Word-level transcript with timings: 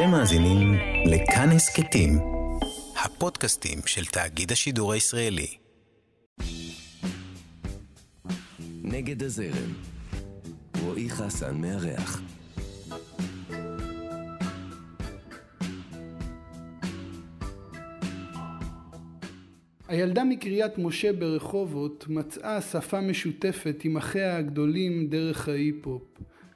אתם 0.00 0.10
מאזינים 0.10 0.74
לכאן 1.06 1.48
הסכתים, 1.48 2.18
הפודקאסטים 3.04 3.78
של 3.86 4.04
תאגיד 4.04 4.52
השידור 4.52 4.92
הישראלי. 4.92 5.46
נגד 8.82 9.22
הזרם. 9.22 9.72
רועי 10.82 11.10
חסן 11.10 11.56
מארח. 11.60 12.22
הילדה 19.88 20.24
מקריית 20.24 20.78
משה 20.78 21.12
ברחובות 21.12 22.04
מצאה 22.08 22.60
שפה 22.60 23.00
משותפת 23.00 23.76
עם 23.84 23.96
אחיה 23.96 24.36
הגדולים 24.36 25.06
דרך 25.10 25.48
ההיפ-הופ. 25.48 26.02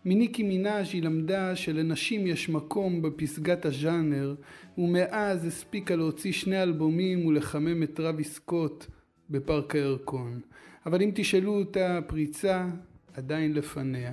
מניקי 0.05 0.43
מנאז' 0.43 0.86
היא 0.93 1.02
למדה 1.02 1.57
שלנשים 1.57 2.27
יש 2.27 2.48
מקום 2.48 3.02
בפסגת 3.02 3.66
הז'אנר, 3.66 4.34
ומאז 4.78 5.45
הספיקה 5.45 5.97
להוציא 5.97 6.33
שני 6.33 6.62
אלבומים 6.62 7.27
ולחמם 7.27 7.83
את 7.83 8.01
רבי 8.01 8.25
סקוט 8.25 8.87
בפארק 9.30 9.75
הירקון. 9.75 10.41
אבל 10.87 11.02
אם 11.02 11.11
תשאלו 11.14 11.59
אותה, 11.59 11.98
הפריצה 11.98 12.69
עדיין 13.14 13.52
לפניה. 13.52 14.12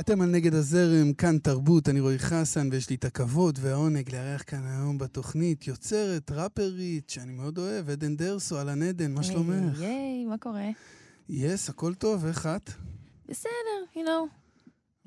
אתם 0.00 0.20
על 0.20 0.30
נגד 0.30 0.54
הזרם, 0.54 1.12
כאן 1.12 1.38
תרבות, 1.38 1.88
אני 1.88 2.00
רועי 2.00 2.18
חסן, 2.18 2.68
ויש 2.72 2.90
לי 2.90 2.96
את 2.96 3.04
הכבוד 3.04 3.58
והעונג 3.62 4.14
לארח 4.14 4.42
כאן 4.46 4.66
היום 4.66 4.98
בתוכנית 4.98 5.66
יוצרת, 5.66 6.30
ראפרית, 6.30 7.10
שאני 7.10 7.32
מאוד 7.32 7.58
אוהב, 7.58 7.90
עדן 7.90 8.16
דרסו, 8.16 8.58
אהלן 8.58 8.82
עדן, 8.82 9.12
מה 9.12 9.22
שלומך? 9.22 9.80
ייי, 9.80 10.24
מה 10.24 10.38
קורה? 10.38 10.68
יס, 11.28 11.68
הכל 11.68 11.94
טוב, 11.94 12.26
איך 12.26 12.46
את? 12.46 12.70
בסדר, 13.28 13.50
you 13.94 13.98
know, 13.98 14.28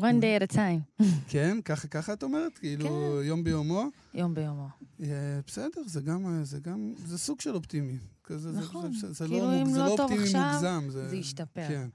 one 0.02 0.22
day 0.22 0.42
at 0.42 0.52
a 0.52 0.56
time. 0.56 1.04
כן, 1.30 1.58
ככה, 1.66 1.88
ככה 1.88 2.14
את 2.14 2.24
אומרת? 2.24 2.58
כאילו, 2.58 3.22
יום 3.24 3.44
ביומו? 3.44 3.84
יום 4.14 4.34
ביומו. 4.34 4.68
אה, 5.04 5.08
בסדר, 5.48 5.82
זה 5.86 6.02
גם, 6.02 6.44
זה 6.44 6.60
גם, 6.60 6.94
זה 7.06 7.18
סוג 7.18 7.42
של 7.42 7.56
אופטימי. 7.56 7.98
כזה, 8.24 8.52
זה- 8.54 8.60
נכון. 8.60 8.94
זה, 8.94 9.08
זה, 9.08 9.14
זה 9.14 9.26
כאילו, 9.28 9.46
לא, 9.46 9.62
אם 9.62 9.70
זה 9.70 9.80
לא 9.80 9.86
לא 9.86 9.94
טוב 9.98 10.12
אופטימי 10.12 10.24
עכשיו, 10.30 10.82
מוגזם. 10.82 11.08
זה 11.10 11.16
ישתפר. 11.16 11.68
כן. 11.68 11.90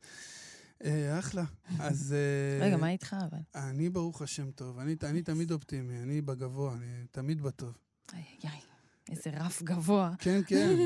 אה, 0.84 1.19
אחלה. 1.19 1.45
אז... 1.78 2.15
אה, 2.61 2.67
רגע, 2.67 2.77
מה 2.77 2.91
איתך 2.91 3.17
אבל? 3.31 3.39
אני 3.55 3.89
ברוך 3.91 4.23
השם 4.23 4.50
טוב. 4.50 4.78
אני, 4.78 4.97
אני 5.03 5.23
תמיד 5.23 5.53
אופטימי, 5.53 6.03
אני 6.03 6.20
בגבוה, 6.20 6.75
אני 6.75 6.87
תמיד 7.11 7.41
בטוב. 7.43 7.73
איי, 8.15 8.23
איי, 8.45 8.50
איזה 9.11 9.31
רף 9.31 9.62
גבוה. 9.62 10.12
כן, 10.19 10.41
כן. 10.48 10.77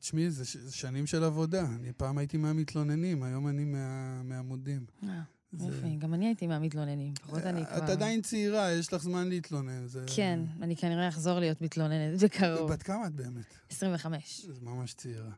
תשמעי, 0.00 0.30
זה 0.30 0.44
שנים 0.70 1.06
של 1.06 1.24
עבודה. 1.24 1.66
אני 1.80 1.92
פעם 1.96 2.18
הייתי 2.18 2.36
מהמתלוננים, 2.36 3.22
היום 3.22 3.48
אני 3.48 3.64
מה, 3.64 4.22
מהעמודים. 4.22 4.84
אה, 5.08 5.20
זה- 5.52 5.66
יופי, 5.66 5.96
גם 5.96 6.14
אני 6.14 6.26
הייתי 6.26 6.46
מהמתלוננים, 6.46 7.12
לפחות 7.18 7.42
אני 7.42 7.66
כבר... 7.66 7.76
את 7.78 7.88
עדיין 7.90 8.22
צעירה, 8.22 8.72
יש 8.72 8.92
לך 8.92 9.02
זמן 9.02 9.28
להתלונן. 9.28 9.86
זה... 9.86 10.04
כן, 10.16 10.40
אני 10.62 10.76
כנראה 10.76 11.08
אחזור 11.08 11.38
להיות 11.38 11.62
מתלוננת 11.62 12.22
בקרוב. 12.22 12.72
בת 12.72 12.82
כמה 12.82 13.06
את 13.06 13.12
באמת? 13.14 13.54
25. 13.70 14.46
זה 14.46 14.60
ממש 14.62 14.94
צעירה. 14.94 15.30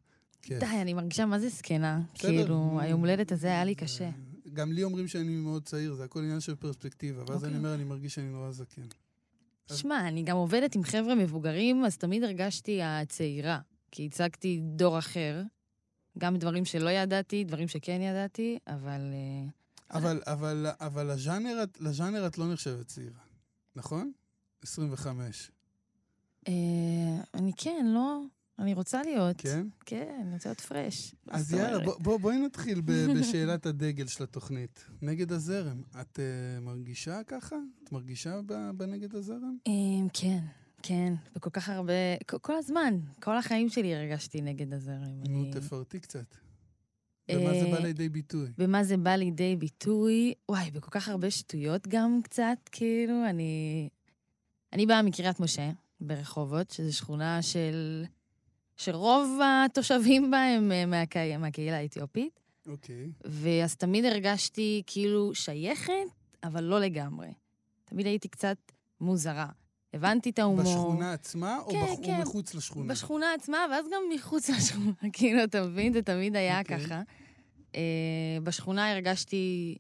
כן. 0.43 0.59
די, 0.59 0.67
אני 0.83 0.95
מרגישה 0.95 1.27
מה 1.27 1.39
זה 1.39 1.49
זקנה. 1.49 2.01
כאילו, 2.15 2.79
היום 2.81 3.01
הולדת 3.01 3.33
הזה 3.33 3.47
היה 3.47 3.65
לי 3.65 3.75
קשה. 3.75 4.11
גם 4.53 4.73
לי 4.73 4.85
אומרים 4.85 5.09
שאני 5.09 5.37
מאוד 5.37 5.65
צעיר, 5.65 5.95
זה 5.95 6.05
הכל 6.05 6.21
עניין 6.21 6.41
של 6.41 6.55
פרספקטיבה. 6.55 7.21
ואז 7.27 7.31
אוקיי. 7.37 7.49
אני 7.49 7.59
אומר, 7.59 7.75
אני 7.75 7.85
מרגיש 7.85 8.15
שאני 8.15 8.29
נורא 8.29 8.51
זקן. 8.51 8.83
שמע, 9.77 10.09
אני 10.09 10.23
גם 10.23 10.37
עובדת 10.37 10.75
עם 10.75 10.83
חבר'ה 10.83 11.15
מבוגרים, 11.15 11.85
אז 11.85 11.97
תמיד 11.97 12.25
הרגשתי 12.25 12.83
הצעירה. 12.83 13.61
כי 13.91 14.07
הצגתי 14.07 14.61
דור 14.63 14.99
אחר. 14.99 15.43
גם 16.19 16.37
דברים 16.37 16.65
שלא 16.65 16.91
ידעתי, 16.91 17.45
דברים 17.45 17.69
שכן 17.69 18.03
ידעתי, 18.03 18.59
אבל... 18.67 19.01
אה, 19.13 19.49
אבל, 19.91 20.23
אבל, 20.27 20.67
אבל 20.81 21.13
לז'אנר, 21.13 21.65
לז'אנר 21.81 22.27
את 22.27 22.39
לא 22.39 22.53
נחשבת 22.53 22.87
צעירה, 22.87 23.21
נכון? 23.77 24.13
25, 24.63 25.51
אה, 26.49 26.53
אני 27.35 27.53
כן, 27.57 27.87
לא? 27.89 28.21
אני 28.59 28.75
רוצה 28.75 29.03
להיות. 29.03 29.37
כן? 29.41 29.67
כן, 29.87 30.21
אני 30.27 30.35
רוצה 30.35 30.49
להיות 30.49 30.61
פרש. 30.61 31.15
אז 31.31 31.53
יאללה? 31.53 31.85
בוא, 31.85 31.95
בוא, 32.01 32.19
בואי 32.19 32.39
נתחיל 32.39 32.81
בשאלת 32.81 33.67
הדגל 33.67 34.07
של 34.07 34.25
התוכנית. 34.25 34.85
נגד 35.03 35.33
הזרם. 35.33 35.83
את 36.01 36.19
uh, 36.19 36.61
מרגישה 36.65 37.21
ככה? 37.27 37.57
את 37.85 37.93
מרגישה 37.93 38.41
בנגד 38.77 39.15
הזרם? 39.15 39.57
אמ, 39.67 40.07
כן, 40.13 40.39
כן, 40.83 41.15
וכל 41.37 41.51
כך 41.51 41.69
הרבה... 41.69 41.93
כל- 42.29 42.39
כל 42.39 42.57
הזמן, 42.57 42.99
כל 43.23 43.37
החיים 43.39 43.69
שלי 43.69 43.95
הרגשתי 43.95 44.41
נגד 44.41 44.73
הזרם. 44.75 45.23
נו, 45.29 45.43
אני- 45.43 45.51
תפרטי 45.53 46.01
קצת. 46.01 46.35
במה 47.33 47.51
זה 47.51 47.67
אה, 47.67 47.71
בא 47.73 47.79
לידי 47.79 48.09
ביטוי? 48.09 48.49
במה 48.59 48.85
זה 48.85 48.97
בא 48.97 49.15
לידי 49.17 49.57
ביטוי? 49.57 50.35
וואי, 50.49 50.71
בכל 50.71 50.91
כך 50.91 51.09
הרבה 51.09 51.31
שטויות 51.31 51.89
גם 51.89 52.21
קצת, 52.25 52.59
כאילו, 52.73 53.25
אני... 53.31 53.89
אני 54.73 54.87
באה 54.87 55.03
מקריית 55.03 55.41
משה, 55.41 55.71
ברחובות, 56.01 56.71
שזו 56.71 56.97
שכונה 56.97 57.43
של... 57.43 58.05
שרוב 58.79 59.39
התושבים 59.65 60.31
בה 60.31 60.43
הם 60.43 60.73
אה, 60.73 60.87
מהקה... 60.87 61.39
מהקהילה 61.39 61.77
האתיופית, 61.77 62.41
אוקיי. 62.69 63.11
ואז 63.25 63.77
תמיד 63.77 64.05
הרגשתי 64.05 64.83
כאילו 64.87 65.35
שייכת, 65.35 65.93
אבל 66.45 66.65
לא 66.65 66.81
לגמרי. 66.81 67.29
תמיד 67.85 68.07
הייתי 68.07 68.29
קצת 68.29 68.57
מוזרה. 69.01 69.47
הבנתי 69.95 70.31
את 70.31 70.39
ההומור. 70.39 70.63
בשכונה 70.65 71.13
עצמה 71.13 71.59
או 71.59 71.71
כן, 71.71 71.83
בח- 71.85 71.91
או 71.99 72.05
כן. 72.05 72.21
מחוץ 72.21 72.55
לשכונה? 72.55 72.93
בשכונה 72.93 73.35
עצמה, 73.35 73.59
ואז 73.71 73.87
גם 73.95 74.03
מחוץ 74.15 74.51
לשכונה, 74.57 74.93
כאילו, 75.13 75.45
אתה 75.45 75.63
מבין? 75.67 75.93
זה 75.93 76.03
תמיד 76.03 76.37
היה 76.37 76.61
אוקיי. 76.61 76.81
ככה. 76.81 77.03
אה, 77.75 77.81
בשכונה 78.43 78.93
הרגשתי 78.93 79.77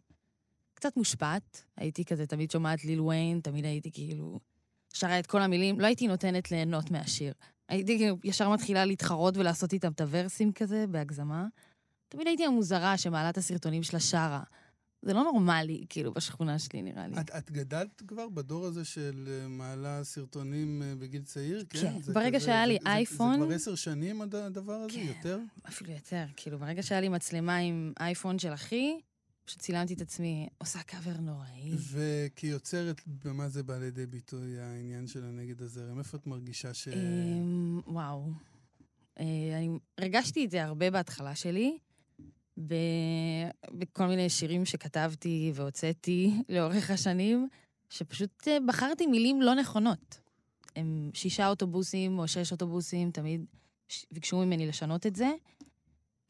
קצת 0.75 0.97
מושפעת. 0.97 1.65
הייתי 1.77 2.05
כזה, 2.05 2.27
תמיד 2.27 2.51
שומעת 2.51 2.85
ליל 2.85 3.01
ויין, 3.01 3.41
תמיד 3.41 3.65
הייתי 3.65 3.91
כאילו... 3.93 4.41
שרה 4.93 5.19
את 5.19 5.27
כל 5.27 5.43
המילים, 5.43 5.81
לא 5.81 5.87
הייתי 5.87 6.07
נותנת 6.09 6.51
ליהנות 6.51 6.91
מהשיר. 6.91 7.33
הייתי 7.69 7.99
כאילו 7.99 8.17
ישר 8.25 8.51
מתחילה 8.51 8.85
להתחרות 8.85 9.37
ולעשות 9.37 9.73
איתם 9.73 9.93
את 9.93 10.01
הוורסים 10.01 10.53
כזה, 10.53 10.85
בהגזמה. 10.91 11.47
תמיד 12.09 12.27
הייתי 12.27 12.45
המוזרה 12.45 12.99
שמעלה 12.99 13.31
את 13.31 13.37
הסרטונים 13.39 13.83
שלה 13.83 14.01
שרה. 14.01 14.43
זה 15.03 15.13
לא 15.13 15.23
נורמלי, 15.23 15.85
כאילו, 15.89 16.13
בשכונה 16.15 16.59
שלי, 16.59 16.83
נראה 16.83 17.07
לי. 17.09 17.21
את, 17.21 17.31
את 17.39 17.51
גדלת 17.51 18.03
כבר 18.09 18.29
בדור 18.29 18.65
הזה 18.67 18.85
של 18.85 19.29
אה, 19.43 19.49
מעלה 19.49 20.05
סרטונים 20.05 20.83
אה, 20.83 20.95
בגיל 20.99 21.23
צעיר? 21.23 21.65
כן. 21.71 21.81
כן, 21.81 22.03
זה 22.03 22.13
ברגע 22.13 22.37
כזה- 22.39 22.47
שהיה 22.47 22.67
לי 22.67 22.75
זה- 22.75 22.85
זה- 22.85 22.91
אייפון- 22.91 23.39
זה 23.41 23.47
כבר 23.47 23.55
עשר 23.55 23.75
שנים 23.75 24.23
הד- 24.23 24.35
הדבר 24.35 24.73
הזה? 24.73 24.95
כן. 24.95 25.07
יותר? 25.07 25.39
אפילו 25.69 25.93
יותר, 25.93 26.25
כאילו, 26.37 26.59
ברגע 26.59 26.83
שהיה 26.83 27.01
לי 27.01 27.09
מצלמה 27.09 27.57
עם 27.57 27.93
אייפון 28.01 28.39
של 28.39 28.55
אחי, 28.55 28.99
פשוט 29.49 29.61
צילמתי 29.61 29.95
את 29.95 30.01
עצמי, 30.01 30.49
עושה 30.59 30.83
קאבר 30.83 31.21
נוראי. 31.21 31.73
וכיוצרת, 31.91 33.01
במה 33.25 33.49
זה 33.49 33.63
בא 33.63 33.79
לידי 33.79 34.07
ביטוי 34.07 34.61
העניין 34.61 35.07
של 35.07 35.25
הנגד 35.25 35.63
הזרם? 35.63 35.99
איפה 35.99 36.17
את 36.17 36.27
מרגישה 36.27 36.75
ש... 36.75 36.89
אמ, 36.89 37.81
וואו. 37.87 38.31
אה, 39.21 39.25
אני 39.59 39.79
הרגשתי 39.99 40.45
את 40.45 40.51
זה 40.51 40.65
הרבה 40.65 40.91
בהתחלה 40.91 41.35
שלי, 41.35 41.79
ב... 42.67 42.75
בכל 43.71 44.07
מיני 44.07 44.31
שירים 44.31 44.65
שכתבתי 44.65 45.53
והוצאתי 45.55 46.33
לאורך 46.55 46.91
השנים, 46.91 47.49
שפשוט 47.91 48.49
אה, 48.49 48.59
בחרתי 48.67 49.07
מילים 49.07 49.43
לא 49.43 49.55
נכונות. 49.55 50.21
הם 50.77 51.11
שישה 51.15 51.49
אוטובוסים 51.49 52.19
או 52.19 52.29
שש 52.29 52.53
אוטובוסים, 52.53 53.11
תמיד 53.11 53.45
ביקשו 54.11 54.39
ממני 54.39 54.67
לשנות 54.67 55.07
את 55.07 55.17
זה, 55.17 55.31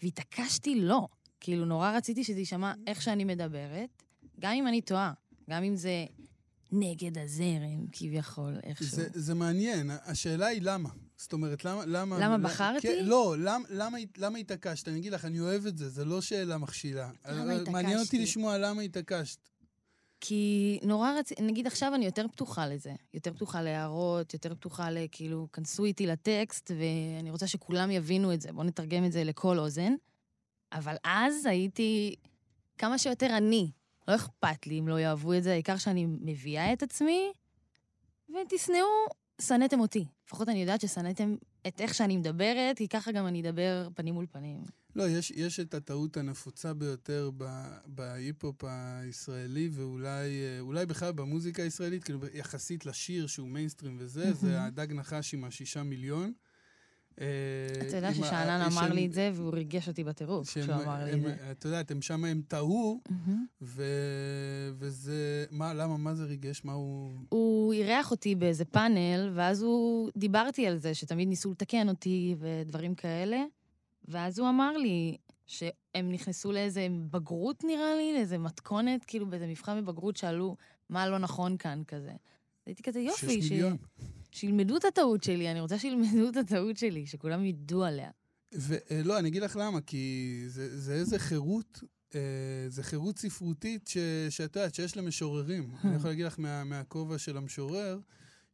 והתעקשתי 0.02 0.80
לא. 0.80 1.08
כאילו, 1.40 1.64
נורא 1.64 1.96
רציתי 1.96 2.24
שזה 2.24 2.38
יישמע 2.38 2.72
איך 2.86 3.02
שאני 3.02 3.24
מדברת, 3.24 4.02
גם 4.40 4.52
אם 4.52 4.66
אני 4.66 4.80
טועה, 4.80 5.12
גם 5.50 5.64
אם 5.64 5.76
זה 5.76 6.06
נגד 6.72 7.18
הזרם, 7.18 7.86
כביכול, 7.92 8.56
איכשהו. 8.62 8.88
זה, 8.88 9.08
זה 9.12 9.34
מעניין, 9.34 9.90
השאלה 10.04 10.46
היא 10.46 10.62
למה. 10.62 10.88
זאת 11.16 11.32
אומרת, 11.32 11.64
למה... 11.64 11.86
למה, 11.86 12.18
למה 12.18 12.38
בחרתי? 12.38 12.88
כן, 12.88 13.04
לא, 13.04 13.36
למ, 13.38 13.62
למה, 13.70 13.98
למה 14.16 14.38
התעקשת? 14.38 14.88
אני 14.88 14.98
אגיד 14.98 15.12
לך, 15.12 15.24
אני 15.24 15.40
אוהב 15.40 15.66
את 15.66 15.78
זה, 15.78 15.88
זה 15.88 16.04
לא 16.04 16.20
שאלה 16.20 16.58
מכשילה. 16.58 17.10
למה 17.28 17.42
אבל 17.42 17.64
מעניין 17.70 17.98
אותי 17.98 18.02
התעקשתי? 18.02 18.18
לשמוע 18.18 18.58
למה 18.58 18.82
התעקשת. 18.82 19.38
כי 20.20 20.78
נורא 20.82 21.12
רציתי, 21.18 21.42
נגיד 21.42 21.66
עכשיו 21.66 21.94
אני 21.94 22.04
יותר 22.04 22.26
פתוחה 22.28 22.66
לזה. 22.66 22.92
יותר 23.14 23.34
פתוחה 23.34 23.62
להערות, 23.62 24.34
יותר 24.34 24.54
פתוחה 24.54 24.90
לכאילו, 24.90 25.48
כנסו 25.52 25.84
איתי 25.84 26.06
לטקסט, 26.06 26.70
ואני 26.70 27.30
רוצה 27.30 27.46
שכולם 27.46 27.90
יבינו 27.90 28.34
את 28.34 28.40
זה. 28.40 28.52
בואו 28.52 28.64
נתרגם 28.64 29.04
את 29.04 29.12
זה 29.12 29.24
לכל 29.24 29.58
אוזן. 29.58 29.92
אבל 30.72 30.96
אז 31.04 31.46
הייתי 31.46 32.14
כמה 32.78 32.98
שיותר 32.98 33.36
אני. 33.36 33.70
לא 34.08 34.14
אכפת 34.14 34.66
לי 34.66 34.78
אם 34.78 34.88
לא 34.88 35.00
יאהבו 35.00 35.34
את 35.34 35.42
זה, 35.42 35.52
העיקר 35.52 35.76
שאני 35.76 36.06
מביאה 36.06 36.72
את 36.72 36.82
עצמי, 36.82 37.32
ותשנאו, 38.30 38.86
שנאתם 39.40 39.80
אותי. 39.80 40.04
לפחות 40.26 40.48
אני 40.48 40.60
יודעת 40.60 40.80
ששנאתם 40.80 41.36
את 41.66 41.80
איך 41.80 41.94
שאני 41.94 42.16
מדברת, 42.16 42.76
כי 42.76 42.88
ככה 42.88 43.12
גם 43.12 43.26
אני 43.26 43.40
אדבר 43.40 43.88
פנים 43.94 44.14
מול 44.14 44.26
פנים. 44.32 44.62
לא, 44.96 45.08
יש, 45.08 45.30
יש 45.30 45.60
את 45.60 45.74
הטעות 45.74 46.16
הנפוצה 46.16 46.74
ביותר 46.74 47.30
בהיפ-הופ 47.86 48.64
הישראלי, 48.64 49.68
ואולי 49.72 50.80
אה, 50.80 50.86
בכלל 50.86 51.12
במוזיקה 51.12 51.62
הישראלית, 51.62 52.04
כאילו 52.04 52.20
יחסית 52.34 52.86
לשיר 52.86 53.26
שהוא 53.26 53.48
מיינסטרים 53.48 53.96
וזה, 54.00 54.32
זה 54.34 54.62
הדג 54.62 54.92
נחש 54.92 55.34
עם 55.34 55.44
השישה 55.44 55.82
מיליון. 55.82 56.32
אה, 57.20 57.26
אתה 57.88 57.96
יודע 57.96 58.14
ששאנן 58.14 58.68
אמר 58.72 58.92
לי 58.92 59.06
את 59.06 59.12
זה, 59.12 59.30
והוא 59.34 59.52
ריגש 59.52 59.88
אותי 59.88 60.04
בטירוף 60.04 60.48
כשהוא 60.48 60.74
אמר 60.74 61.04
לי 61.04 61.12
את 61.12 61.22
זה. 61.22 61.36
את 61.50 61.64
יודעת, 61.64 61.90
הם 61.90 62.02
שם 62.02 62.24
הם 62.24 62.42
טעו, 62.48 63.00
וזה... 64.78 65.44
מה, 65.50 65.74
למה, 65.74 65.96
מה 65.96 66.14
זה 66.14 66.24
ריגש? 66.24 66.64
מה 66.64 66.72
הוא... 66.72 67.10
הוא 67.28 67.72
אירח 67.72 68.10
אותי 68.10 68.34
באיזה 68.34 68.64
פאנל, 68.64 69.30
ואז 69.34 69.62
הוא... 69.62 70.10
דיברתי 70.16 70.66
על 70.66 70.78
זה, 70.78 70.94
שתמיד 70.94 71.28
ניסו 71.28 71.50
לתקן 71.50 71.88
אותי 71.88 72.34
ודברים 72.38 72.94
כאלה, 72.94 73.44
ואז 74.08 74.38
הוא 74.38 74.48
אמר 74.48 74.76
לי 74.76 75.16
שהם 75.46 76.12
נכנסו 76.12 76.52
לאיזה 76.52 76.86
בגרות, 77.10 77.64
נראה 77.64 77.96
לי, 77.96 78.12
לאיזה 78.14 78.38
מתכונת, 78.38 79.04
כאילו 79.04 79.26
באיזה 79.30 79.46
מבחן 79.46 79.84
בבגרות, 79.84 80.16
שאלו 80.16 80.56
מה 80.90 81.08
לא 81.08 81.18
נכון 81.18 81.56
כאן 81.56 81.82
כזה. 81.86 82.12
הייתי 82.66 82.82
כזה 82.82 83.00
יופי, 83.00 83.42
שש 83.42 83.48
ש... 83.48 83.62
שילמדו 84.38 84.76
את 84.76 84.84
הטעות 84.84 85.22
שלי, 85.22 85.50
אני 85.50 85.60
רוצה 85.60 85.78
שילמדו 85.78 86.28
את 86.28 86.36
הטעות 86.36 86.76
שלי, 86.76 87.06
שכולם 87.06 87.44
ידעו 87.44 87.84
עליה. 87.84 88.10
ולא, 88.52 89.18
אני 89.18 89.28
אגיד 89.28 89.42
לך 89.42 89.56
למה, 89.60 89.80
כי 89.80 90.44
זה, 90.46 90.78
זה 90.80 90.94
איזה 90.94 91.18
חירות, 91.18 91.82
אה, 92.14 92.20
זה 92.68 92.82
חירות 92.82 93.18
ספרותית 93.18 93.88
ש, 93.88 93.96
שאת 94.30 94.56
יודעת, 94.56 94.74
שיש 94.74 94.96
למשוררים. 94.96 95.70
אני 95.84 95.96
יכול 95.96 96.10
להגיד 96.10 96.26
לך 96.26 96.38
מה, 96.38 96.64
מהכובע 96.64 97.18
של 97.18 97.36
המשורר, 97.36 97.98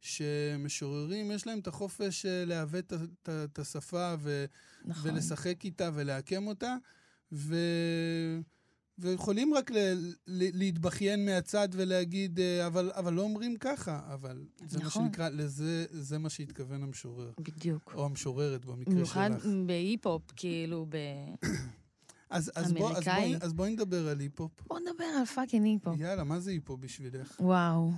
שמשוררים, 0.01 1.31
יש 1.31 1.47
להם 1.47 1.59
את 1.59 1.67
החופש 1.67 2.25
אה, 2.25 2.45
לעוות 2.45 2.93
את 3.29 3.59
השפה 3.59 4.15
ו, 4.19 4.45
נכון. 4.85 5.11
ולשחק 5.11 5.65
איתה 5.65 5.89
ולעקם 5.93 6.47
אותה, 6.47 6.75
ו... 7.31 7.55
ויכולים 8.99 9.53
רק 9.53 9.71
ל... 9.71 9.77
ל... 10.27 10.57
להתבכיין 10.57 11.25
מהצד 11.25 11.69
ולהגיד, 11.71 12.39
אה, 12.39 12.67
אבל, 12.67 12.91
אבל 12.95 13.13
לא 13.13 13.21
אומרים 13.21 13.55
ככה, 13.57 14.01
אבל 14.13 14.45
זה 14.67 14.79
נכון. 14.79 15.03
מה 15.03 15.09
שנקרא, 15.09 15.29
לזה, 15.29 15.85
זה 15.89 16.17
מה 16.17 16.29
שהתכוון 16.29 16.83
המשורר, 16.83 17.31
בדיוק. 17.39 17.93
או 17.95 18.05
המשוררת 18.05 18.65
במקרה 18.65 18.93
במיוחד 18.93 19.29
שלך. 19.33 19.45
בהיפ-הופ, 19.65 20.23
כאילו, 20.35 20.85
ב... 20.89 20.97
אז, 22.29 22.51
אז, 22.55 22.73
בוא, 22.73 22.89
אז, 22.89 22.95
אמריקאי. 22.95 23.27
בואי, 23.27 23.37
אז 23.41 23.53
בואי 23.53 23.71
נדבר 23.71 24.07
על 24.07 24.19
היפ-הופ. 24.19 24.51
בוא 24.67 24.79
נדבר 24.79 25.03
על 25.19 25.25
fucking 25.25 25.65
היפ-הופ. 25.65 25.99
יאללה, 25.99 26.23
מה 26.23 26.39
זה 26.39 26.51
היפ-הופ 26.51 26.79
בשבילך? 26.79 27.39
וואו, 27.39 27.91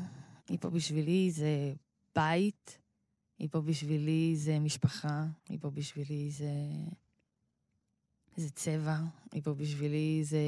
היפ-הופ 0.49 0.71
בשבילי 0.71 1.31
זה 1.31 1.73
בית, 2.15 2.79
היפ-הופ 3.39 3.61
בשבילי 3.61 4.35
זה 4.35 4.59
משפחה, 4.59 5.25
היפ-הופ 5.49 5.71
בשבילי 5.71 6.31
זה... 6.31 6.51
זה 8.37 8.49
צבע, 8.49 8.97
היפ-הופ 9.31 9.55
בשבילי 9.55 10.23
זה... 10.23 10.39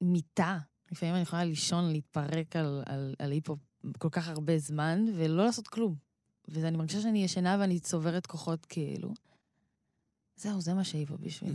מיטה. 0.00 0.58
לפעמים 0.92 1.14
אני 1.14 1.22
יכולה 1.22 1.44
לישון, 1.44 1.92
להתפרק 1.92 2.56
על, 2.56 2.82
על, 2.86 3.14
על 3.18 3.30
היפ-הופ 3.32 3.56
כל 3.98 4.08
כך 4.10 4.28
הרבה 4.28 4.58
זמן, 4.58 5.04
ולא 5.16 5.44
לעשות 5.44 5.68
כלום. 5.68 5.94
ואני 6.48 6.76
מרגישה 6.76 7.00
שאני 7.00 7.24
ישנה 7.24 7.56
ואני 7.60 7.80
צוברת 7.80 8.26
כוחות 8.26 8.66
כאילו. 8.66 9.14
זהו, 10.36 10.60
זה 10.60 10.74
מה 10.74 10.84
שהיפו 10.84 11.18
בשבילי. 11.18 11.54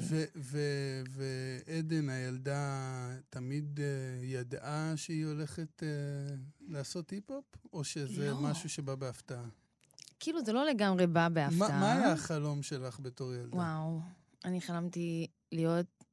ועדן, 1.66 2.10
הילדה, 2.10 3.10
תמיד 3.30 3.80
uh, 3.80 4.26
ידעה 4.26 4.94
שהיא 4.96 5.26
הולכת 5.26 5.84
uh, 5.84 6.34
לעשות 6.68 7.10
היפ-הופ? 7.10 7.46
או 7.74 7.84
שזה 7.84 8.32
לא. 8.32 8.42
משהו 8.42 8.70
שבא 8.70 8.96
בהפתעה? 8.96 9.46
כאילו, 10.24 10.46
זה 10.46 10.54
לא 10.54 10.66
לגמרי 10.66 11.08
בא 11.08 11.30
בהפתעה. 11.30 11.58
מה, 11.58 11.80
מה 11.80 11.94
היה 11.94 12.12
החלום 12.12 12.64
שלך 12.64 13.00
בתור 13.00 13.34
ילדה? 13.34 13.56
וואו, 13.58 14.00
אני 14.46 14.62
חלמתי 14.62 15.28
להיות 15.52 16.04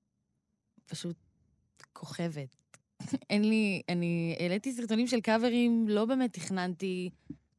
פשוט 0.86 1.16
כוכבת. 1.92 2.56
אין 3.30 3.44
לי, 3.48 3.82
אני 3.88 4.36
העליתי 4.40 4.72
סרטונים 4.72 5.06
של 5.06 5.20
קאברים, 5.20 5.88
לא 5.88 6.04
באמת 6.04 6.32
תכננתי, 6.32 7.10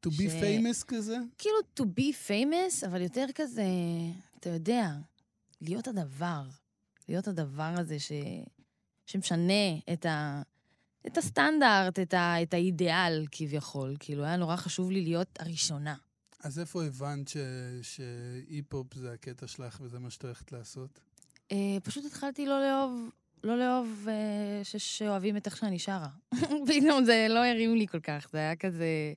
To 0.05 0.09
be 0.09 0.13
ש- 0.29 0.43
famous 0.43 0.85
כזה? 0.87 1.17
כאילו 1.37 1.55
to 1.79 1.83
be 1.99 2.27
famous, 2.27 2.87
אבל 2.87 3.01
יותר 3.01 3.25
כזה, 3.35 3.65
אתה 4.39 4.49
יודע, 4.49 4.89
להיות 5.61 5.87
הדבר. 5.87 6.43
להיות 7.09 7.27
הדבר 7.27 7.73
הזה 7.77 7.99
ש... 7.99 8.11
שמשנה 9.05 9.77
את, 9.93 10.05
ה... 10.05 10.41
את 11.07 11.17
הסטנדרט, 11.17 11.99
את, 11.99 12.13
ה... 12.13 12.43
את 12.43 12.53
האידיאל 12.53 13.25
כביכול. 13.31 13.95
כאילו, 13.99 14.23
היה 14.23 14.35
נורא 14.37 14.55
חשוב 14.55 14.91
לי 14.91 15.01
להיות 15.01 15.39
הראשונה. 15.39 15.95
אז 16.43 16.59
איפה 16.59 16.83
הבנת 16.83 17.31
שהיפ-הופ 17.81 18.93
זה 18.93 19.13
הקטע 19.13 19.47
שלך 19.47 19.77
וזה 19.81 19.99
מה 19.99 20.09
שאת 20.09 20.23
הולכת 20.23 20.51
לעשות? 20.51 20.99
אה, 21.51 21.77
פשוט 21.83 22.05
התחלתי 22.05 22.45
לא 22.45 22.61
לאהוב, 22.61 23.09
לא 23.43 23.57
לאהוב 23.57 24.07
אה, 24.07 24.61
שאוהבים 24.63 25.37
את 25.37 25.45
איך 25.45 25.57
שאני 25.57 25.79
שרה. 25.79 26.09
פתאום 26.67 27.05
זה 27.05 27.27
לא 27.29 27.45
הרים 27.45 27.75
לי 27.75 27.87
כל 27.87 27.99
כך, 27.99 28.27
זה 28.31 28.37
היה 28.37 28.55
כזה, 28.55 29.13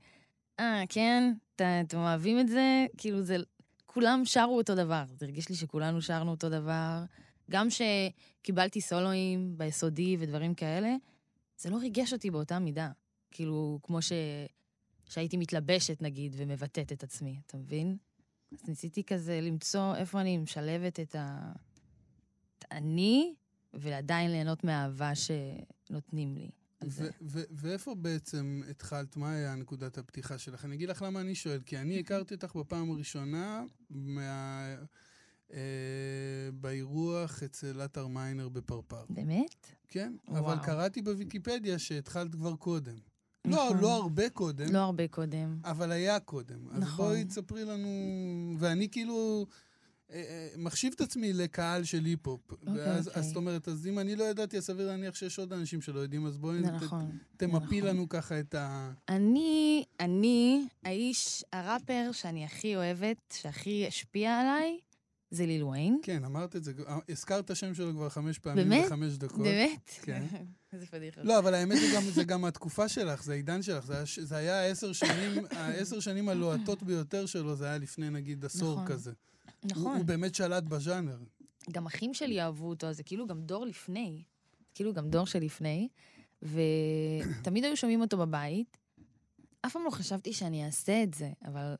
אה, 0.60 0.82
כן, 0.88 1.32
אתם 1.54 1.96
אוהבים 1.96 2.40
את 2.40 2.48
זה? 2.48 2.86
כאילו 2.96 3.22
זה, 3.22 3.36
כולם 3.86 4.22
שרו 4.24 4.56
אותו 4.56 4.74
דבר. 4.74 5.04
זה 5.18 5.26
הרגיש 5.26 5.48
לי 5.48 5.54
שכולנו 5.54 6.02
שרנו 6.02 6.30
אותו 6.30 6.48
דבר. 6.48 7.04
גם 7.50 7.68
שקיבלתי 7.70 8.80
סולואים 8.80 9.58
ביסודי 9.58 10.16
ודברים 10.20 10.54
כאלה, 10.54 10.94
זה 11.58 11.70
לא 11.70 11.76
ריגש 11.76 12.12
אותי 12.12 12.30
באותה 12.30 12.58
מידה. 12.58 12.90
כאילו, 13.30 13.78
כמו 13.82 14.02
ש... 14.02 14.12
שהייתי 15.14 15.36
מתלבשת, 15.36 16.02
נגיד, 16.02 16.34
ומבטאת 16.38 16.92
את 16.92 17.02
עצמי, 17.02 17.40
אתה 17.46 17.56
מבין? 17.56 17.96
אז 18.52 18.68
ניסיתי 18.68 19.04
כזה 19.04 19.40
למצוא 19.40 19.96
איפה 19.96 20.20
אני 20.20 20.38
משלבת 20.38 21.00
את 21.00 21.14
ה... 21.14 21.52
את 22.58 22.64
אני, 22.70 23.34
ועדיין 23.74 24.30
ליהנות 24.30 24.64
מהאהבה 24.64 25.12
שנותנים 25.14 26.36
לי. 26.36 26.50
אז 26.80 27.00
ו- 27.00 27.08
ו- 27.22 27.44
ואיפה 27.50 27.94
בעצם 27.94 28.62
התחלת, 28.70 29.16
מה 29.16 29.32
היה 29.32 29.54
נקודת 29.54 29.98
הפתיחה 29.98 30.38
שלך? 30.38 30.64
אני 30.64 30.74
אגיד 30.74 30.88
לך 30.88 31.02
למה 31.02 31.20
אני 31.20 31.34
שואל, 31.34 31.60
כי 31.66 31.78
אני 31.78 31.98
הכרתי 32.00 32.34
אותך 32.34 32.56
בפעם 32.56 32.90
הראשונה 32.90 33.64
מה... 33.90 34.74
אה, 35.52 35.58
באירוח 36.54 37.42
אצל 37.42 37.80
עטר 37.80 38.06
מיינר 38.06 38.48
בפרפר. 38.48 39.04
באמת? 39.08 39.66
כן, 39.88 40.16
וואו. 40.28 40.38
אבל 40.38 40.64
קראתי 40.64 41.02
בוויקיפדיה 41.02 41.78
שהתחלת 41.78 42.32
כבר 42.32 42.56
קודם. 42.56 43.13
לא, 43.46 43.64
נכון. 43.64 43.78
לא 43.80 43.94
הרבה 43.94 44.28
קודם, 44.30 44.72
לא 44.72 44.78
הרבה 44.78 45.08
קודם. 45.08 45.58
אבל 45.64 45.92
היה 45.92 46.20
קודם. 46.20 46.68
אז 46.72 46.78
נכון. 46.82 47.06
בואי 47.06 47.24
תספרי 47.24 47.64
לנו... 47.64 47.88
ואני 48.58 48.88
כאילו 48.88 49.46
אה, 50.10 50.16
אה, 50.16 50.48
מחשיב 50.58 50.92
את 50.96 51.00
עצמי 51.00 51.32
לקהל 51.32 51.84
של 51.84 52.04
היפ-הופ. 52.04 52.40
ואז, 52.76 53.08
אוקיי. 53.08 53.20
אז 53.20 53.26
זאת 53.26 53.36
אומרת, 53.36 53.68
אז 53.68 53.86
אם 53.86 53.98
אני 53.98 54.16
לא 54.16 54.24
ידעתי, 54.24 54.56
אז 54.56 54.64
סביר 54.64 54.86
להניח 54.86 55.14
שיש 55.14 55.38
עוד 55.38 55.52
אנשים 55.52 55.80
שלא 55.80 56.00
יודעים, 56.00 56.26
אז 56.26 56.38
בואי 56.38 56.62
ת- 56.62 56.64
נכון. 56.64 57.18
תמפי 57.36 57.56
נכון. 57.78 57.88
לנו 57.90 58.08
ככה 58.08 58.40
את 58.40 58.54
ה... 58.54 58.92
אני, 59.08 59.84
אני, 60.00 60.66
האיש, 60.84 61.44
הראפר 61.52 62.10
שאני 62.12 62.44
הכי 62.44 62.76
אוהבת, 62.76 63.34
שהכי 63.40 63.86
השפיע 63.86 64.40
עליי, 64.40 64.78
זה 65.30 65.46
ליל 65.46 65.64
וויין. 65.64 65.98
כן, 66.02 66.24
אמרת 66.24 66.56
את 66.56 66.64
זה, 66.64 66.72
הזכרת 67.08 67.44
את 67.44 67.50
השם 67.50 67.74
שלו 67.74 67.92
כבר 67.92 68.08
חמש 68.08 68.38
פעמים 68.38 68.68
באמת? 68.68 68.86
בחמש 68.86 69.12
דקות. 69.18 69.40
באמת? 69.42 69.90
כן. 70.02 70.22
איזה 70.74 70.86
פדיחה. 70.86 71.22
לא, 71.22 71.38
אבל 71.38 71.54
האמת 71.54 71.78
זה 71.80 71.86
גם, 71.94 72.02
זה 72.02 72.24
גם 72.24 72.44
התקופה 72.44 72.88
שלך, 72.88 73.22
זה 73.22 73.32
העידן 73.32 73.62
שלך. 73.62 73.86
זה 73.86 74.04
זה 74.04 74.36
היה 74.36 74.60
העשר 74.60 74.92
שנים, 74.92 75.44
העשר 75.50 76.00
שנים 76.00 76.28
הלוהטות 76.28 76.82
ביותר 76.82 77.26
שלו, 77.26 77.56
זה 77.56 77.66
היה 77.66 77.78
לפני 77.78 78.10
נגיד 78.10 78.44
עשור 78.44 78.74
נכון. 78.74 78.86
כזה. 78.86 79.12
הוא, 79.60 79.70
נכון. 79.70 79.96
הוא 79.96 80.04
באמת 80.04 80.34
שלט 80.34 80.64
בז'אנר. 80.64 81.18
גם 81.72 81.86
אחים 81.86 82.14
שלי 82.14 82.40
אהבו 82.40 82.68
אותו, 82.68 82.86
אז 82.86 82.96
זה 82.96 83.02
כאילו 83.02 83.26
גם 83.26 83.42
דור 83.42 83.66
לפני. 83.66 84.22
כאילו 84.74 84.92
גם 84.92 85.10
דור 85.10 85.26
שלפני. 85.26 85.88
ותמיד 86.42 87.64
היו 87.64 87.76
שומעים 87.76 88.00
אותו 88.00 88.16
בבית. 88.18 88.76
אף 89.66 89.72
פעם 89.72 89.84
לא 89.84 89.90
חשבתי 89.90 90.32
שאני 90.32 90.66
אעשה 90.66 91.02
את 91.02 91.14
זה, 91.14 91.30
אבל 91.44 91.74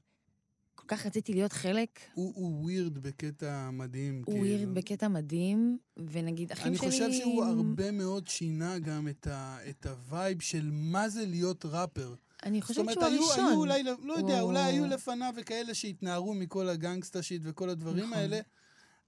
כל 0.87 0.97
כך 0.97 1.07
רציתי 1.07 1.33
להיות 1.33 1.53
חלק. 1.53 2.01
הוא, 2.15 2.33
weird 2.63 2.99
בקטע 2.99 3.71
מדהים. 3.73 4.23
הוא 4.27 4.35
כאילו. 4.35 4.41
ווירד 4.47 4.75
בקטע 4.75 5.09
מדהים, 5.09 5.79
ונגיד 5.97 6.53
אחים 6.53 6.67
אני 6.67 6.77
שלי... 6.79 6.91
חושב 6.91 7.13
שהוא 7.13 7.45
הרבה 7.45 7.91
מאוד 7.91 8.29
שינה 8.29 8.79
גם 8.79 9.09
את, 9.09 9.27
ה, 9.27 9.59
את 9.71 9.87
ה 9.87 9.98
vibe 9.98 10.41
של 10.43 10.71
מה 10.73 11.09
זה 11.09 11.27
להיות 11.27 11.65
ראפר. 11.65 12.15
אני 12.47 12.59
זאת 12.61 12.67
חושבת 12.67 12.79
אומרת, 12.83 12.95
שהוא 13.01 13.07
הראשון. 13.27 13.45
היו 13.47 13.57
אולי, 13.59 13.83
לא 14.03 14.13
יודע, 14.13 14.41
הוא- 14.41 14.49
אולי 14.51 14.61
היו 14.63 14.87
לפניו 14.87 15.33
וכאלה 15.37 15.75
שהתנערו 15.75 16.35
מכל 16.35 16.69
ה 16.69 16.76
gangsta 16.76 17.23
shit 17.23 17.43
וכל 17.45 17.71
הדברים 17.71 18.05
נכון. 18.05 18.19
האלה, 18.19 18.41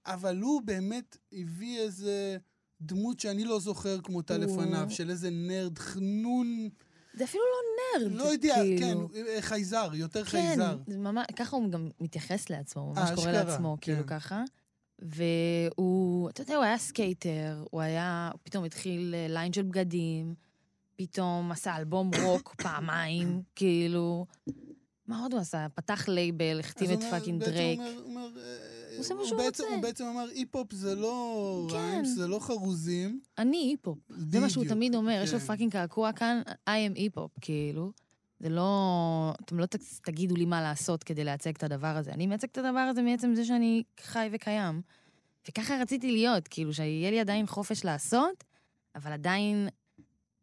אבל 0.05 0.37
הוא 0.41 0.61
באמת 0.65 1.17
הביא 1.33 1.79
איזה 1.79 2.37
דמות 2.81 3.19
שאני 3.19 3.43
לא 3.43 3.59
זוכר 3.59 4.01
כמותה 4.01 4.35
הוא- 4.35 4.43
לפניו, 4.43 4.87
של 4.89 5.09
איזה 5.09 5.29
nerd, 5.29 5.77
חנון, 5.79 6.69
זה 7.17 7.23
אפילו 7.23 7.43
לא 7.43 8.01
nerd. 8.01 8.11
לא 8.15 8.23
יודע, 8.23 8.55
כאילו. 8.55 9.09
כן, 9.13 9.21
אה, 9.27 9.41
חייזר, 9.41 9.89
יותר 9.93 10.23
כן, 10.23 10.29
חייזר. 10.29 10.77
זה 10.87 10.97
ממש, 10.97 11.25
ככה 11.35 11.55
הוא 11.55 11.71
גם 11.71 11.89
מתייחס 11.99 12.49
לעצמו, 12.49 12.81
הוא 12.81 12.95
אה, 12.97 13.01
ממש 13.01 13.09
קורא 13.09 13.29
אשכרה, 13.29 13.43
לעצמו, 13.43 13.77
כן. 13.81 13.93
כאילו 13.93 14.07
ככה. 14.07 14.43
והוא, 14.99 16.29
אתה 16.29 16.41
יודע, 16.41 16.55
הוא 16.55 16.63
היה 16.63 16.77
סקייטר, 16.77 17.63
הוא 17.71 17.81
היה, 17.81 18.31
פתאום 18.43 18.63
התחיל 18.63 19.15
אה, 19.17 19.27
line 19.29 19.53
של 19.53 19.61
בגדים, 19.63 20.35
פתאום 20.95 21.51
עשה 21.51 21.77
אלבום 21.77 22.11
רוק 22.23 22.55
פעמיים, 22.63 23.41
כאילו. 23.55 24.25
מה 25.07 25.21
עוד 25.21 25.33
הוא 25.33 25.41
עשה? 25.41 25.67
פתח 25.75 26.09
לייבל, 26.09 26.59
החתים 26.59 26.91
את 26.93 27.03
fucking 27.03 27.43
דרייק. 27.43 27.79
הוא 27.79 27.87
אומר- 27.87 28.01
הוא 28.01 28.09
אומר, 28.09 28.29
אה, 28.37 28.87
הוא 28.91 28.99
עושה 28.99 29.13
מה 29.13 29.19
הוא 29.19 29.27
שהוא 29.27 29.41
רוצה. 29.41 29.63
הוא 29.63 29.81
בעצם 29.81 30.03
אמר, 30.05 30.25
היפ-הופ 30.35 30.73
זה 30.73 30.95
לא 30.95 31.67
כן. 31.69 31.75
rhymes, 31.75 32.09
זה 32.15 32.27
לא 32.27 32.39
חרוזים. 32.39 33.19
אני 33.37 33.57
היפ-הופ. 33.57 33.97
זה 34.09 34.39
מה 34.39 34.49
שהוא 34.49 34.65
תמיד 34.65 34.95
אומר, 34.95 35.21
יש 35.23 35.33
לו 35.33 35.39
כן. 35.39 35.45
fucking 35.45 35.71
קעקוע 35.71 36.11
כאן, 36.13 36.41
I 36.47 36.69
am 36.69 36.95
hip-hop, 36.95 37.31
כאילו. 37.41 37.91
זה 38.39 38.49
לא... 38.49 39.33
אתם 39.45 39.59
לא 39.59 39.65
תגידו 40.01 40.35
לי 40.35 40.45
מה 40.45 40.61
לעשות 40.61 41.03
כדי 41.03 41.23
לייצג 41.23 41.55
את 41.55 41.63
הדבר 41.63 41.87
הזה. 41.97 42.11
אני 42.11 42.27
מייצג 42.27 42.47
את 42.51 42.57
הדבר 42.57 42.79
הזה 42.79 43.01
מעצם 43.01 43.35
זה 43.35 43.45
שאני 43.45 43.83
חי 44.01 44.29
וקיים. 44.31 44.81
וככה 45.49 45.77
רציתי 45.81 46.11
להיות, 46.11 46.47
כאילו, 46.47 46.73
שיהיה 46.73 47.11
לי 47.11 47.19
עדיין 47.19 47.47
חופש 47.47 47.85
לעשות, 47.85 48.43
אבל 48.95 49.11
עדיין 49.11 49.67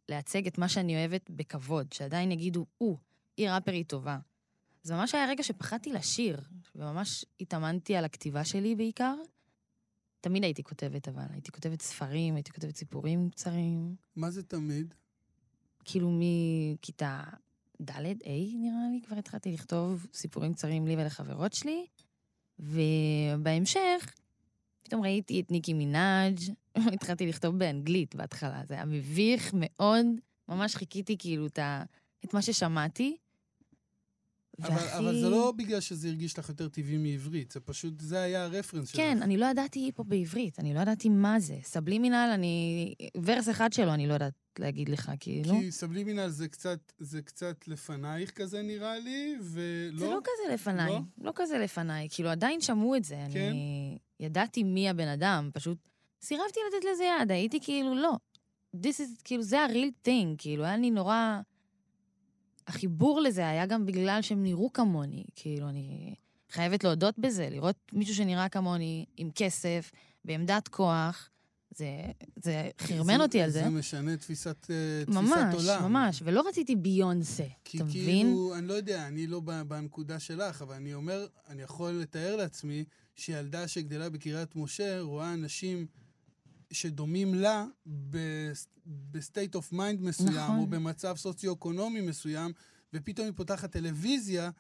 לייצג 0.09 0.47
את 0.47 0.59
מה 0.59 0.69
שאני 0.69 0.97
אוהבת 0.97 1.31
בכבוד, 1.31 1.93
שעדיין 1.93 2.33
יגידו, 2.33 2.67
או, 2.81 2.97
היא 3.37 3.51
ראפרית 3.51 3.89
טובה. 3.89 4.19
זה 4.85 4.95
ממש 4.95 5.15
היה 5.15 5.27
רגע 5.29 5.43
שפחדתי 5.43 5.93
לשיר, 5.93 6.41
וממש 6.75 7.25
התאמנתי 7.41 7.97
על 7.97 8.05
הכתיבה 8.05 8.45
שלי 8.45 8.75
בעיקר. 8.75 9.15
תמיד 10.21 10.45
הייתי 10.45 10.63
כותבת, 10.63 11.09
אבל 11.09 11.23
הייתי 11.31 11.53
כותבת 11.53 11.83
ספרים, 11.83 12.35
הייתי 12.35 12.53
כותבת 12.53 12.77
סיפורים 12.77 13.31
קצרים. 13.31 13.97
מה 14.17 14.31
זה 14.31 14.43
תמיד? 14.43 14.95
כאילו 15.85 16.11
מכיתה 16.13 17.23
ד', 17.83 17.91
ה' 17.91 18.57
נראה 18.57 18.89
לי, 18.93 19.01
כבר 19.07 19.17
התחלתי 19.17 19.53
לכתוב 19.53 20.07
סיפורים 20.15 20.55
קצרים 20.55 20.87
לי 20.87 20.97
ולחברות 20.97 21.53
שלי, 21.53 21.87
ובהמשך, 22.59 24.15
פתאום 24.83 25.03
ראיתי 25.03 25.41
את 25.41 25.51
ניקי 25.51 25.73
מנאג', 25.73 26.39
התחלתי 26.95 27.27
לכתוב 27.27 27.59
באנגלית 27.59 28.15
בהתחלה, 28.15 28.63
זה 28.67 28.75
היה 28.75 28.85
מביך 28.85 29.55
מאוד, 29.55 30.07
ממש 30.49 30.77
חיכיתי 30.77 31.17
כאילו 31.19 31.47
את, 31.47 31.59
ה... 31.59 31.85
את 32.25 32.35
מה 32.35 32.43
ששמעתי. 32.43 33.17
אבל, 34.63 34.89
אבל 34.99 35.21
זה 35.21 35.29
לא 35.29 35.53
בגלל 35.57 35.81
שזה 35.81 36.09
הרגיש 36.09 36.39
לך 36.39 36.49
יותר 36.49 36.69
טבעי 36.69 36.97
מעברית, 36.97 37.51
זה 37.51 37.61
פשוט, 37.61 38.01
זה 38.01 38.23
היה 38.23 38.45
הרפרנס 38.45 38.89
שלך. 38.89 38.97
כן, 38.97 39.23
אני 39.23 39.37
לא 39.37 39.47
ידעתי 39.47 39.81
היפ-הופ 39.81 40.09
בעברית, 40.09 40.59
אני 40.59 40.75
לא 40.75 40.81
ידעתי 40.81 41.09
מה 41.09 41.41
זה. 41.41 41.59
סבלימינל, 41.63 42.31
אני... 42.35 42.95
ורס 43.25 43.49
אחד 43.49 43.73
שלו 43.73 43.95
אני 43.95 44.07
לא 44.07 44.15
יודעת 44.15 44.35
להגיד 44.59 44.89
לך, 44.89 45.13
כאילו. 45.21 45.61
כי 45.61 45.71
סבלימינל 45.71 46.29
זה 46.29 46.49
קצת, 46.49 46.93
זה 46.99 47.23
קצת 47.23 47.69
לפנייך 47.69 48.31
כזה 48.31 48.63
נראה 48.63 48.99
לי, 48.99 49.37
ולא... 49.43 49.99
זה 49.99 50.07
לא 50.07 50.21
כזה 50.25 50.55
לפניי, 50.55 50.91
לא? 50.91 50.95
לא, 50.95 51.01
לא 51.19 51.33
כזה 51.35 51.59
לפניי. 51.59 52.09
כאילו, 52.11 52.29
עדיין 52.29 52.61
שמעו 52.61 52.97
את 52.97 53.05
זה. 53.05 53.17
כן? 53.33 53.49
אני 53.51 53.99
ידעתי 54.21 54.63
מי 54.63 54.89
הבן 54.89 55.09
אדם, 55.09 55.51
פשוט 55.55 55.79
סירבתי 56.23 56.61
לתת 56.69 56.87
לזה 56.93 57.05
יד, 57.05 57.31
הייתי 57.31 57.61
כאילו, 57.61 57.95
לא. 57.95 58.13
This 58.77 59.01
is, 59.01 59.23
כאילו, 59.25 59.43
זה 59.43 59.61
ה-real 59.61 60.09
thing, 60.09 60.35
כאילו, 60.39 60.65
היה 60.65 60.77
לי 60.77 60.91
נורא... 60.91 61.41
החיבור 62.67 63.21
לזה 63.21 63.49
היה 63.49 63.67
גם 63.67 63.87
בגלל 63.87 64.19
שהם 64.23 64.43
נראו 64.43 64.73
כמוני, 64.73 65.25
כאילו, 65.37 65.69
אני 65.69 66.15
חייבת 66.51 66.85
להודות 66.85 67.19
בזה, 67.19 67.49
לראות 67.51 67.77
מישהו 67.93 68.15
שנראה 68.15 68.49
כמוני, 68.49 69.05
עם 69.17 69.31
כסף, 69.35 69.91
בעמדת 70.25 70.69
כוח, 70.69 71.31
זה, 71.77 71.87
זה 72.37 72.71
חרמן 72.79 73.21
אותי 73.21 73.41
על 73.41 73.51
זה. 73.51 73.63
זה 73.63 73.71
משנה 73.71 74.17
תפיסת, 74.17 74.71
אה, 74.71 75.05
תפיסת 75.05 75.21
ממש, 75.21 75.55
עולם. 75.55 75.93
ממש, 75.93 76.23
ולא 76.25 76.49
רציתי 76.49 76.77
ביונסה, 76.77 77.45
כי 77.65 77.79
אתה 77.79 77.87
כאילו, 77.91 78.05
מבין? 78.05 78.37
אני 78.59 78.69
לא 78.69 78.75
יודע, 78.75 79.09
אני 79.09 79.27
לא 79.27 79.41
בנקודה 79.41 80.19
שלך, 80.19 80.63
אבל 80.63 80.75
אני 80.75 80.95
אומר, 80.95 81.27
אני 81.49 81.63
יכול 81.63 81.93
לתאר 81.93 82.37
לעצמי 82.37 82.85
שילדה 83.15 83.69
שגדלה 83.69 84.11
בקריית 84.11 84.57
משה 84.57 85.01
רואה 85.01 85.35
אנשים 85.35 85.87
שדומים 86.75 87.35
לה 87.35 87.67
ב 88.87 88.98
state 88.98 89.55
of 89.55 89.73
mind 89.73 90.03
מסוים, 90.03 90.37
נכון. 90.37 90.59
או 90.59 90.67
במצב 90.67 91.17
סוציו-אקונומי 91.17 92.01
מסוים, 92.01 92.53
ופתאום 92.93 93.27
היא 93.27 93.35
פותחת 93.37 93.73
טלוויזיה, 93.73 94.51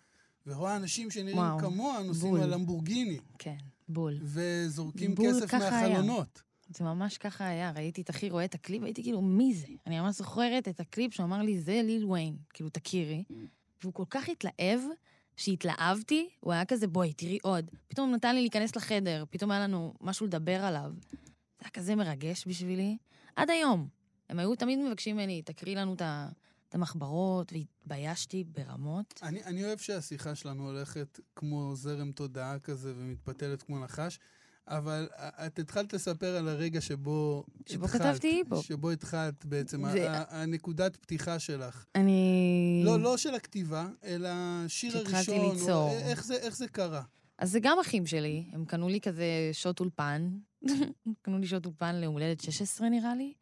ורואה 0.47 0.77
אנשים 0.77 1.11
שנראים 1.11 1.39
וואו, 1.39 1.59
כמוה, 1.59 2.03
נוסעים 2.03 2.31
בול. 2.31 2.43
על 2.43 2.55
למבורגיני, 2.55 3.19
כן, 3.39 3.57
בול. 3.89 4.19
וזורקים 4.23 5.15
בול 5.15 5.27
כסף 5.31 5.47
ככה 5.47 5.79
היה. 5.79 5.89
מהחלונות. 5.89 6.43
זה 6.69 6.85
ממש 6.85 7.19
ככה 7.19 7.47
היה, 7.47 7.73
ראיתי 7.77 8.01
את 8.01 8.11
אחי 8.11 8.31
רואה 8.31 8.45
את 8.45 8.55
הקליפ, 8.55 8.83
הייתי 8.83 9.03
כאילו, 9.03 9.23
מי 9.23 9.55
זה? 9.55 9.67
אני 9.87 10.01
ממש 10.01 10.17
זוכרת 10.17 10.69
את 10.69 10.81
הקליפ 10.81 11.15
שהוא 11.15 11.27
אמר 11.27 11.43
לי, 11.43 11.61
זה 11.61 11.81
ליל 11.85 12.05
ויין, 12.05 12.37
כאילו, 12.53 12.71
תכירי. 12.71 13.25
והוא 13.83 13.95
כל 13.95 14.05
כך 14.11 14.29
התלהב, 14.29 14.81
שהתלהבתי, 15.37 16.29
הוא 16.41 16.53
היה 16.53 16.65
כזה, 16.65 16.87
בואי, 16.87 17.13
תראי 17.13 17.39
עוד. 17.43 17.71
פתאום 17.89 18.09
הוא 18.09 18.17
נתן 18.17 18.35
לי 18.35 18.41
להיכנס 18.41 18.77
לחדר, 18.77 19.25
פתאום 19.31 19.51
היה 19.51 19.61
לנו 19.61 19.95
משהו 20.01 20.27
לדבר 20.27 20.65
עליו. 20.65 20.93
זה 21.65 21.69
היה 21.69 21.83
כזה 21.83 21.95
מרגש 21.95 22.45
בשבילי. 22.47 22.97
עד 23.37 23.51
היום. 23.51 23.89
הם 24.31 24.39
היו 24.39 24.55
תמיד 24.55 24.79
מבקשים 24.79 25.17
ממני, 25.17 25.43
תקריא 25.43 25.77
לנו 25.77 25.95
את 25.95 26.03
ה- 26.03 26.29
את 26.69 26.75
המחברות, 26.75 27.53
והתביישתי 27.53 28.45
ברמות. 28.45 29.21
אני, 29.23 29.45
אני 29.45 29.65
אוהב 29.65 29.79
שהשיחה 29.79 30.35
שלנו 30.35 30.67
הולכת 30.71 31.21
כמו 31.37 31.73
זרם 31.77 32.13
תודעה 32.13 32.59
כזה 32.59 32.93
ומתפתלת 32.97 33.63
כמו 33.63 33.79
נחש, 33.85 34.19
אבל 34.69 35.09
את 35.47 35.59
התחלת 35.59 35.93
לספר 35.93 36.37
על 36.37 36.49
הרגע 36.49 36.81
שבו 36.81 37.45
שבו 37.67 37.85
התחלת, 37.85 38.01
כתבתי 38.03 38.27
היפ-הופ. 38.29 38.67
שבו 38.67 38.91
התחלת 38.91 39.45
בעצם, 39.47 39.91
זה- 39.91 40.11
ה- 40.11 40.19
ה- 40.19 40.43
הנקודת 40.43 40.97
פתיחה 40.97 41.39
שלך. 41.39 41.85
אני... 41.95 42.83
לא, 42.85 43.01
לא 43.01 43.17
של 43.17 43.35
הכתיבה, 43.35 43.89
אלא 44.05 44.29
שהתחלתי 44.69 45.15
הראשון. 45.17 45.39
או- 45.47 45.53
ליצור. 45.53 45.91
איך 45.93 46.25
זה, 46.25 46.35
איך 46.35 46.57
זה 46.57 46.69
קרה? 46.69 47.03
אז 47.39 47.51
זה 47.51 47.59
גם 47.63 47.79
אחים 47.81 48.07
שלי, 48.07 48.45
הם 48.53 48.65
קנו 48.65 48.89
לי 48.89 49.01
כזה 49.01 49.25
שעות 49.53 49.81
אולפן. 49.81 50.31
קנו 51.23 51.39
לי 51.39 51.47
שעות 51.47 51.67
אולפן 51.67 51.95
ליום 51.95 52.13
הולדת 52.13 52.41
16 52.41 52.89
נראה 52.89 53.15
לי, 53.15 53.33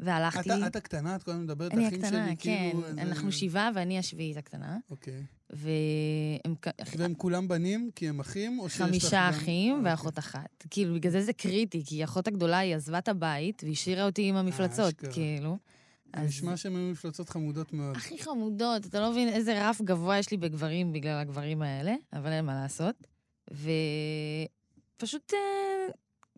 והלכתי. 0.00 0.50
את 0.66 0.76
הקטנה, 0.76 1.16
את 1.16 1.22
כל 1.22 1.30
הזמן 1.30 1.42
מדברת, 1.44 1.72
אני 1.72 1.88
אחים 1.88 2.00
הקטנה, 2.04 2.26
שלי, 2.26 2.36
כן. 2.36 2.68
כאילו... 2.70 2.86
איזה- 2.86 3.02
אנחנו 3.02 3.32
שבעה 3.32 3.70
ואני 3.74 3.98
השביעית 3.98 4.36
הקטנה. 4.36 4.78
אוקיי. 4.90 5.22
והם 5.50 6.54
והם 6.96 7.14
כולם 7.14 7.48
בנים, 7.48 7.90
כי 7.94 8.08
הם 8.08 8.20
אחים, 8.20 8.58
או 8.58 8.68
שיש 8.68 8.80
לך 8.80 8.86
חמישה 8.86 9.10
גם- 9.26 9.28
אחים 9.28 9.76
אוקיי. 9.78 9.90
ואחות 9.92 10.18
אחת. 10.18 10.66
כאילו, 10.70 10.94
בגלל 10.94 11.12
זה 11.12 11.22
זה 11.22 11.32
קריטי, 11.32 11.82
כי 11.86 12.02
האחות 12.02 12.28
הגדולה, 12.28 12.58
היא 12.58 12.74
עזבה 12.76 12.98
את 12.98 13.08
הבית 13.08 13.62
והשאירה 13.66 14.06
אותי 14.06 14.28
עם 14.28 14.36
המפלצות, 14.36 14.94
אשכרה. 14.94 15.12
כאילו. 15.12 15.56
זה 16.16 16.22
נשמע 16.22 16.56
שהם 16.56 16.76
היו 16.76 16.90
מפלצות 16.90 17.28
חמודות 17.28 17.72
מאוד. 17.72 17.96
הכי 17.96 18.22
חמודות, 18.22 18.86
אתה 18.86 19.00
לא 19.00 19.10
מבין 19.10 19.28
איזה 19.28 19.68
רף 19.68 19.80
גבוה 19.80 20.18
יש 20.18 20.30
לי 20.30 20.36
בגברים 20.36 20.92
בגלל 20.92 21.18
הגברים 21.18 21.62
האלה, 21.62 21.94
אבל 22.12 22.32
אין 22.32 22.44
מה 22.44 22.54
לעשות. 22.54 22.94
ופשוט, 24.96 25.32
אה, 25.34 25.38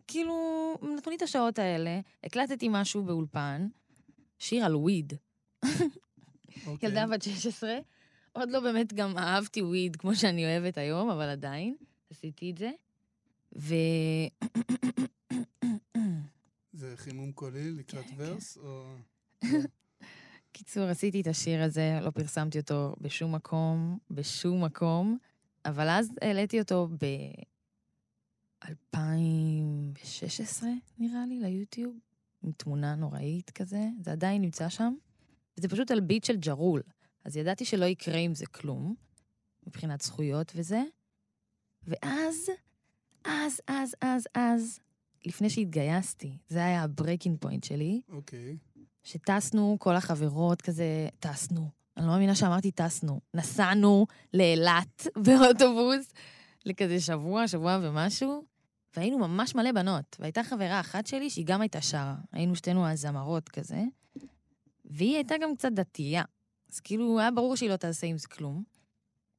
כאילו, 0.07 0.33
נתנו 0.81 1.09
לי 1.09 1.15
את 1.15 1.21
השעות 1.21 1.59
האלה, 1.59 1.99
הקלטתי 2.23 2.67
משהו 2.71 3.03
באולפן, 3.03 3.67
שיר 4.39 4.65
על 4.65 4.75
וויד. 4.75 5.13
אוקיי. 6.67 6.89
ילדה 6.89 7.07
בת 7.07 7.21
16, 7.21 7.77
עוד 8.31 8.51
לא 8.51 8.59
באמת 8.59 8.93
גם 8.93 9.17
אהבתי 9.17 9.61
וויד 9.61 9.95
כמו 9.95 10.15
שאני 10.15 10.45
אוהבת 10.45 10.77
היום, 10.77 11.09
אבל 11.09 11.29
עדיין, 11.29 11.75
עשיתי 12.09 12.51
את 12.51 12.57
זה. 12.57 12.71
ו... 13.57 13.75
זה 16.73 16.93
חימום 16.95 17.31
קולי 17.31 17.71
לקראת 17.71 18.05
כן, 18.05 18.15
ורס, 18.17 18.57
או... 18.57 18.95
קיצור, 20.51 20.83
עשיתי 20.83 21.21
את 21.21 21.27
השיר 21.27 21.63
הזה, 21.63 21.99
לא 22.01 22.09
פרסמתי 22.09 22.59
אותו 22.59 22.95
בשום 23.01 23.35
מקום, 23.35 23.97
בשום 24.11 24.63
מקום, 24.63 25.17
אבל 25.65 25.89
אז 25.89 26.11
העליתי 26.21 26.59
אותו 26.59 26.87
ב-2016, 28.63 30.63
נראה 30.97 31.25
לי, 31.25 31.39
ליוטיוב, 31.39 31.99
עם 32.43 32.51
תמונה 32.51 32.95
נוראית 32.95 33.49
כזה, 33.49 33.87
זה 34.01 34.11
עדיין 34.11 34.41
נמצא 34.41 34.69
שם, 34.69 34.93
וזה 35.57 35.67
פשוט 35.67 35.91
על 35.91 35.99
ביט 35.99 36.23
של 36.23 36.37
ג'רול, 36.37 36.81
אז 37.25 37.37
ידעתי 37.37 37.65
שלא 37.65 37.85
יקרה 37.85 38.17
עם 38.17 38.35
זה 38.35 38.45
כלום, 38.45 38.95
מבחינת 39.67 40.01
זכויות 40.01 40.51
וזה, 40.55 40.83
ואז, 41.87 42.49
אז, 43.25 43.61
אז, 43.67 43.95
אז, 44.01 44.27
אז, 44.35 44.79
לפני 45.25 45.49
שהתגייסתי, 45.49 46.37
זה 46.47 46.65
היה 46.65 46.83
ה 46.83 46.89
breaking 46.89 47.37
point 47.39 47.63
שלי, 47.63 48.01
אוקיי. 48.09 48.57
שטסנו, 49.03 49.77
כל 49.79 49.95
החברות 49.95 50.61
כזה, 50.61 51.07
טסנו. 51.19 51.69
אני 51.97 52.05
לא 52.05 52.11
מאמינה 52.11 52.35
שאמרתי 52.35 52.71
טסנו. 52.71 53.21
נסענו 53.33 54.07
לאילת 54.33 55.07
באוטובוס 55.25 56.13
לכזה 56.65 56.99
שבוע, 56.99 57.47
שבוע 57.47 57.79
ומשהו, 57.81 58.43
והיינו 58.95 59.17
ממש 59.17 59.55
מלא 59.55 59.71
בנות. 59.71 60.17
והייתה 60.19 60.43
חברה 60.43 60.79
אחת 60.79 61.07
שלי 61.07 61.29
שהיא 61.29 61.45
גם 61.45 61.61
הייתה 61.61 61.81
שרה. 61.81 62.15
היינו 62.31 62.55
שתינו 62.55 62.87
הזמרות 62.87 63.49
כזה, 63.49 63.83
והיא 64.85 65.15
הייתה 65.15 65.35
גם 65.41 65.55
קצת 65.55 65.71
דתייה. 65.71 66.23
אז 66.73 66.79
כאילו, 66.79 67.19
היה 67.19 67.31
ברור 67.31 67.55
שהיא 67.55 67.69
לא 67.69 67.75
תעשה 67.75 68.07
עם 68.07 68.17
זה 68.17 68.27
כלום. 68.27 68.63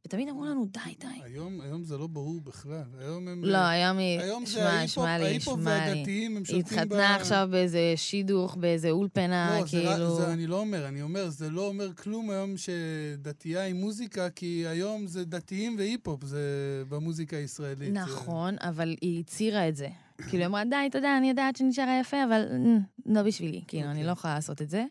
ותמיד 0.06 0.28
אמרו 0.28 0.44
לנו, 0.44 0.64
די, 0.64 0.80
די. 1.00 1.06
היום, 1.24 1.60
היום 1.60 1.84
זה 1.84 1.98
לא 1.98 2.06
ברור 2.06 2.40
בכלל. 2.40 2.82
היום 2.98 3.28
הם... 3.28 3.44
לא, 3.44 3.58
היום 3.58 3.98
היא... 3.98 4.20
היום 4.20 4.46
זה 4.46 4.52
שמע, 4.86 5.08
ההיפ-הופ, 5.08 5.58
לי. 5.58 5.64
והדתיים, 5.64 6.36
הם 6.36 6.42
היא 6.48 6.62
שולטים 6.62 6.78
ב... 6.78 6.80
התחתנה 6.82 7.16
עכשיו 7.16 7.48
באיזה 7.50 7.92
שידוך, 7.96 8.56
באיזה 8.56 8.90
אולפנה, 8.90 9.56
לא, 9.60 9.66
זה, 9.66 9.70
כאילו... 9.70 10.16
זה 10.16 10.32
אני 10.32 10.46
לא 10.46 10.60
אומר, 10.60 10.88
אני 10.88 11.02
אומר, 11.02 11.28
זה 11.28 11.50
לא 11.50 11.66
אומר 11.68 11.92
כלום 11.94 12.30
היום 12.30 12.54
שדתייה 12.56 13.62
היא 13.62 13.74
מוזיקה, 13.74 14.30
כי 14.30 14.64
היום 14.66 15.06
זה 15.06 15.24
דתיים 15.24 15.76
והיפ-הופ, 15.78 16.24
זה 16.24 16.40
במוזיקה 16.88 17.36
הישראלית. 17.36 17.94
זה- 17.94 18.00
נכון, 18.00 18.56
אבל 18.60 18.94
היא 19.00 19.20
הצהירה 19.20 19.68
את 19.68 19.76
זה. 19.76 19.88
כאילו, 20.28 20.38
היא 20.42 20.46
אמרה, 20.46 20.62
די, 20.64 20.76
יודע, 20.94 21.18
אני 21.18 21.28
יודעת 21.28 21.56
שנשארה 21.56 22.00
יפה, 22.00 22.24
אבל 22.24 22.44
אה, 22.50 22.76
לא 23.06 23.22
בשבילי. 23.22 23.62
כאילו, 23.68 23.84
אני 23.84 23.90
אוקיי. 23.90 24.06
לא 24.06 24.12
יכולה 24.12 24.34
לעשות 24.34 24.62
את 24.62 24.70
זה. 24.70 24.84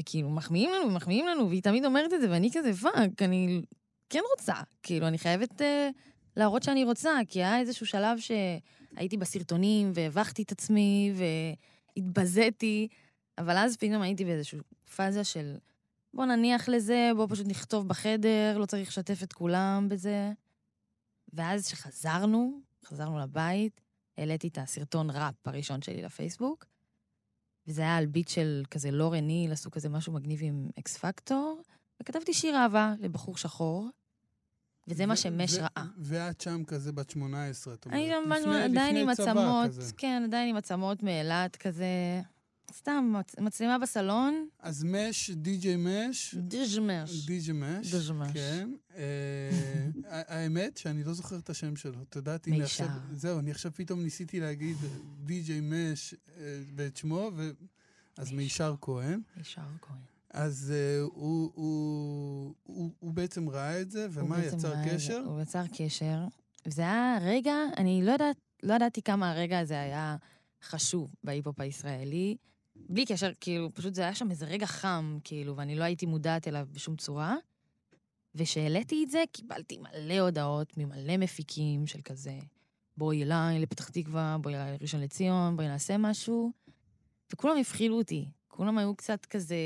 וכאילו, 0.00 0.30
מחמיאים 0.30 0.70
לנו, 0.70 0.90
מחמיאים 0.90 1.26
לנו, 1.26 1.48
והיא 1.48 1.62
תמיד 1.62 1.84
אומרת 1.84 2.12
את 2.14 2.20
זה, 2.20 2.30
ואני 2.30 2.50
כזה, 2.52 2.72
fuck, 2.74 3.22
אני 3.22 3.62
כן 4.10 4.20
רוצה. 4.36 4.54
כאילו, 4.82 5.08
אני 5.08 5.18
חייבת 5.18 5.62
אה, 5.62 5.90
להראות 6.36 6.62
שאני 6.62 6.84
רוצה, 6.84 7.10
כי 7.28 7.38
היה 7.38 7.60
איזשהו 7.60 7.86
שלב 7.86 8.18
שהייתי 8.18 9.16
בסרטונים, 9.16 9.90
והבכתי 9.94 10.42
את 10.42 10.52
עצמי, 10.52 11.12
והתבזיתי, 11.96 12.88
אבל 13.38 13.56
אז 13.56 13.76
פתאום 13.76 14.02
הייתי 14.02 14.24
באיזושהי 14.24 14.58
פאזה 14.96 15.24
של, 15.24 15.56
בוא 16.14 16.24
נניח 16.24 16.68
לזה, 16.68 17.10
בוא 17.16 17.26
פשוט 17.30 17.46
נכתוב 17.46 17.88
בחדר, 17.88 18.58
לא 18.58 18.66
צריך 18.66 18.88
לשתף 18.88 19.22
את 19.22 19.32
כולם 19.32 19.86
בזה. 19.90 20.32
ואז 21.32 21.66
כשחזרנו, 21.66 22.60
חזרנו 22.84 23.18
לבית, 23.18 23.80
העליתי 24.18 24.48
את 24.48 24.58
הסרטון 24.58 25.10
ראפ 25.10 25.34
הראשון 25.48 25.82
שלי 25.82 26.02
לפייסבוק, 26.02 26.66
וזה 27.66 27.82
היה 27.82 27.96
על 27.96 28.06
ביט 28.06 28.28
של 28.28 28.62
כזה 28.70 28.90
לורן 28.90 29.24
ניל, 29.24 29.52
עשו 29.52 29.70
כזה 29.70 29.88
משהו 29.88 30.12
מגניב 30.12 30.40
עם 30.42 30.68
אקס 30.78 30.96
פקטור, 30.96 31.62
וכתבתי 32.02 32.34
שיר 32.34 32.56
אהבה 32.56 32.94
לבחור 33.00 33.36
שחור, 33.36 33.88
וזה 34.88 35.06
מה 35.06 35.16
שמש 35.16 35.54
ראה. 35.54 35.84
ואת 35.98 36.40
שם 36.40 36.64
כזה 36.64 36.92
בת 36.92 37.10
18, 37.10 37.74
את 37.74 37.84
אומרת. 37.86 37.98
אני 38.00 38.10
גם 38.12 38.32
לפני- 38.32 38.62
עדיין 38.62 38.96
עם 38.96 39.08
עצמות. 39.08 39.70
כן, 39.96 40.22
עדיין 40.24 40.48
עם 40.48 40.56
עצמות 40.56 41.02
מאילת 41.02 41.56
כזה, 41.56 41.86
סתם, 42.72 43.12
מצ- 43.18 43.38
מצלמה 43.38 43.78
בסלון, 43.78 44.48
אז 44.60 44.84
מש, 44.84 45.30
די.ג'יי 45.30 45.76
מש, 45.76 46.34
דז'מש. 46.34 47.26
די.ג'יי 47.26 47.54
מש, 47.54 47.94
דז'מש. 47.94 48.30
כן. 48.32 48.70
אה, 48.96 49.50
האמת 50.34 50.76
שאני 50.76 51.04
לא 51.04 51.12
זוכר 51.14 51.38
את 51.38 51.50
השם 51.50 51.76
שלו. 51.76 52.02
את 52.02 52.16
יודעת, 52.16 52.46
הנה 52.46 52.56
מישר. 52.58 52.84
עכשיו, 52.84 52.96
זהו, 53.12 53.38
אני 53.38 53.50
עכשיו 53.50 53.72
פתאום 53.74 54.02
ניסיתי 54.02 54.40
להגיד 54.40 54.76
די.ג'יי 55.24 55.60
מש 55.62 56.14
אה, 56.36 56.42
ואת 56.76 56.96
שמו, 56.96 57.30
אז 58.16 58.32
מישר 58.32 58.74
כהן. 58.80 59.20
ישר 59.40 59.60
כהן. 59.82 59.98
אז 60.36 60.72
אה, 60.76 61.00
הוא- 61.02 61.52
הוא 61.54 62.54
הוא- 62.62 62.90
הוא 62.98 63.12
בעצם 63.14 63.48
ראה 63.48 63.80
את 63.80 63.90
זה, 63.90 64.06
ומה, 64.10 64.44
יצר 64.44 64.58
זה, 64.58 64.74
קשר? 64.94 65.22
הוא 65.26 65.40
יצר 65.42 65.62
קשר, 65.78 66.18
וזה 66.66 66.82
היה 66.82 67.18
רגע, 67.22 67.54
אני 67.76 68.02
לא 68.04 68.12
יודעת, 68.12 68.36
לא 68.62 68.74
ידעתי 68.74 69.02
כמה 69.02 69.30
הרגע 69.30 69.58
הזה 69.58 69.80
היה 69.80 70.16
חשוב 70.62 71.14
בהיפ-הופ 71.24 71.60
הישראלי. 71.60 72.36
בלי 72.88 73.06
קשר, 73.06 73.30
כאילו, 73.40 73.74
פשוט 73.74 73.94
זה 73.94 74.02
היה 74.02 74.14
שם 74.14 74.30
איזה 74.30 74.46
רגע 74.46 74.66
חם, 74.66 75.18
כאילו, 75.24 75.56
ואני 75.56 75.76
לא 75.76 75.84
הייתי 75.84 76.06
מודעת 76.06 76.48
אליו 76.48 76.66
בשום 76.72 76.96
צורה. 76.96 77.36
וכשהעליתי 78.34 79.04
את 79.04 79.10
זה, 79.10 79.24
קיבלתי 79.32 79.78
מלא 79.78 80.18
הודעות 80.18 80.78
ממלא 80.78 81.16
מפיקים 81.16 81.86
של 81.86 82.00
כזה, 82.04 82.38
בואי 82.96 83.22
אליי 83.22 83.58
לפתח 83.60 83.88
תקווה, 83.88 84.36
בואי 84.40 84.54
אליי 84.54 84.72
לראשון 84.78 85.00
לציון, 85.00 85.56
בואי 85.56 85.68
נעשה 85.68 85.96
משהו. 85.98 86.52
וכולם 87.32 87.56
הפחילו 87.60 87.98
אותי. 87.98 88.28
כולם 88.48 88.78
היו 88.78 88.94
קצת 88.96 89.26
כזה, 89.26 89.56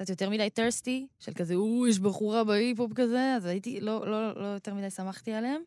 קצת 0.00 0.10
יותר 0.10 0.30
מדי 0.30 0.50
טרסטי, 0.50 1.06
של 1.18 1.32
כזה, 1.32 1.54
או, 1.54 1.86
יש 1.88 1.98
בחורה 1.98 2.44
בהיפ-הופ 2.44 2.92
כזה, 2.94 3.34
אז 3.36 3.46
הייתי, 3.46 3.80
לא, 3.80 4.10
לא, 4.10 4.42
לא 4.42 4.46
יותר 4.46 4.74
מדי 4.74 4.90
שמחתי 4.90 5.32
עליהם. 5.32 5.62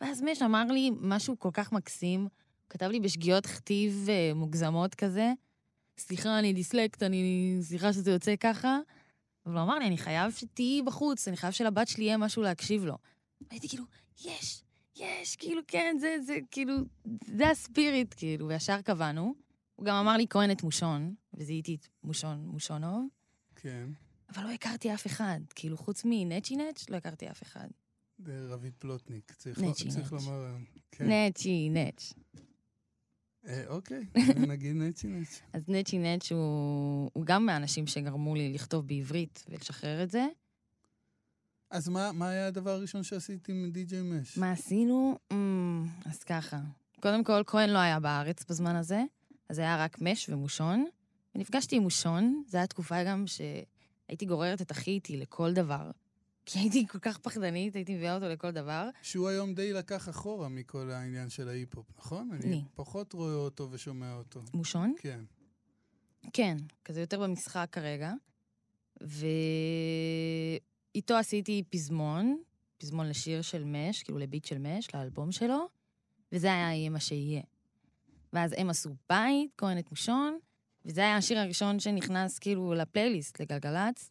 ואז 0.00 0.22
מש 0.22 0.42
אמר 0.42 0.64
לי 0.64 0.90
משהו 1.00 1.38
כל 1.38 1.48
כך 1.52 1.72
מקסים, 1.72 2.20
הוא 2.20 2.30
כתב 2.70 2.86
לי 2.86 3.00
בשגיאות 3.00 3.46
כתיב 3.46 4.06
אה, 4.08 4.34
מוגזמות 4.34 4.94
כזה, 4.94 5.32
סליחה, 5.98 6.38
אני 6.38 6.52
דיסלקט, 6.52 7.02
אני... 7.02 7.56
סליחה 7.60 7.92
שזה 7.92 8.10
יוצא 8.10 8.36
ככה. 8.36 8.78
אבל 9.46 9.54
הוא 9.54 9.62
אמר 9.62 9.78
לי, 9.78 9.86
אני 9.86 9.98
חייב 9.98 10.32
שתהיי 10.32 10.82
בחוץ, 10.82 11.28
אני 11.28 11.36
חייב 11.36 11.52
שלבת 11.52 11.88
שלי 11.88 12.04
יהיה 12.04 12.16
משהו 12.16 12.42
להקשיב 12.42 12.84
לו. 12.84 12.98
הייתי 13.50 13.68
כאילו, 13.68 13.84
יש, 14.24 14.62
יש, 14.96 15.36
כאילו, 15.36 15.62
כן, 15.68 15.96
זה, 16.00 16.16
זה, 16.26 16.38
כאילו, 16.50 16.74
זה 17.36 17.50
הספיריט, 17.50 18.14
כאילו, 18.16 18.48
וישר 18.48 18.80
קבענו. 18.80 19.34
הוא 19.76 19.86
גם 19.86 19.96
אמר 19.96 20.16
לי 20.16 20.26
כהן 20.30 20.50
את 20.50 20.62
מושון, 20.62 21.14
וזיהיתי 21.34 21.74
את 21.74 21.86
מושון, 22.04 22.46
מושונוב, 22.46 23.06
כן. 23.56 23.88
אבל 24.34 24.44
לא 24.44 24.50
הכרתי 24.50 24.94
אף 24.94 25.06
אחד. 25.06 25.40
כאילו, 25.54 25.76
חוץ 25.76 26.02
מנצ'י 26.04 26.56
נץ', 26.56 26.90
לא 26.90 26.96
הכרתי 26.96 27.30
אף 27.30 27.42
אחד. 27.42 27.68
רביד 28.26 28.72
פלוטניק, 28.78 29.32
צריך 29.32 29.58
נצ'י, 29.58 29.84
לא- 29.84 29.90
צריך 29.90 30.12
נצ'. 30.12 30.24
לומר 30.26 30.44
היום. 30.44 30.64
כן. 30.90 31.10
נצ'י 31.10 31.68
נץ'. 31.70 32.12
אה, 33.46 33.62
אוקיי, 33.68 34.04
נגיד 34.36 34.76
נצ'י 34.76 35.06
נצ'. 35.08 35.40
אז 35.52 35.62
נצ'י 35.68 35.98
נץ' 35.98 36.32
הוא, 36.32 37.10
הוא 37.12 37.24
גם 37.26 37.46
מהאנשים 37.46 37.86
שגרמו 37.86 38.34
לי 38.34 38.52
לכתוב 38.52 38.86
בעברית 38.86 39.44
ולשחרר 39.48 40.02
את 40.02 40.10
זה. 40.10 40.26
אז 41.70 41.88
מה 41.88 42.12
מה 42.12 42.28
היה 42.28 42.46
הדבר 42.46 42.70
הראשון 42.70 43.02
שעשית 43.02 43.48
עם 43.48 43.70
די.ג'יי 43.72 44.02
מש? 44.02 44.38
מה 44.38 44.52
עשינו? 44.52 45.18
אמ, 45.32 45.84
אז 46.04 46.22
ככה. 46.24 46.60
קודם 47.00 47.24
כל, 47.24 47.42
כהן 47.46 47.70
לא 47.70 47.78
היה 47.78 48.00
בארץ 48.00 48.44
בזמן 48.50 48.76
הזה, 48.76 49.02
אז 49.48 49.58
היה 49.58 49.84
רק 49.84 50.00
מש 50.00 50.28
ומושון. 50.28 50.84
ונפגשתי 51.36 51.76
עם 51.76 51.82
מושון, 51.82 52.42
זו 52.48 52.58
הייתה 52.58 52.70
תקופה 52.70 53.04
גם 53.04 53.24
שהייתי 53.26 54.26
גוררת 54.26 54.62
את 54.62 54.72
אחי 54.72 54.90
איתי 54.90 55.16
לכל 55.16 55.52
דבר. 55.52 55.90
כי 56.46 56.58
הייתי 56.58 56.86
כל 56.86 56.98
כך 56.98 57.18
פחדנית, 57.18 57.76
הייתי 57.76 57.94
מביאה 57.94 58.14
אותו 58.14 58.28
לכל 58.28 58.50
דבר. 58.50 58.88
שהוא 59.02 59.28
היום 59.28 59.54
די 59.54 59.72
לקח 59.72 60.08
אחורה 60.08 60.48
מכל 60.48 60.90
העניין 60.90 61.28
של 61.28 61.48
ההיפ-הופ, 61.48 61.86
נכון? 61.98 62.30
אני 62.32 62.46
מי? 62.46 62.64
פחות 62.74 63.12
רואה 63.12 63.34
אותו 63.34 63.68
ושומע 63.70 64.14
אותו. 64.14 64.42
מושון? 64.54 64.94
כן. 64.98 65.20
כן, 66.32 66.56
כזה 66.84 67.00
יותר 67.00 67.22
במשחק 67.22 67.68
כרגע. 67.72 68.12
ואיתו 70.90 71.14
עשיתי 71.14 71.62
פזמון, 71.70 72.38
פזמון 72.78 73.08
לשיר 73.08 73.42
של 73.42 73.64
מש, 73.64 74.02
כאילו 74.02 74.18
לביט 74.18 74.44
של 74.44 74.58
מש, 74.58 74.94
לאלבום 74.94 75.32
שלו, 75.32 75.68
וזה 76.32 76.46
היה 76.46 76.74
יהיה 76.74 76.90
מה 76.90 77.00
שיהיה. 77.00 77.42
ואז 78.32 78.54
הם 78.56 78.70
עשו 78.70 78.90
בית, 79.08 79.50
כהן 79.56 79.78
את 79.78 79.90
מושון, 79.90 80.38
וזה 80.86 81.00
היה 81.00 81.16
השיר 81.16 81.38
הראשון 81.38 81.80
שנכנס 81.80 82.38
כאילו 82.38 82.74
לפלייליסט, 82.74 83.40
לגלגלצ, 83.40 84.10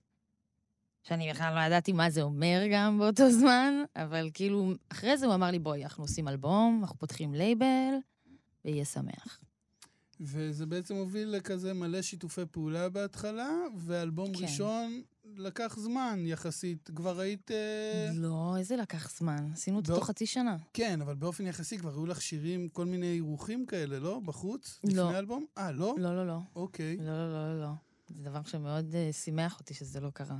שאני 1.04 1.32
בכלל 1.34 1.56
לא 1.56 1.60
ידעתי 1.60 1.92
מה 1.92 2.10
זה 2.10 2.22
אומר 2.22 2.64
גם 2.72 3.00
באותו 3.00 3.32
זמן, 3.40 3.74
אבל 3.96 4.30
כאילו, 4.34 4.72
אחרי 4.90 5.18
זה 5.18 5.26
הוא 5.26 5.36
אמר 5.36 5.52
לי, 5.52 5.60
בואי, 5.60 5.84
אנחנו 5.84 6.04
עושים 6.04 6.28
אלבום, 6.28 6.80
אנחנו 6.82 7.00
פותחים 7.00 7.34
לייבל, 7.34 7.96
ויהיה 8.66 8.86
שמח. 8.86 9.40
וזה 10.20 10.66
בעצם 10.66 10.96
הוביל 10.96 11.30
לכזה 11.30 11.74
מלא 11.74 12.02
שיתופי 12.02 12.42
פעולה 12.52 12.90
בהתחלה, 12.90 13.50
ואלבום 13.78 14.34
כן. 14.34 14.44
ראשון 14.44 15.02
לקח 15.38 15.78
זמן 15.80 16.24
יחסית. 16.26 16.90
כבר 16.96 17.20
היית... 17.20 17.52
אה, 17.52 18.10
לא, 18.14 18.56
איזה 18.58 18.76
לקח 18.76 19.18
זמן. 19.18 19.50
עשינו 19.54 19.78
אותו 19.78 19.92
לא. 19.92 19.98
תוך 19.98 20.08
חצי 20.08 20.26
שנה. 20.26 20.58
כן, 20.74 21.02
אבל 21.02 21.16
באופן 21.16 21.48
יחסי 21.48 21.78
כבר 21.78 21.94
היו 21.94 22.06
לך 22.06 22.22
שירים, 22.22 22.70
כל 22.70 22.86
מיני 22.86 23.14
אירוחים 23.14 23.66
כאלה, 23.66 24.00
לא? 24.00 24.20
בחוץ? 24.26 24.80
לא. 24.84 24.90
לפני 24.90 25.16
האלבום? 25.16 25.46
אה, 25.58 25.72
לא? 25.72 25.96
לא, 25.98 26.16
לא, 26.16 26.28
לא. 26.28 26.40
אוקיי. 26.56 26.98
לא, 26.98 27.06
לא, 27.06 27.34
לא, 27.34 27.54
לא, 27.54 27.62
לא. 27.62 27.72
זה 28.08 28.24
דבר 28.24 28.44
שמאוד 28.44 28.94
uh, 28.94 29.14
שימח 29.14 29.60
אותי 29.60 29.74
שזה 29.74 30.00
לא 30.00 30.10
קרה. 30.10 30.38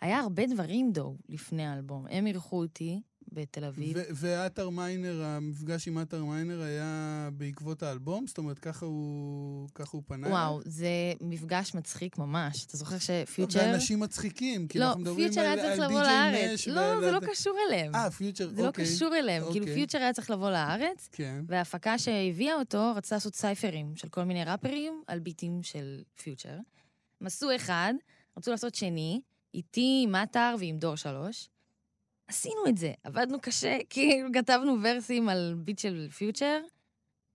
היה 0.00 0.20
הרבה 0.20 0.46
דברים, 0.46 0.92
דו, 0.92 1.16
לפני 1.28 1.66
האלבום. 1.66 2.06
הם 2.10 2.26
אירחו 2.26 2.62
אותי 2.62 3.00
בתל 3.32 3.64
אביב. 3.64 3.96
ועטר 4.10 4.70
מיינר, 4.70 5.22
המפגש 5.22 5.88
עם 5.88 5.98
עטר 5.98 6.24
מיינר 6.24 6.62
היה 6.62 7.28
בעקבות 7.32 7.82
האלבום? 7.82 8.26
זאת 8.26 8.38
אומרת, 8.38 8.58
ככה 8.58 8.86
הוא, 8.86 9.68
ככה 9.74 9.90
הוא 9.92 10.02
פנה? 10.06 10.28
וואו, 10.28 10.60
זה 10.64 11.12
מפגש 11.20 11.74
מצחיק 11.74 12.18
ממש. 12.18 12.66
אתה 12.66 12.76
זוכר 12.76 12.98
שפיוט'ר... 12.98 13.58
ואנשים 13.58 14.00
מצחיקים, 14.00 14.68
כי 14.68 14.78
לא, 14.78 14.84
אנחנו 14.84 15.00
מדברים 15.00 15.28
פיוט'ר 15.28 15.40
על 15.40 15.58
היה 15.58 15.68
צריך 15.68 15.80
על 15.80 15.90
לבוא 15.90 16.02
די.ג'יי 16.02 16.32
לארץ. 16.32 16.52
נש 16.52 16.68
לא, 16.68 16.80
ועל 16.80 17.00
זה 17.00 17.10
לא 17.10 17.20
קשור 17.20 17.58
אליהם. 17.68 17.94
אה, 17.94 18.10
פיוט'ר, 18.10 18.48
זה 18.48 18.62
לא 18.62 18.66
אוקיי. 18.66 18.84
קשור 18.84 19.16
אליהם. 19.16 19.42
כאילו, 19.50 19.64
אוקיי. 19.64 19.74
פיוט'ר 19.74 19.98
היה 19.98 20.12
צריך 20.12 20.30
לבוא 20.30 20.50
לארץ, 20.50 21.08
כן. 21.12 21.44
וההפקה 21.48 21.98
שהביאה 21.98 22.54
אותו 22.54 22.92
רצתה 22.96 23.16
לעשות 23.16 23.34
cypherים 23.34 23.96
של 23.96 24.08
כל 24.08 24.24
מיני 24.24 24.44
ראפרים 24.44 25.02
על 25.06 25.18
ביטים 25.18 25.62
של 25.62 26.02
פיוט'ר. 26.22 26.58
הם 27.20 27.26
עשו 27.26 27.56
אחד, 27.56 27.94
רצו 28.36 28.50
לעשות 28.50 28.74
שני, 28.74 29.20
איתי, 29.54 30.02
עם 30.04 30.14
עטר 30.14 30.54
ועם 30.58 30.78
דור 30.78 30.96
שלוש. 30.96 31.48
עשינו 32.32 32.66
את 32.68 32.78
זה, 32.78 32.92
עבדנו 33.04 33.40
קשה, 33.40 33.78
כאילו 33.90 34.28
כתבנו 34.34 34.76
verseים 34.82 35.28
על 35.28 35.54
ביט 35.58 35.78
של 35.78 36.08
פיוט'ר, 36.16 36.60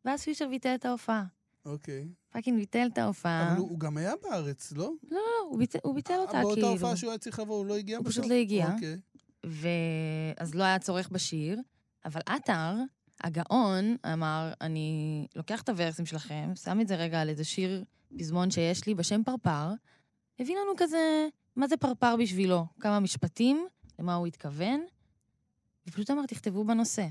ואז 0.05 0.23
פיוט'ר 0.23 0.47
ביטל 0.47 0.75
את 0.75 0.85
ההופעה. 0.85 1.23
אוקיי. 1.65 2.07
fucking 2.29 2.59
ביטל 2.59 2.87
את 2.93 2.97
ההופעה. 2.97 3.51
אבל 3.51 3.57
הוא 3.59 3.79
גם 3.79 3.97
היה 3.97 4.13
בארץ, 4.23 4.71
לא? 4.71 4.91
לא, 5.11 5.21
הוא 5.49 5.59
ביטל, 5.59 5.79
הוא 5.83 5.95
ביטל 5.95 6.17
אותה, 6.17 6.41
באותה 6.41 6.53
כאילו. 6.53 6.67
הופעה 6.67 6.95
שהוא 6.95 7.09
היה 7.09 7.17
צריך 7.17 7.39
לבוא, 7.39 7.55
הוא 7.55 7.65
לא 7.65 7.75
הגיע 7.77 7.97
הוא? 7.97 8.05
פשוט 8.05 8.25
לא 8.25 8.33
הגיע. 8.33 8.73
אוקיי. 8.73 8.97
ואז 9.45 10.55
לא 10.55 10.63
היה 10.63 10.79
צורך 10.79 11.09
בשיר, 11.09 11.59
אבל 12.05 12.21
עטר, 12.25 12.75
הגאון, 13.23 13.95
אמר, 14.13 14.51
אני 14.61 15.27
לוקח 15.35 15.61
את 15.61 15.69
ה 15.69 15.74
verseים 15.74 16.05
שלכם, 16.05 16.51
שם 16.55 16.81
את 16.81 16.87
זה 16.87 16.95
רגע 16.95 17.21
על 17.21 17.29
איזה 17.29 17.43
שיר 17.43 17.83
פזמון 18.17 18.51
שיש 18.51 18.87
לי 18.87 18.95
בשם 18.95 19.23
פרפר, 19.23 19.73
הביא 20.39 20.55
לנו 20.55 20.71
כזה, 20.77 21.27
מה 21.55 21.67
זה 21.67 21.77
פרפר 21.77 22.15
בשבילו, 22.15 22.65
כמה 22.79 22.99
משפטים, 22.99 23.67
למה 23.99 24.15
הוא 24.15 24.27
התכוון, 24.27 24.81
ופשוט 25.87 26.11
אמר, 26.11 26.25
תכתבו 26.25 26.63
בנושא. 26.65 27.07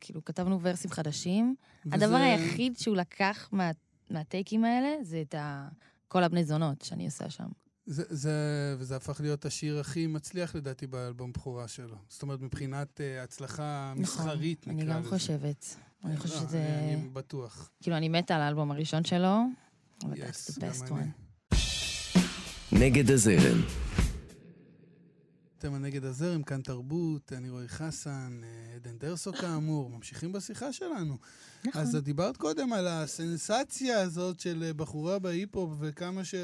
כאילו, 0.00 0.24
כתבנו 0.24 0.58
ורסים 0.62 0.90
חדשים. 0.90 1.54
הדבר 1.92 2.06
וזה- 2.06 2.16
היחיד 2.24 2.78
שהוא 2.78 2.96
לקח 2.96 3.48
מה, 3.52 3.70
מהטייקים 4.10 4.64
האלה, 4.64 4.88
זה 5.02 5.22
את 5.28 5.34
ה... 5.34 5.68
כל 6.08 6.22
הבני 6.24 6.44
זונות 6.44 6.82
שאני 6.82 7.04
עושה 7.06 7.30
שם. 7.30 7.46
זה, 7.86 8.02
זה, 8.08 8.32
וזה 8.78 8.96
הפך 8.96 9.20
להיות 9.20 9.44
השיר 9.44 9.78
הכי 9.80 10.06
מצליח 10.06 10.54
לדעתי 10.54 10.86
באלבום 10.86 11.32
בכורה 11.32 11.68
שלו. 11.68 11.96
זאת 12.08 12.22
אומרת, 12.22 12.40
מבחינת 12.40 13.00
uh, 13.00 13.24
הצלחה 13.24 13.92
מסחרית, 13.96 14.66
נכון, 14.66 14.74
נקרא 14.80 14.92
אני 14.92 15.00
לזה. 15.00 15.08
גם 15.10 15.18
חושבת. 15.18 15.76
אני 16.04 16.14
לא, 16.14 16.20
חושבת 16.20 16.38
שזה... 16.48 16.78
אני 16.94 17.08
בטוח. 17.12 17.70
כאילו, 17.82 17.96
אני 17.96 18.08
מתה 18.08 18.36
על 18.36 18.42
האלבום 18.42 18.70
הראשון 18.70 19.04
שלו, 19.04 19.36
אבל 20.04 20.14
Yes, 20.14 20.18
that's 20.18 20.54
the 20.54 20.60
best 20.60 20.92
אני. 20.92 21.00
one. 21.00 21.56
נגד 22.72 23.10
הזרם, 23.10 23.60
אתם 25.66 25.74
הנגד 25.74 26.04
הזרם, 26.04 26.42
כאן 26.42 26.62
תרבות, 26.62 27.32
אני 27.32 27.50
רועי 27.50 27.68
חסן, 27.68 28.40
אה, 28.44 28.74
עדן 28.74 28.98
דרסו 28.98 29.32
כאמור, 29.32 29.90
ממשיכים 29.90 30.32
בשיחה 30.32 30.72
שלנו. 30.72 31.16
נכון. 31.64 31.82
אז 31.82 31.96
את 31.96 32.04
דיברת 32.04 32.36
קודם 32.36 32.72
על 32.72 32.86
הסנסציה 32.86 34.00
הזאת 34.00 34.40
של 34.40 34.62
אה, 34.66 34.72
בחורה 34.72 35.18
בהיפ-הופ 35.18 35.70
וכמה 35.80 36.24
ש... 36.24 36.34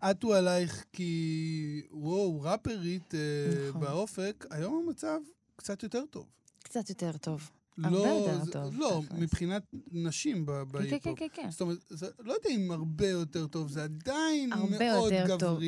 עטו 0.00 0.34
עלייך 0.34 0.84
כי, 0.92 1.82
וואו, 1.90 2.40
ראפרית 2.42 3.14
אה, 3.14 3.20
נכון. 3.68 3.80
באופק, 3.80 4.46
היום 4.50 4.84
המצב 4.86 5.18
קצת 5.56 5.82
יותר 5.82 6.02
טוב. 6.10 6.26
קצת 6.62 6.88
יותר 6.88 7.12
טוב. 7.16 7.50
לא, 7.78 7.98
יותר 7.98 8.44
זה- 8.44 8.52
טוב, 8.52 8.74
לא, 8.78 9.02
תכלס. 9.06 9.18
מבחינת 9.20 9.62
נשים 9.92 10.46
כן, 10.46 10.52
כן, 10.52 10.72
בהיפ-הופ. 10.72 11.18
כן, 11.18 11.26
כן, 11.34 11.42
כן. 11.42 11.50
זאת 11.50 11.60
אומרת, 11.60 11.78
זה, 11.88 12.06
לא 12.18 12.32
יודע 12.32 12.50
אם 12.50 12.70
הרבה 12.70 13.08
יותר 13.08 13.46
טוב, 13.46 13.68
זה 13.68 13.84
עדיין 13.84 14.50
מאוד 14.78 15.12
יותר 15.12 15.36
טוב. 15.38 15.58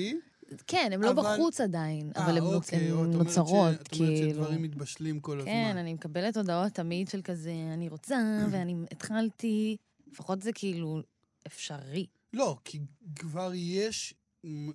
כן, 0.67 0.91
הן 0.93 1.01
לא 1.01 1.11
אבל- 1.11 1.23
בחוץ 1.23 1.61
עדיין, 1.61 2.13
אה, 2.17 2.25
אבל 2.25 2.37
הן 2.39 2.43
אוקיי, 2.45 2.89
ש- 2.89 2.93
נוצרות, 2.93 3.49
את 3.49 3.53
אומרת 3.53 3.89
כאילו. 3.89 4.31
שדברים 4.31 4.63
מתבשלים 4.63 5.21
כל 5.21 5.39
הזמן. 5.41 5.51
כן, 5.53 5.77
אני 5.77 5.95
מקבלת 5.95 6.37
הודעות 6.37 6.73
תמיד 6.73 7.09
של 7.09 7.23
כזה, 7.23 7.53
אני 7.75 7.89
רוצה, 7.89 8.17
ואני 8.53 8.75
התחלתי, 8.93 9.77
לפחות 10.13 10.43
זה 10.43 10.53
כאילו 10.53 11.01
אפשרי. 11.47 12.07
לא, 12.33 12.57
כי 12.65 12.79
כבר 13.19 13.53
יש, 13.55 14.15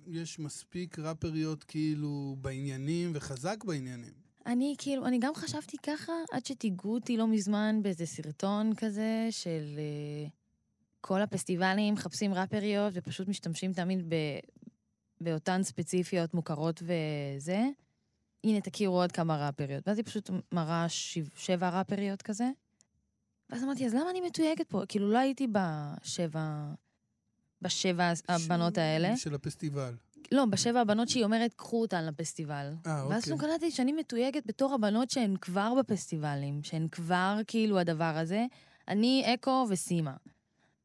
יש 0.06 0.38
מספיק 0.38 0.98
ראפריות 0.98 1.64
כאילו 1.64 2.36
בעניינים 2.40 3.12
וחזק 3.14 3.64
בעניינים. 3.64 4.12
אני 4.46 4.74
כאילו, 4.78 5.06
אני 5.06 5.18
גם 5.18 5.34
חשבתי 5.34 5.76
ככה, 5.82 6.12
עד 6.32 6.46
שתיגעו 6.46 6.94
אותי 6.94 7.16
לא 7.16 7.26
מזמן 7.26 7.80
באיזה 7.82 8.06
סרטון 8.06 8.72
כזה 8.76 9.28
של 9.30 9.78
uh, 10.26 10.30
כל 11.00 11.22
הפסטיבלים 11.22 11.94
מחפשים 11.94 12.34
ראפריות 12.34 12.92
ופשוט 12.96 13.28
משתמשים 13.28 13.72
תמיד 13.72 14.04
באותן 15.20 15.62
ספציפיות 15.62 16.34
מוכרות 16.34 16.82
וזה. 16.82 17.62
הנה, 18.44 18.60
תכירו 18.60 19.00
עוד 19.00 19.12
כמה 19.12 19.46
ראפריות. 19.46 19.88
ואז 19.88 19.98
היא 19.98 20.04
פשוט 20.04 20.30
מראה 20.52 20.88
שיב, 20.88 21.30
שבע 21.36 21.68
ראפריות 21.68 22.22
כזה. 22.22 22.50
ואז 23.50 23.64
אמרתי, 23.64 23.86
אז 23.86 23.94
למה 23.94 24.10
אני 24.10 24.20
מתויגת 24.20 24.68
פה? 24.68 24.82
כאילו, 24.88 25.10
לא 25.12 25.18
הייתי 25.18 25.46
בשבע... 25.46 26.72
בשבע 27.62 28.12
הבנות 28.28 28.78
האלה. 28.78 29.16
של 29.16 29.34
הפסטיבל. 29.34 29.94
לא, 30.32 30.44
בשבע 30.44 30.80
הבנות 30.80 31.08
שהיא 31.08 31.24
אומרת, 31.24 31.54
קחו 31.54 31.80
אותן 31.80 32.06
לפסטיבל. 32.06 32.72
אה, 32.86 32.92
ואז 32.92 33.04
אוקיי. 33.04 33.20
פתאום 33.22 33.38
קלטתי 33.38 33.70
שאני 33.70 33.92
מתויגת 33.92 34.46
בתור 34.46 34.74
הבנות 34.74 35.10
שהן 35.10 35.36
כבר 35.36 35.74
בפסטיבלים, 35.78 36.62
שהן 36.62 36.88
כבר 36.88 37.40
כאילו 37.46 37.78
הדבר 37.78 38.16
הזה. 38.16 38.46
אני, 38.88 39.34
אקו 39.34 39.66
וסימה. 39.70 40.14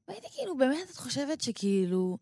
והייתי 0.08 0.28
כאילו, 0.32 0.58
באמת, 0.58 0.90
את 0.92 0.96
חושבת 0.96 1.42
שכאילו, 1.42 2.18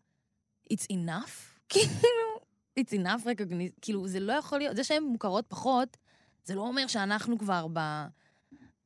it's 0.72 0.86
enough? 0.92 1.49
כאילו, 1.70 2.40
it's 2.80 2.92
enough 2.92 3.24
recognition, 3.24 3.78
כאילו, 3.80 4.08
זה 4.08 4.20
לא 4.20 4.32
יכול 4.32 4.58
להיות, 4.58 4.76
זה 4.76 4.84
שהן 4.84 5.02
מוכרות 5.02 5.44
פחות, 5.48 5.96
זה 6.44 6.54
לא 6.54 6.60
אומר 6.60 6.86
שאנחנו 6.86 7.38
כבר 7.38 7.66
ב... 7.72 7.78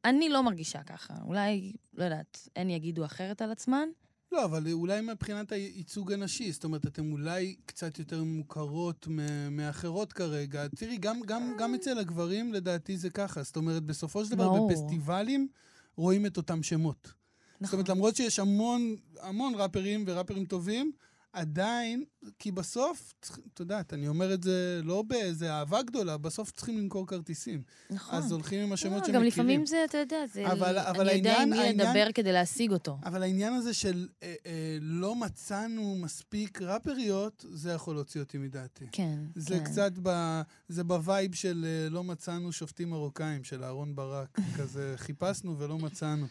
אני 0.05 0.29
לא 0.29 0.43
מרגישה 0.43 0.83
ככה. 0.83 1.15
אולי, 1.25 1.73
לא 1.95 2.05
יודעת, 2.05 2.49
הן 2.57 2.71
יגידו 2.71 3.05
אחרת 3.05 3.43
על 3.43 3.51
עצמן. 3.51 3.89
לא, 4.33 4.45
אבל 4.45 4.73
אולי 4.73 5.01
מבחינת 5.01 5.53
הייצוג 5.53 6.13
הנשי, 6.13 6.53
זאת 6.53 6.65
אומרת, 6.65 6.87
אתן 6.87 7.13
אולי 7.13 7.57
קצת 7.67 7.99
יותר 7.99 8.25
מוכרות 8.25 9.09
מאחרות 9.51 10.13
כרגע. 10.13 10.69
תראי, 10.77 10.97
גם, 10.97 11.21
גם, 11.21 11.53
גם 11.59 11.75
אצל 11.75 11.99
הגברים, 11.99 12.53
לדעתי 12.53 12.97
זה 12.97 13.11
ככה. 13.11 13.43
זאת 13.43 13.57
אומרת, 13.57 13.83
בסופו 13.83 14.25
של 14.25 14.31
דבר, 14.31 14.49
ברור. 14.49 14.71
בפסטיבלים 14.71 15.49
רואים 15.97 16.27
את 16.27 16.37
אותם 16.37 16.63
שמות. 16.63 17.03
זאת 17.05 17.15
נכון. 17.61 17.79
אומרת, 17.79 17.89
למרות 17.89 18.17
שיש 18.17 18.39
המון, 18.39 18.97
המון 19.21 19.55
ראפרים 19.55 20.05
וראפרים 20.07 20.45
טובים, 20.45 20.93
עדיין, 21.35 22.05
כי 22.39 22.53
בסוף, 22.53 23.15
את 23.55 23.61
יודעת, 23.61 23.93
אני 23.95 24.09
אומר 24.09 24.35
את 24.35 24.43
זה 24.43 24.81
לא 24.85 25.03
באיזה 25.03 25.53
אהבה 25.53 25.83
גדולה, 25.83 26.17
בסוף 26.19 26.51
צריכים 26.51 26.79
למכור 26.79 27.07
כרטיסים. 27.07 27.63
נכון. 27.91 28.15
אז 28.19 28.33
הולכים 28.33 28.61
עם 28.61 28.73
השמות 28.73 28.93
לא, 28.95 28.99
שמכירים. 29.01 29.21
גם 29.21 29.27
לפעמים 29.27 29.67
זה, 29.67 29.85
אתה 29.85 29.99
יודע, 29.99 30.17
זה... 30.33 30.53
אבל- 30.53 30.79
אבל 30.79 31.09
אני 31.09 31.19
יודע 31.19 31.33
עם 31.33 31.39
העניין- 31.39 31.51
מי 31.51 31.59
העניין- 31.67 31.87
לדבר 31.97 32.13
כדי 32.15 32.33
להשיג 32.33 32.71
אותו. 32.73 32.99
אבל 33.05 33.23
העניין 33.23 33.53
הזה 33.53 33.75
של 33.75 34.09
אה, 34.23 34.35
אה, 34.47 34.53
לא 34.81 35.15
מצאנו 35.15 35.97
מספיק 36.01 36.63
ראפריות, 36.63 37.45
זה 37.51 37.71
יכול 37.73 37.95
להוציא 37.95 38.21
אותי 38.21 38.39
מדעתי. 38.39 38.85
כן, 38.93 39.19
זה 39.35 39.59
כן. 39.59 39.65
קצת 39.65 39.93
ב... 40.03 40.41
זה 40.69 40.85
ב 40.85 40.95
vibe 40.95 41.35
של 41.35 41.65
אה, 41.69 41.89
לא 41.91 42.05
מצאנו 42.05 42.53
שופטים 42.53 42.91
מרוקאים, 42.91 43.45
של 43.45 43.65
אהרון 43.65 43.95
ברק. 43.97 44.39
כזה 44.59 44.95
חיפשנו 44.97 45.59
ולא 45.59 45.79
מצאנו. 45.79 46.27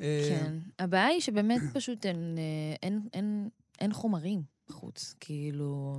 אה, 0.00 0.26
כן. 0.28 0.54
הבעיה 0.78 1.06
היא 1.06 1.20
שבאמת 1.20 1.60
פשוט 1.72 2.06
אין, 2.06 2.34
אה, 2.38 2.76
אין, 2.82 3.00
אין, 3.12 3.48
אין 3.80 3.92
חומרים 3.92 4.42
בחוץ. 4.68 5.14
כאילו, 5.20 5.94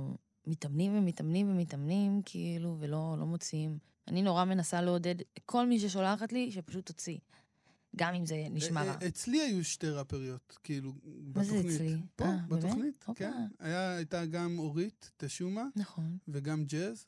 מתאמנים 0.46 0.98
ומתאמנים 0.98 1.50
ומתאמנים, 1.50 2.22
כאילו, 2.24 2.76
ולא 2.80 3.16
לא 3.18 3.26
מוציאים. 3.26 3.78
אני 4.08 4.22
נורא 4.22 4.44
מנסה 4.44 4.82
לעודד 4.82 5.14
כל 5.46 5.66
מי 5.66 5.80
ששולחת 5.80 6.32
לי, 6.32 6.52
שפשוט 6.52 6.86
תוציא. 6.86 7.18
גם 7.96 8.14
אם 8.14 8.26
זה 8.26 8.46
נשמע 8.50 8.80
אה, 8.80 8.86
רע. 8.86 8.96
אה, 9.02 9.08
אצלי 9.08 9.40
היו 9.40 9.64
שתי 9.64 9.88
ראפריות, 9.88 10.58
כאילו, 10.62 10.92
מה 11.34 11.44
זה 11.44 11.52
בתוכנית. 11.52 11.74
אצלי? 11.74 11.96
פה, 12.16 12.24
אה, 12.24 12.36
באמת? 12.48 12.64
בתוכנית, 12.64 13.04
הופה. 13.06 13.18
כן. 13.18 13.46
היה, 13.58 13.96
הייתה 13.96 14.26
גם 14.26 14.58
אורית 14.58 15.10
תשומה 15.16 15.64
נכון, 15.76 16.18
וגם 16.28 16.64
ג'אז, 16.64 17.06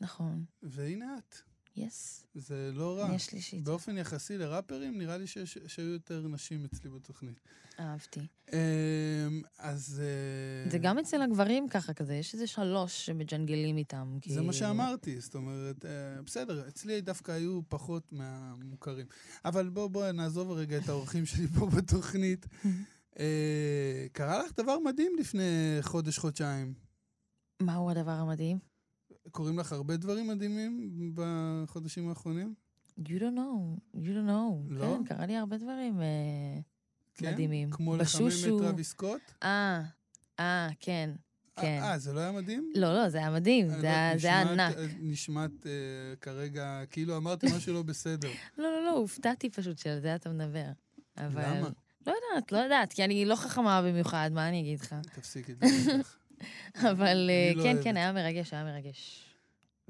נכון. 0.00 0.44
והנה 0.62 1.18
את. 1.18 1.51
יס. 1.76 2.26
זה 2.34 2.70
לא 2.74 2.98
רע. 2.98 3.06
אני 3.06 3.14
השלישית. 3.16 3.64
באופן 3.64 3.98
יחסי 3.98 4.38
לראפרים, 4.38 4.98
נראה 4.98 5.16
לי 5.16 5.26
שיש- 5.26 5.58
שהיו 5.66 5.92
יותר 5.92 6.20
נשים 6.28 6.64
אצלי 6.64 6.90
בתוכנית. 6.90 7.40
אהבתי. 7.80 8.20
אמ, 8.52 8.56
אז... 9.58 10.02
אה, 10.64 10.70
זה 10.70 10.78
גם 10.78 10.98
אצל 10.98 11.22
הגברים 11.22 11.68
ככה 11.68 11.94
כזה, 11.94 12.14
יש 12.14 12.34
איזה 12.34 12.46
שלוש 12.46 13.06
שמג'נגלים 13.06 13.76
איתם. 13.76 14.18
זה 14.26 14.34
מה 14.34 14.40
כאילו. 14.40 14.52
שאמרתי, 14.52 15.20
זאת 15.20 15.34
אומרת, 15.34 15.84
אה, 15.84 16.22
בסדר, 16.26 16.68
אצלי 16.68 17.00
דווקא 17.00 17.32
היו 17.32 17.60
פחות 17.68 18.12
מהמוכרים. 18.12 19.06
אבל 19.44 19.68
בואו 19.68 19.88
בוא, 19.88 20.10
נעזוב 20.12 20.50
רגע 20.50 20.78
את 20.78 20.88
האורחים 20.88 21.26
שלי 21.26 21.46
פה 21.46 21.66
בתוכנית. 21.76 22.46
אה, 23.18 24.06
קרה 24.12 24.42
לך 24.44 24.52
דבר 24.56 24.78
מדהים 24.78 25.12
לפני 25.20 25.48
חודש-חודשיים. 25.80 26.74
מהו 27.62 27.90
הדבר 27.90 28.10
המדהים? 28.10 28.71
קורים 29.30 29.58
לך 29.58 29.72
הרבה 29.72 29.96
דברים 29.96 30.28
מדהימים 30.28 30.90
בחודשים 31.14 32.08
האחרונים? 32.08 32.54
You 33.00 33.02
don't 33.18 33.36
know, 33.36 33.80
you 33.94 34.08
don't 34.08 34.28
know. 34.28 34.54
לא? 34.68 34.96
כן, 34.98 35.14
קרה 35.14 35.26
לי 35.26 35.36
הרבה 35.36 35.56
דברים 35.56 36.00
אה, 36.02 36.06
כן? 37.14 37.32
מדהימים. 37.32 37.70
כמו 37.70 37.96
לחמם 37.96 38.26
בשושו. 38.26 38.58
את 38.58 38.62
טרוויס 38.62 38.88
סקוט? 38.90 39.20
אה, 39.42 39.82
אה, 40.40 40.68
כן. 40.80 41.10
כן. 41.56 41.80
אה, 41.82 41.98
זה 41.98 42.12
לא 42.12 42.20
היה 42.20 42.32
מדהים? 42.32 42.70
לא, 42.74 42.94
לא, 42.94 43.08
זה 43.08 43.18
היה 43.18 43.30
מדהים, 43.30 43.70
אה, 43.70 43.76
זה 43.76 43.82
לא, 43.82 43.88
היה- 43.88 44.18
זה 44.18 44.28
היה 44.28 44.44
נשמעת- 44.44 44.58
ענק. 44.76 44.76
אה, 44.78 44.86
נשמעת 45.00 45.66
אה, 45.66 45.70
כרגע, 46.20 46.82
כאילו 46.90 47.16
אמרתי 47.16 47.46
משהו 47.56 47.72
לא 47.74 47.82
בסדר. 47.82 48.28
לא, 48.58 48.64
לא, 48.72 48.84
לא, 48.84 48.90
הופתעתי 48.90 49.50
פשוט 49.50 49.78
שעל 49.78 50.00
זה 50.00 50.14
אתה 50.14 50.30
מדבר. 50.30 50.66
אבל... 51.18 51.42
למה? 51.42 51.68
לא 52.06 52.12
יודעת, 52.12 52.52
לא 52.52 52.58
יודעת, 52.58 52.92
כי 52.92 53.04
אני 53.04 53.24
לא 53.24 53.36
חכמה 53.36 53.82
במיוחד, 53.82 54.30
מה 54.34 54.48
אני 54.48 54.60
אגיד 54.60 54.80
לך? 54.80 54.94
תפסיקי 55.14 55.52
לדבר 55.52 55.68
כך. 56.02 56.18
אבל 56.90 57.30
אה, 57.30 57.52
לא 57.54 57.62
כן. 57.62 57.76
כן, 57.84 57.96
היה 57.96 58.12
מרגש, 58.12 58.52
היה 58.52 58.64
מרגש. 58.64 59.24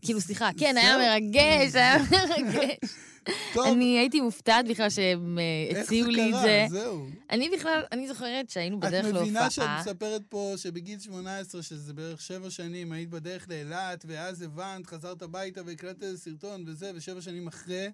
כאילו, 0.02 0.20
סליחה, 0.20 0.50
כן. 0.58 0.74
היה 0.76 0.98
מרגש, 0.98 1.74
היה 1.74 1.96
מרגש. 2.10 2.76
אני 3.72 3.98
הייתי 3.98 4.20
מופתעת 4.20 4.68
בכלל 4.68 4.90
שהם 4.90 5.38
אה, 5.38 5.76
איך 5.76 5.84
הציעו 5.84 6.10
לי 6.10 6.28
את 6.28 6.34
זה. 6.42 6.66
קרה? 6.68 6.80
זהו. 6.80 7.06
אני 7.30 7.50
בכלל, 7.56 7.82
אני 7.92 8.08
זוכרת 8.08 8.50
שהיינו 8.50 8.80
בדרך 8.80 9.06
את 9.06 9.12
מבינה 9.12 9.50
שאת 9.50 9.58
להופעה. 9.58 9.80
מספרת 9.80 10.22
פה 10.28 10.54
שבגיל 10.56 10.98
18, 10.98 11.62
שזה 11.62 11.94
בערך 11.94 12.20
שבע 12.20 12.50
שנים, 12.50 12.92
היית 12.92 13.10
בדרך 13.10 13.48
לאילת, 13.48 14.04
ואז 14.08 14.42
הבנת, 14.42 14.86
חזרת 14.86 15.22
הביתה 15.22 15.60
והקלטת 15.66 16.02
איזה 16.02 16.18
סרטון 16.18 16.64
וזה, 16.66 16.92
ושבע 16.94 17.20
שנים 17.20 17.46
אחרי, 17.46 17.90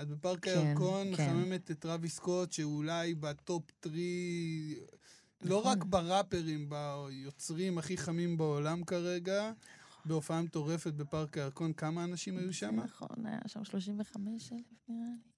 את 0.00 0.08
בפארק 0.08 0.44
כן, 0.44 0.58
הירקון 0.58 1.16
כן. 1.16 1.22
מחממת 1.22 1.70
את 1.70 1.78
טרוויס 1.78 2.16
סקוט, 2.16 2.52
שהוא 2.52 2.76
אולי 2.76 3.14
ב 3.14 3.26
top 3.26 3.62
three, 3.80 4.74
לא 5.42 5.60
נכון. 5.60 5.72
רק 5.72 5.84
בראפרים, 5.84 6.70
ביוצרים 6.70 7.78
הכי 7.78 7.96
חמים 7.96 8.36
בעולם 8.36 8.84
כרגע, 8.84 9.52
בהופעה 10.04 10.42
מטורפת 10.42 10.92
בפארק 10.94 11.38
הירקון. 11.38 11.72
כמה 11.72 12.04
אנשים 12.04 12.38
היו 12.38 12.52
שם? 12.52 12.76
נכון, 12.76 13.26
היה 13.26 13.38
שם 13.46 13.64
35 13.64 14.52
אלף 14.52 14.60
נראה 14.88 15.08
לי. 15.08 15.36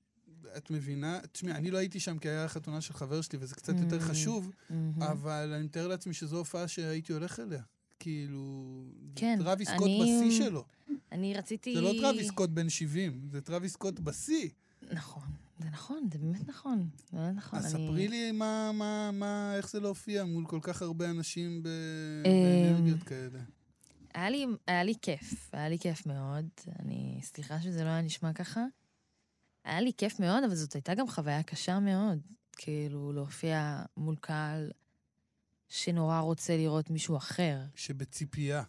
את 0.56 0.70
מבינה? 0.70 1.20
תשמעי, 1.32 1.52
אני 1.52 1.70
לא 1.70 1.78
הייתי 1.78 2.00
שם 2.00 2.18
כי 2.18 2.28
היה 2.28 2.48
חתונה 2.48 2.80
של 2.80 2.94
חבר 2.94 3.20
שלי, 3.20 3.38
וזה 3.42 3.54
קצת 3.54 3.74
יותר 3.80 3.98
Mm. 3.98 4.02
חשוב, 4.02 4.50
מהמם. 4.70 5.02
אבל 5.02 5.52
אני 5.52 5.64
מתאר 5.64 5.88
לעצמי 5.88 6.14
שזו 6.14 6.36
הופעה 6.38 6.68
שהייתי 6.68 7.12
הולך 7.12 7.40
אליה. 7.40 7.62
כאילו... 7.98 8.84
כן, 9.16 9.38
טרוויס 9.42 9.68
סקוט 9.68 9.90
בשיא 10.02 10.30
שלו. 10.30 10.64
אני 11.12 11.34
רציתי... 11.34 11.74
זה 11.74 11.80
לא 11.80 11.92
טרוויס 12.00 12.28
סקוט 12.28 12.50
בן 12.50 12.68
70, 12.68 13.28
זה 13.32 13.40
טרוויס 13.40 13.72
סקוט 13.72 14.00
בשיא. 14.00 14.48
נכון, 14.92 15.22
זה 15.58 15.68
נכון, 15.70 16.08
זה 16.12 16.18
באמת 16.18 16.48
נכון. 16.48 16.88
זה 17.10 17.16
באמת 17.18 17.36
נכון. 17.36 17.58
אז 17.58 17.74
אני- 17.74 17.86
ספרי 17.86 18.08
לי 18.08 18.32
מה, 18.32 18.70
מה, 18.74 19.10
מה, 19.12 19.54
איך 19.56 19.70
זה 19.70 19.80
להופיע 19.80 20.24
מול 20.24 20.46
כל 20.46 20.58
כך 20.62 20.82
הרבה 20.82 21.10
אנשים 21.10 21.62
ב- 21.62 21.68
אמ, 22.26 22.32
באנרגיות 22.72 23.02
כאלה. 23.02 23.38
היה 24.14 24.30
לי, 24.30 24.46
היה 24.66 24.84
לי 24.84 24.94
כיף, 25.02 25.50
היה 25.54 25.68
לי 25.68 25.78
כיף 25.78 26.06
מאוד. 26.06 26.46
אני, 26.78 27.20
סליחה 27.22 27.60
שזה 27.62 27.84
לא 27.84 27.88
היה 27.88 28.02
נשמע 28.02 28.32
ככה. 28.32 28.64
היה 29.64 29.80
לי 29.80 29.92
כיף 29.96 30.20
מאוד, 30.20 30.44
אבל 30.44 30.54
זאת 30.54 30.72
הייתה 30.72 30.94
גם 30.94 31.08
חוויה 31.08 31.42
קשה 31.42 31.78
מאוד. 31.80 32.18
כאילו, 32.52 33.12
להופיע 33.12 33.82
מול 33.96 34.16
קהל 34.20 34.70
שנורא 35.68 36.20
רוצה 36.20 36.56
לראות 36.56 36.90
מישהו 36.90 37.16
אחר. 37.16 37.60
שבציפייה, 37.74 38.62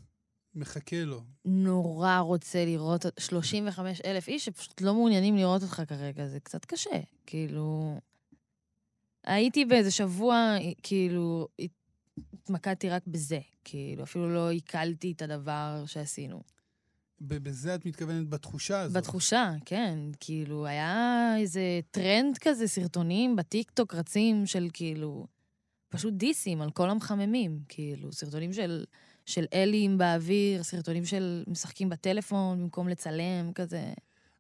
מחכה 0.60 1.04
לו. 1.04 1.24
נורא 1.46 2.18
רוצה 2.18 2.66
לראות 2.66 3.06
35 3.20 4.02
אלף 4.06 4.28
איש 4.28 4.46
שפשוט 4.46 4.82
לא 4.82 4.94
מעוניינים 4.94 5.36
לראות 5.36 5.64
אותך 5.64 5.82
כרגע, 5.88 6.28
זה 6.28 6.40
קצת 6.40 6.66
קשה. 6.66 7.00
כאילו... 7.26 8.00
הייתי 9.24 9.66
באיזה 9.66 9.92
שבוע, 9.92 10.56
כאילו, 10.84 11.48
התמקדתי 12.34 12.90
רק 12.90 13.08
בזה, 13.08 13.40
כאילו, 13.64 14.04
אפילו 14.04 14.34
לא 14.34 14.50
עיכלתי 14.50 15.12
את 15.12 15.22
הדבר 15.22 15.84
שעשינו. 15.86 16.42
בזה 17.22 17.76
את 17.76 17.86
מתכוונת 17.86 18.30
בתחושה 18.30 18.82
הזאת. 18.82 18.98
בתחושה, 18.98 19.54
כן. 19.66 20.00
כאילו, 20.20 20.66
היה 20.66 21.34
איזה 21.38 21.80
טרנד 21.92 22.38
כזה, 22.38 22.68
סרטונים 22.68 23.36
בטיקטוק 23.36 23.96
רצים 23.96 24.46
של 24.46 24.68
כאילו, 24.74 25.28
פשוט 25.90 26.14
דיסים 26.14 26.62
על 26.62 26.72
כל 26.72 26.90
המחממים, 26.90 27.60
כאילו, 27.70 28.12
סרטונים 28.14 28.54
של, 28.54 28.86
של 29.30 29.46
L 29.54 29.69
ים 29.69 29.98
באוויר, 29.98 30.64
סרטונים 30.64 31.06
של 31.06 31.44
משחקים 31.48 31.90
בטלפון 31.90 32.60
במקום 32.60 32.90
לצלם, 32.90 33.54
כזה. 33.56 33.94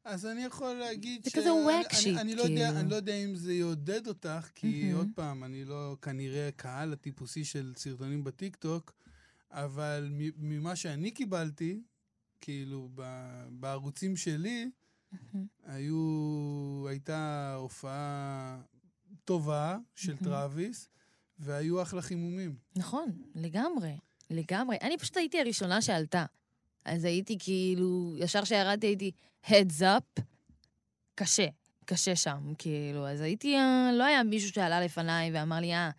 אז 0.03 0.25
אני 0.25 0.43
יכול 0.43 0.73
להגיד 0.73 1.23
זה 1.23 1.31
כזה 1.31 1.53
wack 1.53 1.93
shit, 1.93 2.17
אני, 2.17 2.21
אני, 2.21 2.35
לא 2.35 2.41
יודע, 2.41 2.65
כאילו. 2.65 2.79
אני 2.79 2.89
לא 2.89 2.95
יודע 2.95 3.13
אם 3.13 3.35
זה 3.35 3.53
יעודד 3.53 4.07
אותך, 4.07 4.49
כי 4.55 4.83
מהמם. 4.83 4.97
עוד 4.97 5.07
פעם, 5.15 5.43
אני 5.43 5.65
לא 5.65 5.97
כנראה 6.01 6.49
קהל 6.55 6.93
הטיפוסי 6.93 7.45
של 7.45 7.73
סרטונים 7.75 8.23
בטיקטוק, 8.23 8.93
אבל 9.51 10.09
ממה 10.37 10.75
שאני 10.75 11.11
קיבלתי, 11.11 11.81
כאילו, 12.41 12.89
בערוצים 13.49 14.15
שלי, 14.15 14.69
היו, 15.65 16.85
הייתה 16.89 17.53
הופעה 17.57 18.61
טובה 19.25 19.77
של 19.95 20.13
מהמם. 20.13 20.23
טרוויס, 20.23 20.89
והיו 21.39 21.81
אחלה 21.81 22.01
חימומים. 22.01 22.55
נכון, 22.75 23.11
לגמרי, 23.35 23.97
לגמרי. 24.29 24.77
אני 24.81 24.97
פשוט 24.97 25.17
הייתי 25.17 25.39
הראשונה 25.39 25.81
שעלתה. 25.81 26.25
אז 26.85 27.03
הייתי 27.03 27.37
כאילו, 27.39 28.15
ישר 28.17 28.41
כשירדתי 28.41 28.87
הייתי 28.87 29.11
heads 29.45 29.81
up, 29.81 30.21
קשה, 31.15 31.47
קשה 31.85 32.15
שם, 32.15 32.53
כאילו. 32.57 33.07
אז 33.07 33.21
הייתי, 33.21 33.55
אה, 33.55 33.91
לא 33.93 34.03
היה 34.03 34.23
מישהו 34.23 34.49
שעלה 34.49 34.81
לפניי 34.81 35.31
ואמר 35.33 35.59
לי, 35.59 35.73
אה, 35.73 35.89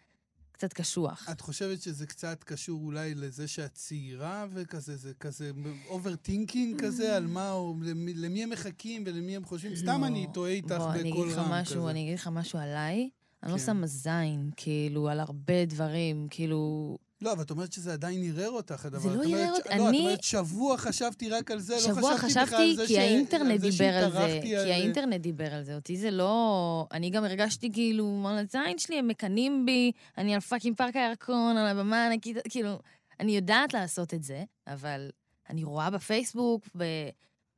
קצת 0.53 0.73
קשוח. 0.73 1.29
את 1.33 1.41
חושבת 1.41 1.83
שזה 1.83 2.07
קצת 2.07 2.45
קשור 2.45 2.81
אולי 2.85 3.15
לזה 3.15 3.49
שאת 3.49 3.75
צעירה 3.75 4.47
וכזה, 4.53 4.97
זה 4.97 5.13
כזה 5.21 5.51
overthinking 5.89 6.81
כזה, 6.81 7.17
על 7.17 7.27
מה, 7.27 7.53
או 7.53 7.75
למי, 7.83 8.15
למי 8.15 8.43
הם 8.43 8.51
מחכים 8.51 9.03
ולמי 9.07 9.37
הם 9.37 9.45
חושבים? 9.45 9.77
סתם 9.77 10.01
לא. 10.01 10.07
אני 10.07 10.27
טועה 10.35 10.51
איתך 10.51 10.77
בוא, 10.77 11.27
לך 11.27 11.39
רם 11.39 11.53
משהו, 11.53 11.81
כזה. 11.81 11.91
אני 11.91 12.03
אגיד 12.03 12.15
לך 12.15 12.29
משהו 12.33 12.59
עליי. 12.59 13.11
אני 13.43 13.53
לא 13.53 13.59
כן. 13.59 13.65
שמה 13.65 13.87
זין, 13.87 14.51
כאילו, 14.57 15.09
על 15.09 15.21
הרבה 15.21 15.65
דברים, 15.65 16.27
כאילו... 16.31 16.99
לא, 17.23 17.33
אבל 17.33 17.43
את 17.43 17.51
אומרת 17.51 17.73
שזה 17.73 17.93
עדיין 17.93 18.23
ערער 18.25 18.51
אותך, 18.51 18.85
הדבר. 18.87 18.99
זה 19.01 19.09
לא 19.17 19.23
ערער 19.23 19.55
ש- 19.55 19.59
אותי, 19.59 19.69
לא, 19.69 19.75
את 19.75 19.89
אני- 19.89 19.99
אומרת, 20.01 20.23
שבוע 20.23 20.77
חשבתי 20.77 21.29
רק 21.31 21.51
על 21.51 21.59
זה, 21.61 21.75
לא 21.75 21.81
שבוע 21.81 22.19
חשבתי 22.19 22.33
בכלל 22.33 22.47
חשבתי, 22.47 22.63
על 22.71 22.77
זה 22.77 22.87
כי 22.87 22.95
ש- 22.95 22.99
האינטרנט 22.99 23.51
על 23.51 23.59
זה 23.59 23.71
דיבר 23.71 23.95
על 23.97 24.13
זה, 24.13 24.39
כי 24.43 24.57
האינטרנט 24.57 25.21
דיבר 25.21 25.55
על 25.55 25.63
זה. 25.63 25.75
אותי 25.75 25.97
זה 25.97 26.11
לא... 26.11 26.87
אני 26.93 27.11
גם 27.11 27.25
הרגשתי 27.25 27.73
כאילו, 27.73 28.27
על 28.29 28.39
הזין 28.39 28.79
שלי, 28.79 28.99
הם 28.99 29.09
מקנאים 29.09 29.67
בי, 29.67 29.93
אני 30.19 30.35
על 30.35 30.41
fucking 30.41 30.77
פארק 30.77 30.97
הירקון, 30.97 31.57
על 31.57 31.67
הבמה 31.67 32.05
הענקית, 32.05 32.37
כאילו, 32.49 32.79
אני 33.21 33.37
יודעת 33.37 33.75
לעשות 33.75 34.15
את 34.15 34.23
זה, 34.23 34.45
אבל 34.67 35.11
אני 35.51 35.65
רואה 35.65 35.91
בפייסבוק. 35.91 36.65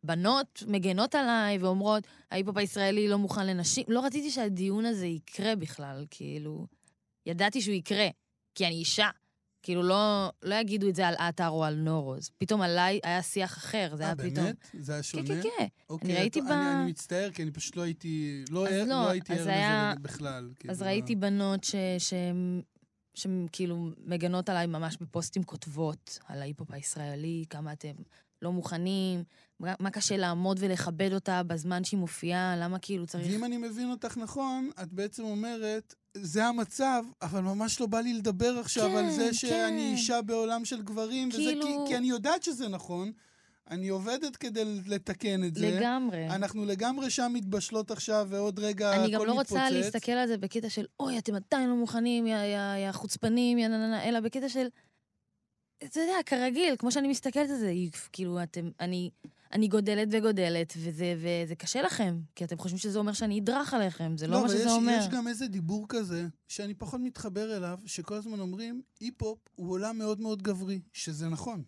בנות 0.05 0.63
מגנות 0.67 1.15
עליי 1.15 1.59
ואומרות, 1.59 2.03
ההיפ-הופ 2.31 2.57
הישראלי 2.57 3.09
לא 3.09 3.19
מוכן 3.19 3.47
לנשים. 3.47 3.85
לא 3.89 4.01
רציתי 4.05 4.31
שהדיון 4.31 4.85
הזה 4.87 5.07
יקרה 5.07 5.57
בכלל, 5.57 6.05
כאילו... 6.11 6.67
ידעתי 7.27 7.63
שהוא 7.63 7.75
יקרה, 7.75 8.09
כי 8.55 8.67
אני 8.67 8.75
אישה. 8.75 9.09
כאילו, 9.63 9.83
לא, 9.83 10.33
לא 10.43 10.55
יגידו 10.55 10.89
את 10.89 10.95
זה 10.95 11.09
על 11.09 11.15
עטר 11.19 11.49
או 11.49 11.65
על 11.65 11.75
נורוז. 11.75 12.31
פתאום 12.39 12.61
עליי 12.63 13.01
היה 13.05 13.23
שיח 13.23 13.57
אחר, 13.59 13.93
זה 13.97 14.03
אה, 14.03 14.09
היה 14.09 14.17
פתאום... 14.17 14.45
באמת? 14.45 14.57
זה 14.79 14.93
היה 14.93 15.03
כן, 15.03 15.09
שונה? 15.09 15.27
כן, 15.43 15.49
כן. 15.59 15.67
אוקיי, 15.91 16.15
ראיתי 16.15 16.41
את- 16.41 16.45
ב- 16.45 16.51
אני 16.51 16.75
אני 16.83 16.91
מצטער, 16.91 17.31
כי 17.31 17.43
אני 17.43 17.51
פשוט 17.51 17.77
לא 17.77 17.83
הייתי... 17.83 18.45
לא 18.51 18.67
ער- 18.69 18.81
לא, 18.85 18.87
לא 18.89 19.09
הייתי 19.11 19.33
ער 19.33 19.49
היה- 19.49 19.93
לזה 19.97 20.03
בכלל. 20.03 20.51
אז 20.51 20.55
כאילו, 20.59 20.87
ראיתי 20.87 21.17
בנות 21.17 21.65
ש- 21.65 21.75
שהן 21.99 22.63
שהן 23.15 23.47
כאילו 23.53 23.91
מגנות 24.05 24.49
עליי 24.49 24.67
ממש 24.67 24.97
בפוסטים 25.01 25.43
כותבות 25.43 26.19
על 26.29 26.41
ההיפ-הופ 26.43 26.71
הישראלי, 26.73 27.45
כמה 27.51 27.73
אתם 27.73 27.93
לא 28.43 28.53
מוכנים, 28.53 29.25
מה 29.61 29.91
קשה 29.93 30.17
לעמוד 30.17 30.57
ולכבד 30.61 31.13
אותה 31.13 31.43
בזמן 31.43 31.85
שהיא 31.85 32.01
מופיעה, 32.01 32.57
למה 32.57 32.79
כאילו 32.79 33.07
צריך... 33.07 33.27
ואם 33.31 33.45
אני 33.45 33.57
מבין 33.57 33.91
אותך 33.91 34.17
נכון, 34.17 34.71
את 34.83 34.93
בעצם 34.93 35.25
אומרת, 35.25 35.95
זה 36.15 36.45
המצב, 36.45 37.05
אבל 37.23 37.41
ממש 37.41 37.81
לא 37.81 37.87
בא 37.87 38.01
לי 38.01 38.15
לדבר 38.15 38.59
עכשיו 38.59 38.89
כן, 38.91 38.97
על 38.97 39.11
זה 39.11 39.25
כן. 39.27 39.33
שאני 39.33 39.93
אישה 39.93 40.23
בעולם 40.23 40.65
של 40.65 40.83
גברים, 40.83 41.29
וזה 41.29 41.39
כאילו- 41.39 41.85
כי, 41.87 41.93
כי 41.93 41.97
אני 41.97 42.07
יודעת 42.09 42.43
שזה 42.43 42.69
נכון, 42.69 43.13
אני 43.71 43.89
עובדת 43.89 44.37
כדי 44.37 44.65
לתקן 44.87 45.45
את 45.45 45.55
זה. 45.55 45.71
לגמרי. 45.71 46.27
אנחנו 46.27 46.65
לגמרי 46.65 47.11
שם 47.11 47.31
מתבשלות 47.35 47.91
עכשיו, 47.91 48.27
ועוד 48.31 48.59
רגע 48.59 48.91
הכל 48.91 48.99
אני 48.99 49.09
מתפוצץ. 49.09 49.23
גם 49.23 49.27
לא 49.27 49.41
רוצה 49.41 49.71
להסתכל 49.71 50.13
על 50.13 50.29
זה 50.29 50.39
בקטע 50.39 50.69
של, 50.69 50.85
אוי, 51.01 51.19
אתם 51.19 51.35
עדיין 51.35 51.69
לא 51.69 51.77
מוכנים, 51.77 52.27
יא, 52.27 52.37
יא, 52.37 52.87
יא 52.87 52.93
חוצפנים, 52.93 53.59
יא 53.59 53.69
נננה, 53.69 54.05
אלא 54.05 54.21
בקטע 54.21 54.49
של, 54.49 54.67
אתה 55.85 56.01
יודע, 56.01 56.17
כרגיל, 56.27 56.75
כמו 56.79 56.93
שאני 56.93 57.09
מסתכלת 57.09 57.51
על 57.51 57.57
זה, 57.57 57.73
כאילו, 58.13 58.43
אתם, 58.43 58.71
אני, 58.81 59.11
אני 59.53 59.69
גודלת 59.69 60.09
וגודלת, 60.11 60.73
וזה, 60.77 61.15
וזה 61.19 61.55
קשה 61.55 61.83
לכם, 61.83 62.19
כי 62.35 62.45
אתם 62.45 62.59
חושבים 62.59 62.79
שזה 62.79 62.99
אומר 62.99 63.13
שאני 63.13 63.41
אדרך 63.41 63.75
עליכם, 63.75 64.17
זה 64.17 64.27
לא, 64.27 64.33
מה 64.33 64.41
אבל 64.41 64.49
שזה 64.49 64.63
יש, 64.63 64.71
אומר. 64.71 64.99
יש 65.01 65.09
גם 65.09 65.29
איזה 65.29 65.47
דיבור 65.47 65.87
כזה, 65.89 66.27
שאני 66.49 66.75
פחות 66.75 67.01
מתחבר 67.01 67.57
אליו, 67.57 67.79
שכל 67.87 68.15
הזמן 68.15 68.41
אומרים, 68.41 68.83
היפ-הופ 69.01 69.39
הוא 69.55 69.71
עולם 69.71 69.99
מאוד 69.99 70.21
מאוד 70.21 70.43
גברי, 70.43 70.81
שזה 70.93 71.29
נכון. 71.29 71.63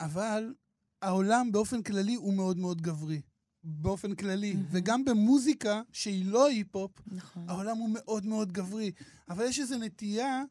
אבל 0.00 0.54
העולם 1.02 1.52
באופן 1.52 1.82
כללי 1.82 2.14
הוא 2.14 2.34
מאוד 2.34 2.58
מאוד 2.58 2.82
גברי. 2.82 3.20
באופן 3.64 4.14
כללי. 4.14 4.52
מהמם. 4.54 4.66
וגם 4.70 5.04
במוזיקה, 5.04 5.82
שהיא 5.92 6.26
לא 6.26 6.46
היפ-הופ, 6.46 6.90
נכון. 7.06 7.48
העולם 7.48 7.76
הוא 7.76 7.90
מאוד 7.92 8.26
מאוד 8.26 8.52
גברי. 8.52 8.92
אבל 9.28 9.44
יש 9.44 9.58
איזו 9.58 9.78
נטייה 9.78 10.42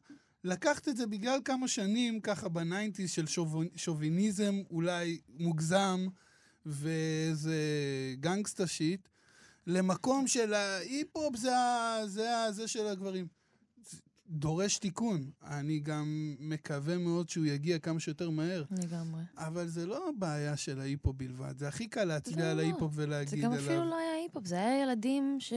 לקחת 0.44 0.88
את 0.88 0.96
זה 0.96 1.06
בגלל 1.06 1.38
כמה 1.44 1.68
שנים, 1.68 2.20
ככה 2.20 2.48
ב 2.48 2.54
nineties, 2.54 3.10
של 3.10 3.26
שובו- 3.26 3.62
שוביניזם 3.76 4.54
אולי 4.70 5.18
מוגזם, 5.38 6.06
ואיזה 6.66 7.56
gangsta 8.20 8.66
shit, 8.66 9.08
למקום 9.66 10.26
של 10.26 10.54
ההיפ-הופ 10.54 11.36
זה, 11.36 11.50
זה, 12.06 12.36
ה- 12.36 12.52
זה 12.52 12.68
של 12.68 12.86
הגברים. 12.86 13.26
זה 13.90 13.96
דורש 14.28 14.78
תיקון. 14.78 15.30
אני 15.46 15.80
גם 15.80 16.34
מקווה 16.38 16.98
מאוד 16.98 17.28
שהוא 17.28 17.46
יגיע 17.46 17.78
כמה 17.78 18.00
שיותר 18.00 18.30
מהר. 18.30 18.64
לגמרי. 18.70 19.22
אבל 19.36 19.68
זה 19.68 19.86
לא 19.86 20.10
בעיה 20.18 20.56
של 20.56 20.80
ההיפ-הופ 20.80 21.16
בלבד. 21.16 21.58
זה 21.58 21.68
הכי 21.68 21.86
קל 21.88 22.04
להצביע 22.04 22.44
לא, 22.44 22.50
על 22.50 22.56
לא. 22.56 22.62
ההיפ-הופ 22.62 22.94
זה 22.94 23.02
ולהגיד 23.02 23.44
גם 23.44 23.52
עליו. 23.52 23.64
אפילו 23.64 23.84
לא 23.84 23.96
היה 24.24 24.28
היפ-הופ, 24.28 24.46
זה 24.46 24.54
היה 24.56 24.82
ילדים 24.82 25.36
ש... 25.40 25.52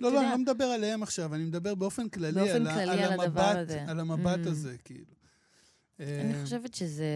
לא, 0.00 0.12
לא. 0.12 0.20
אני 0.20 0.30
לא 0.30 0.38
מדבר 0.38 0.64
עליהם 0.64 1.02
עכשיו, 1.02 1.34
אני 1.34 1.44
מדבר 1.44 1.74
באופן 1.74 2.08
כללי, 2.08 2.32
באופן 2.32 2.66
על, 2.66 2.74
כללי 2.74 3.04
על, 3.04 3.12
על 3.12 3.20
הדבר 3.20 3.40
המבט, 3.42 3.56
הזה. 3.56 3.84
על 3.88 4.00
המבט 4.00 4.46
Mm. 4.46 4.48
הזה, 4.48 4.76
כאילו. 4.84 5.14
אני 6.00 6.34
אה, 6.34 6.42
חושבת 6.42 6.74
שזה... 6.74 7.06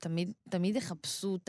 תמיד, 0.00 0.32
תמיד 0.50 0.76
יחפשו 0.76 1.36
את 1.36 1.48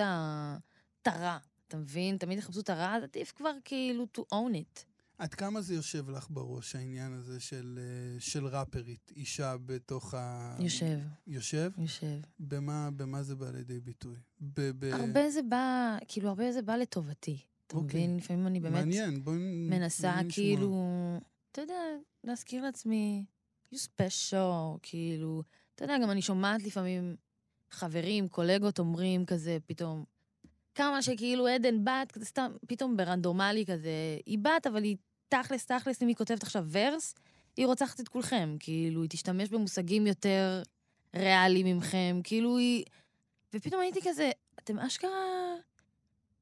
הרע, 1.08 1.38
אתה 1.68 1.78
מבין? 1.78 2.18
תמיד 2.18 2.38
יחפשו 2.38 2.60
את 2.60 2.70
הרע, 2.70 2.96
אז 2.96 3.04
עדיף 3.04 3.32
כבר 3.32 3.52
כאילו 3.66 4.08
to 4.18 4.22
own 4.22 4.54
it. 4.54 4.84
עד 5.18 5.34
כמה 5.34 5.62
זה 5.62 5.76
יושב 5.76 6.10
לך 6.10 6.28
בראש, 6.30 6.76
העניין 6.76 7.14
הזה 7.14 7.40
של, 7.40 7.80
אה, 7.82 8.20
של 8.20 8.48
ראפרית, 8.48 9.12
אישה 9.16 9.56
בתוך 9.66 10.14
ה... 10.14 10.56
יושב, 10.60 11.00
יושב? 11.28 11.72
יושב. 11.78 12.20
במה, 12.40 12.90
במה 12.96 13.24
זה 13.24 13.36
בא 13.36 13.52
לידי 13.52 13.80
ביטוי? 13.80 14.16
ב, 14.42 14.72
ב... 14.80 14.94
הרבה 14.94 15.30
זה 15.32 15.42
בא, 15.50 15.98
כאילו, 16.08 16.30
הרבה 16.30 16.52
זה 16.52 16.62
בא 16.62 16.76
לטובתי. 16.76 17.38
אתה 17.70 17.78
אוקיי. 17.78 18.00
מבין? 18.00 18.18
לפעמים 18.18 18.48
אני 18.48 18.60
באמת 18.60 18.74
מעניין, 18.74 19.24
בואי 19.24 19.38
מנסה 19.70 20.16
לשמוע. 20.16 20.32
כאילו, 20.34 20.84
אתה 21.52 21.62
יודע, 21.62 21.82
להזכיר 22.24 22.64
לעצמי, 22.64 23.26
you 23.74 23.78
special, 23.78 24.80
כאילו, 24.82 25.44
אתה 25.76 25.84
יודע, 25.84 25.98
גם 26.04 26.12
אני 26.12 26.22
שומעת 26.22 26.64
לפעמים 26.64 27.16
חברים, 27.72 28.28
קולגות 28.28 28.80
אומרים 28.80 29.26
כזה, 29.26 29.58
פתאום, 29.66 30.04
כמה 30.76 31.02
שכאילו 31.02 31.48
עדן 31.48 31.86
בת, 31.86 32.12
כזה 32.12 32.26
סתם, 32.26 32.52
פתאום 32.68 32.98
ברנדומלי 32.98 33.66
כזה, 33.66 34.18
היא 34.26 34.40
בת, 34.40 34.68
אבל 34.68 34.84
היא 34.84 34.98
תכלס, 35.28 35.66
תכלס, 35.66 36.04
אם 36.04 36.08
היא 36.08 36.16
כותבת 36.16 36.44
עכשיו 36.44 36.66
ורס, 36.72 37.16
היא 37.58 37.66
רוצחת 37.66 38.00
את 38.00 38.08
כולכם, 38.08 38.56
כאילו, 38.60 39.02
היא 39.02 39.10
תשתמש 39.10 39.50
במושגים 39.50 40.08
יותר 40.08 40.62
ריאליים 41.16 41.66
ממכם, 41.66 42.20
כאילו 42.24 42.58
היא... 42.58 42.86
ופתאום 43.54 43.82
הייתי 43.82 44.00
כזה, 44.04 44.32
אתם 44.60 44.80
אשכרה 44.80 45.56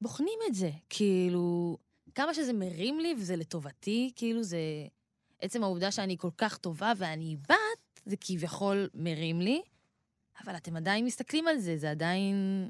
בוחנים 0.01 0.39
את 0.49 0.55
זה, 0.55 0.71
כאילו, 0.89 1.77
כמה 2.15 2.33
שזה 2.33 2.53
מרים 2.53 2.99
לי 2.99 3.15
וזה 3.19 3.35
לטובתי, 3.35 4.11
כאילו 4.15 4.43
זה... 4.43 4.59
עצם 5.41 5.63
העובדה 5.63 5.91
שאני 5.91 6.17
כל 6.17 6.29
כך 6.37 6.57
טובה 6.57 6.93
ואני 6.97 7.37
בת, 7.49 8.01
זה 8.05 8.15
כביכול 8.21 8.89
מרים 8.93 9.41
לי, 9.41 9.61
אבל 10.43 10.57
אתם 10.57 10.75
עדיין 10.75 11.05
מסתכלים 11.05 11.47
על 11.47 11.59
זה, 11.59 11.77
זה 11.77 11.91
עדיין 11.91 12.69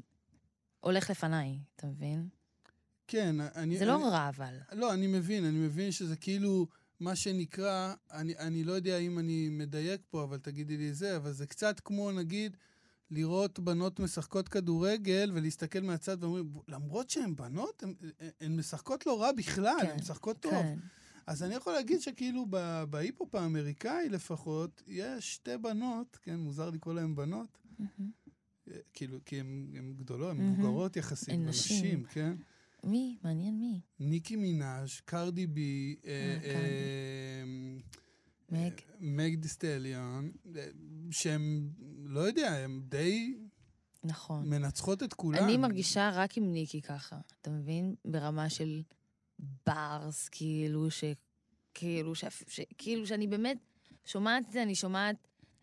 הולך 0.80 1.10
לפניי, 1.10 1.58
אתה 1.76 1.86
מבין? 1.86 2.28
כן, 3.08 3.36
אני... 3.40 3.78
זה 3.78 3.84
לא 3.84 3.94
אני, 3.96 4.04
רע, 4.04 4.28
אבל. 4.28 4.54
לא, 4.72 4.94
אני 4.94 5.06
מבין, 5.06 5.44
אני 5.44 5.58
מבין 5.58 5.92
שזה 5.92 6.16
כאילו 6.16 6.66
מה 7.00 7.16
שנקרא, 7.16 7.94
אני, 8.12 8.38
אני 8.38 8.64
לא 8.64 8.72
יודע 8.72 8.98
אם 8.98 9.18
אני 9.18 9.48
מדייק 9.48 10.00
פה, 10.10 10.22
אבל 10.22 10.38
תגידי 10.38 10.76
לי 10.76 10.92
זה, 10.92 11.16
אבל 11.16 11.32
זה 11.32 11.46
קצת 11.46 11.80
כמו, 11.80 12.12
נגיד, 12.12 12.56
לראות 13.10 13.58
בנות 13.58 14.00
משחקות 14.00 14.48
כדורגל 14.48 15.30
ולהסתכל 15.34 15.80
מהצד 15.80 16.24
ואומרים, 16.24 16.52
למרות 16.68 17.10
שהן 17.10 17.36
בנות, 17.36 17.82
הן, 17.82 17.94
הן 18.40 18.56
משחקות 18.56 19.06
לא 19.06 19.22
רע 19.22 19.32
בכלל, 19.32 19.76
כן, 19.82 19.90
הן 19.90 19.96
משחקות 19.96 20.40
טוב. 20.40 20.52
כן. 20.52 20.78
אז 21.26 21.42
אני 21.42 21.54
יכול 21.54 21.72
להגיד 21.72 22.00
שכאילו 22.00 22.46
בהיפ-הופ 22.90 23.34
האמריקאי 23.34 24.08
לפחות, 24.08 24.82
יש 24.86 25.34
שתי 25.34 25.56
בנות, 25.56 26.18
כן, 26.22 26.36
מוזר 26.36 26.70
לקרוא 26.70 26.94
להן 26.94 27.14
בנות, 27.14 27.58
אה, 27.80 28.76
כאילו, 28.92 29.18
כי 29.24 29.40
הן 29.40 29.94
גדולות, 29.96 30.30
הן 30.30 30.36
מהמם. 30.36 30.52
מבוגרות 30.52 30.96
יחסית, 30.96 31.34
הן 31.34 31.48
נשים. 31.48 32.04
כן? 32.04 32.36
מי? 32.84 33.18
מעניין 33.24 33.60
מי. 33.60 33.80
ניקי 34.00 34.36
מנאז', 34.36 35.00
קרדי 35.04 35.46
בי, 35.46 35.96
אה, 36.06 36.38
אה, 36.44 37.44
מג. 39.00 39.34
דיסטליון, 39.34 40.30
שהם, 41.10 41.70
לא 42.08 42.20
יודע, 42.20 42.52
הם 42.52 42.82
די 42.88 43.34
נכון. 44.04 44.48
מנצחות 44.50 45.02
את 45.02 45.14
כולם. 45.14 45.44
אני 45.44 45.56
מרגישה 45.56 46.10
רק 46.14 46.36
עם 46.36 46.52
ניקי 46.52 46.80
ככה, 46.82 47.16
אתה 47.40 47.50
מבין? 47.50 47.94
ברמה 48.04 48.50
של 48.50 48.82
בארס, 49.66 50.28
כאילו, 50.28 50.90
ש... 50.90 51.04
כאילו, 51.74 52.14
ש... 52.14 52.24
ש... 52.48 52.60
כאילו 52.78 53.06
שאני 53.06 53.26
באמת 53.26 53.58
שומעת 54.04 54.44
את 54.46 54.52
זה, 54.52 54.62
אני 54.62 54.74
שומעת... 54.74 55.16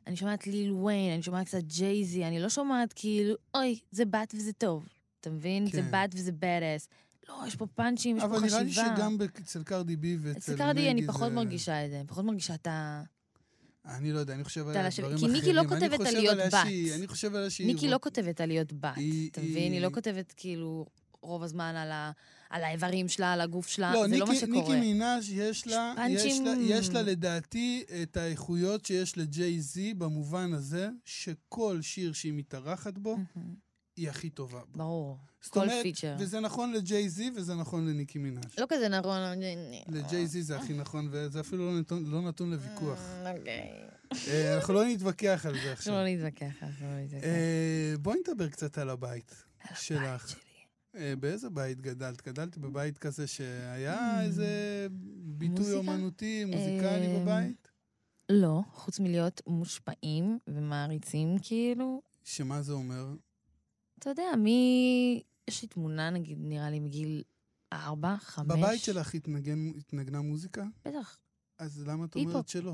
אני 0.08 0.16
שומעת 0.16 0.48
ליל 0.48 0.72
ויין, 0.72 1.14
אני 1.14 1.24
שומעת 1.24 1.48
קצת 1.48 1.64
ג'ייזי, 1.64 2.26
אני 2.26 2.40
לא 2.40 2.50
שומעת 2.50 2.94
כאילו, 2.94 3.36
אוי, 3.56 3.80
זה 3.92 4.06
בת 4.06 4.34
וזה 4.38 4.54
טוב. 4.54 4.88
אתה 5.22 5.30
מבין? 5.30 5.66
כן. 5.70 5.72
זה 5.72 5.82
בת 5.92 6.10
וזה 6.16 6.32
bad 6.32 6.82
ass. 6.82 6.88
לא, 7.30 7.44
יש 7.48 7.56
פה 7.56 7.68
פאנצ'ים, 7.68 8.18
יש 8.18 8.24
פה 8.24 8.28
אבל 8.30 8.40
חשיבה. 8.40 8.64
נראה 8.64 8.90
לי 8.90 8.96
שגם 8.98 9.18
אצל 9.42 9.64
קרדי 9.64 9.96
בי 9.96 10.18
ואצל 10.22 10.38
אצל 10.40 10.58
קרדי 10.58 10.92
אני 10.92 11.02
מגי 11.02 11.08
פחות 11.08 11.30
זה- 11.30 11.36
מרגישה 11.36 11.86
את 11.86 11.92
זה, 11.92 12.02
פחות 12.08 12.26
מרגישה 12.26 12.54
את 12.56 12.68
ה... 12.68 13.04
אני 13.88 14.12
לא 14.12 14.20
יודע, 14.20 14.34
אני 14.34 14.44
חושב 14.44 14.66
לשבת- 14.70 15.00
דברים 15.06 15.18
כי 15.18 15.26
אחרים. 15.26 15.32
ניקי 15.42 15.54
לא 15.54 15.62
אני 15.62 15.70
כותבת 15.70 15.98
חושב 16.02 16.08
על 16.16 16.22
להיות 16.22 16.38
בת. 16.54 16.66
אני 16.96 17.08
חושב 17.08 17.36
עליה 17.36 17.50
שהיא... 17.50 17.68
ניקי 17.68 17.88
לא 17.88 17.98
כותבת 18.02 18.42
על 18.42 18.48
להיות 18.48 18.74
בת, 18.74 18.94
אתה 19.32 19.42
מבין? 19.42 19.74
היא 19.74 19.82
לא 19.82 19.90
כותבת 19.94 20.34
כאילו 20.38 20.86
רוב 21.22 21.44
הזמן 21.44 21.76
על 21.76 21.92
ה- 21.92 22.12
על 22.50 22.64
האיברים 22.64 23.08
שלה, 23.08 23.34
על 23.34 23.42
הגוף 23.42 23.68
שלה, 23.68 23.94
לא, 23.94 24.08
זה 24.08 24.18
לא 24.18 24.28
מה 24.28 24.36
שקורה. 24.36 24.76
ניקי 24.76 24.94
מנאז' 24.94 25.30
יש 25.32 25.68
לה, 25.68 25.94
יש 26.10 26.40
לה, 26.40 26.54
יש 26.62 26.90
לה 26.90 27.02
לדעתי 27.02 27.84
את 28.04 28.18
האיכויות 28.18 28.86
שיש 28.86 29.18
לג'יי 29.18 29.62
זי 29.62 29.94
במובן 29.94 30.54
הזה, 30.54 30.90
שכל 31.06 31.78
שיר 31.82 32.14
שהיא 32.14 32.34
מתארחת 32.34 32.98
בו. 32.98 33.18
היא 33.98 34.10
הכי 34.10 34.30
טובה 34.30 34.60
בו. 34.60 34.78
ברור. 34.78 35.18
זאת 35.42 35.54
כל 35.54 35.60
אומרת, 35.64 35.84
פיצ'ר. 35.84 36.16
וזה 36.20 36.40
נכון 36.40 36.74
לג'יי 36.74 37.10
זי 37.10 37.32
וזה 37.36 37.56
נכון 37.56 37.88
לניקי 37.88 38.20
מנאז'. 38.20 38.60
לא 38.60 38.66
כזה 38.70 38.90
נכון. 38.90 39.18
לג'יי 39.88 40.28
זי 40.28 40.44
זה 40.44 40.58
הכי 40.58 40.74
נכון, 40.74 41.08
וזה 41.12 41.40
אפילו 41.40 41.72
לא 41.72 41.80
נתון, 41.80 42.06
לא 42.06 42.22
נתון 42.22 42.52
לוויכוח. 42.52 43.00
אוקיי. 43.38 43.72
אה, 44.28 44.56
אנחנו 44.56 44.74
לא 44.74 44.86
נתווכח 44.86 45.46
על 45.46 45.54
זה 45.64 45.72
עכשיו. 45.74 45.94
לא 45.94 46.04
להתווכח, 46.04 46.64
אנחנו 46.64 46.88
לא 46.88 46.96
להתווכח. 47.02 47.24
אה, 47.26 47.94
בואי 48.02 48.18
נדבר 48.28 48.50
קצת 48.50 48.78
על 48.78 48.90
הבית 48.90 49.44
שלך. 49.76 50.36
אה, 50.96 51.14
באיזה 51.20 51.50
בית 51.50 51.82
גדלת? 51.82 52.22
גדלת 52.28 52.58
בבית 52.58 52.98
כזה 52.98 53.28
שהיה 53.28 54.22
איזה 54.22 54.48
ביטוי 55.38 55.74
Mm. 55.74 55.78
אומנותי, 55.78 56.46
מוזיקלי 56.46 57.20
בבית? 57.20 57.68
לא, 58.30 58.62
חוץ 58.74 59.00
מלהיות 59.00 59.42
מושפעים 59.48 60.40
ומעריצים, 60.48 61.38
כאילו, 61.42 62.02
שמה 62.24 62.62
זה 62.62 62.74
אומר? 62.74 63.06
אתה 64.00 64.10
יודע, 64.10 64.36
מי... 64.38 65.24
יש 65.50 65.62
לי 65.62 65.68
תמונה, 65.68 66.10
נגיד, 66.10 66.38
נראה 66.42 66.70
לי 66.70 66.80
מגיל 66.80 67.24
ארבע, 67.74 68.16
חמש. 68.20 68.48
בבית 68.48 68.82
שלך 68.82 69.14
התנגן- 69.16 69.78
התנגנה 69.78 70.22
מוזיקה? 70.22 70.64
בטח. 70.86 71.18
אז 71.60 71.84
למה 71.88 72.06
את. 72.06 72.16
אומרת 72.16 72.48
שלא? 72.50 72.74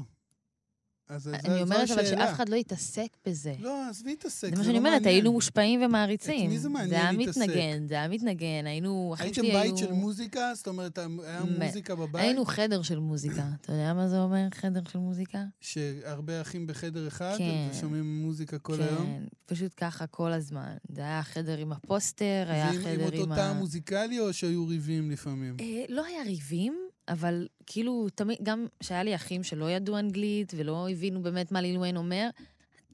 אז 1.12 1.24
זו- 1.24 1.30
אני 1.34 1.41
זו 1.56 1.62
אומרת 1.62 1.91
אבל 1.91 2.00
השאלה. 2.00 2.28
שאף 2.28 2.36
אחד 2.36 2.50
לא 2.50 2.56
יתעסק 2.56 3.08
בזה. 3.26 3.54
לא, 3.60 3.89
עזבי 3.89 4.10
להתעסק, 4.10 4.47
זה 4.50 4.52
מה 4.52 4.58
זה 4.58 4.63
שאני 4.63 4.74
לא 4.74 4.78
אומרת. 4.80 5.06
היינו 5.06 5.32
מושפעים 5.32 5.82
ומעריצים. 5.84 6.45
את 6.45 6.52
מי 6.52 6.60
זה 6.60 6.69
מעניין 6.69 6.89
זה 6.89 6.95
היה 6.95 7.12
להתעסק? 7.12 7.41
מתנגן, 7.41 7.88
זה 7.88 7.93
היה 7.95 8.08
מתנגן, 8.08 8.65
היינו... 8.65 9.15
הייתם 9.19 9.41
בית 9.41 9.78
של 9.78 9.91
מוזיקה? 9.91 10.52
זאת 10.56 10.67
אומרת, 10.67 10.97
היה 10.97 11.43
מוזיקה 11.65 11.95
בבית? 11.95 12.21
היינו 12.24 12.45
חדר 12.45 12.82
של 12.82 13.00
מוזיקה. 13.00 13.43
אתה 13.62 13.71
יודע 13.71 13.93
מה 13.93 14.08
זה 14.08 14.21
אומר, 14.21 14.47
חדר 14.54 14.82
של 14.91 15.00
מוזיקה? 15.00 15.43
שהרבה 15.62 16.41
אחים 16.41 16.67
בחדר 16.67 17.08
אחד, 17.08 17.36
כן. 17.38 17.67
ושומעים 17.71 18.21
מוזיקה 18.21 18.60
כל 18.60 18.78
כן, 18.78 18.84
היום? 18.84 19.26
פשוט 19.45 19.71
ככה 19.78 20.08
כל 20.08 20.32
הזמן. 20.32 20.74
זה 20.89 21.02
היה 21.02 21.24
חדר 21.24 21.58
עם 21.58 21.71
הפוסטר, 21.71 22.45
היה 22.47 22.71
חדר 22.74 22.89
עם 22.89 23.00
עם 23.00 23.06
אותו 23.06 23.34
ה... 23.34 23.36
טעם 23.36 23.58
מוזיקלי, 23.58 24.19
או 24.19 24.34
שהיו 24.34 24.67
ריבים 24.67 25.12
לפעמים? 25.12 25.58
אה, 25.60 25.84
לא 25.89 26.06
היה 26.06 26.24
ריבים, 26.26 26.76
אבל 27.12 27.47
כאילו, 27.65 28.08
תמיד, 28.15 28.38
גם 28.43 28.65
שהיה 28.84 29.04
לי 29.04 29.15
אחים 29.15 29.43
שלא 29.43 29.71
ידעו 29.71 30.00
אנגלית 30.00 30.54
ולא 30.58 30.89
הבינו 30.89 31.21
באמת 31.21 31.52
מה 31.52 31.62
ליל 31.62 31.78
ויין 31.78 31.97
אומר, 31.97 32.30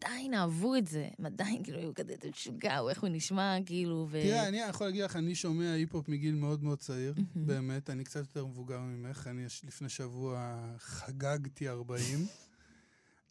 עדיין 0.02 0.34
אהבו 0.34 0.76
את 0.76 0.88
זה. 0.88 1.08
הם 1.20 1.26
עדיין 1.26 1.64
כאילו 1.64 1.80
היו 1.80 1.96
כזה, 1.96 2.16
"זה 2.24 2.30
משוגע, 2.30 2.80
או 2.80 2.90
איך 2.90 3.02
הוא 3.02 3.10
נשמע, 3.10 3.58
כאילו, 3.66 4.08
ו... 4.10 4.22
תראה, 4.22 4.48
אני 4.48 4.58
יכול 4.58 4.88
להגיד 4.88 5.04
לך, 5.04 5.16
אני 5.16 5.36
שומע 5.36 5.72
היפ-הופ 5.72 6.10
מגיל 6.10 6.36
מאוד 6.36 6.64
מאוד 6.64 6.80
צעיר. 6.80 7.14
באמת, 7.36 7.90
אני 7.90 8.04
קצת 8.04 8.20
יותר 8.20 8.46
מבוגר 8.46 8.80
ממך, 8.80 9.28
אני 9.28 9.46
לפני 9.68 9.90
שבוע 9.90 10.60
חגגתי 10.78 11.70
40, 11.70 12.26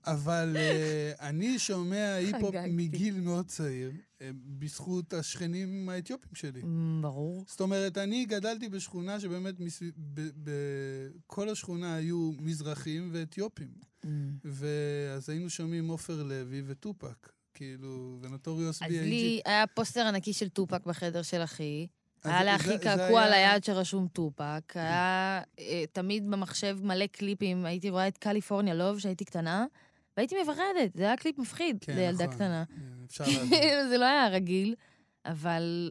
אבל 0.06 0.56
אה, 0.56 1.28
אני 1.28 1.58
שומע 1.58 2.14
היפ-הופ. 2.14 2.54
מגיל 2.68 3.20
מאוד 3.20 3.46
צעיר, 3.46 3.90
אה, 4.22 4.30
בזכות 4.58 5.12
השכנים 5.14 5.88
האתיופים 5.88 6.30
שלי. 6.34 6.62
מ, 6.62 7.02
ברור. 7.02 7.44
זאת 7.48 7.60
אומרת, 7.60 7.98
אני 7.98 8.24
גדלתי 8.24 8.68
בשכונה 8.68 9.20
שבאמת 9.20 9.60
מסביב- 9.60 9.92
ב- 9.98 10.50
בכל 11.26 11.48
השכונה 11.48 11.94
היו 11.94 12.30
מזרחים 12.40 13.08
ואתיופים. 13.12 13.68
מ. 14.06 14.08
ואז 14.44 15.30
היינו 15.30 15.50
שומעים 15.50 15.88
עופר 15.88 16.22
לוי 16.22 16.62
וטופק, 16.66 17.28
כאילו, 17.54 18.18
ונוטוריוס 18.22 18.82
אז 18.82 18.88
B.I.G. 18.88 18.92
לי 18.92 19.40
היה 19.44 19.66
פוסטר 19.66 20.06
ענקי 20.06 20.32
של 20.32 20.48
טופק 20.48 20.86
בחדר 20.86 21.22
של 21.22 21.44
אחי. 21.44 21.86
אז 22.24 22.30
היה 22.30 22.44
לאחי 22.44 22.78
קעקוע 22.78 23.22
על 23.22 23.32
היד 23.32 23.64
שרשום 23.64 24.08
טופק. 24.08 24.72
היה 24.74 25.42
אה, 25.58 25.84
תמיד 25.92 26.30
במחשב 26.30 26.78
מלא 26.82 27.06
קליפים, 27.06 27.64
הייתי 27.64 27.90
רואה 27.90 28.08
את 28.08 28.18
California 28.18 28.74
Love 28.74 28.96
כשהייתי 28.98 29.24
קטנה, 29.24 29.66
והייתי 30.16 30.34
מפחדת, 30.42 30.94
זה 30.94 31.02
היה 31.02 31.16
קליפ 31.16 31.38
מפחיד 31.38 31.76
כן, 31.80 31.96
לילדה 31.96 32.24
נכון. 32.24 32.34
קטנה. 32.36 32.64
כן, 32.68 33.04
אפשר. 33.06 33.24
זה 33.90 33.98
לא 33.98 34.04
היה 34.04 34.28
רגיל, 34.28 34.74
אבל 35.24 35.90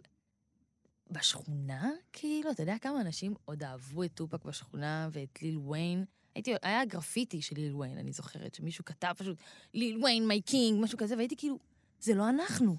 בשכונה, 1.12 1.90
כאילו, 2.14 2.52
אתה 2.52 2.64
יודע 2.64 2.76
כמה 2.82 3.02
אנשים 3.02 3.34
עוד 3.46 3.64
אהבו 3.64 4.04
את 4.04 4.12
טופק 4.14 4.46
בשכונה 4.46 5.10
ואת 5.12 5.42
ליל 5.42 5.58
ויין? 5.58 6.06
הייתי, 6.36 6.54
היה 6.62 6.86
גרפיטי 6.86 7.42
של 7.42 7.56
ליל 7.56 7.76
ויין, 7.76 7.98
אני 7.98 8.12
זוכרת, 8.12 8.56
שמישהו 8.56 8.86
כתב 8.86 9.14
פשוט, 9.18 9.38
ליל 9.74 10.04
ויין, 10.04 10.28
my 10.28 10.42
king, 10.42 10.84
משהו 10.84 10.98
כזה, 10.98 11.16
והייתי 11.16 11.36
כאילו, 11.36 11.60
זה 12.00 12.14
לא 12.16 12.30
אנחנו. 12.30 12.76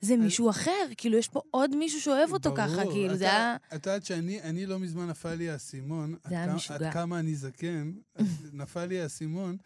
זה 0.00 0.16
מישהו 0.16 0.50
אחר, 0.50 0.86
כאילו, 0.96 1.18
יש 1.18 1.28
פה 1.28 1.40
עוד 1.50 1.76
מישהו 1.76 2.00
שאוהב 2.00 2.32
אותו 2.32 2.54
ככה, 2.56 2.76
ברור, 2.76 2.92
כאילו, 2.92 3.16
זה 3.16 3.26
אתה- 3.26 3.36
היה... 3.36 3.56
את 3.74 3.86
יודעת 3.86 4.04
שאני 4.04 4.42
אני 4.42 4.66
לא 4.66 4.78
מזמן 4.78 5.06
נפל 5.08 5.34
לי 5.34 5.50
האסימון, 5.50 6.14
עד 6.24 6.32
היה 6.32 6.54
משוגע. 6.54 6.86
עד 6.88 6.92
כמה 6.94 7.18
אני 7.18 7.34
זקן, 7.34 7.92
נפל 8.52 8.84
לי 8.86 9.00
האסימון, 9.00 9.56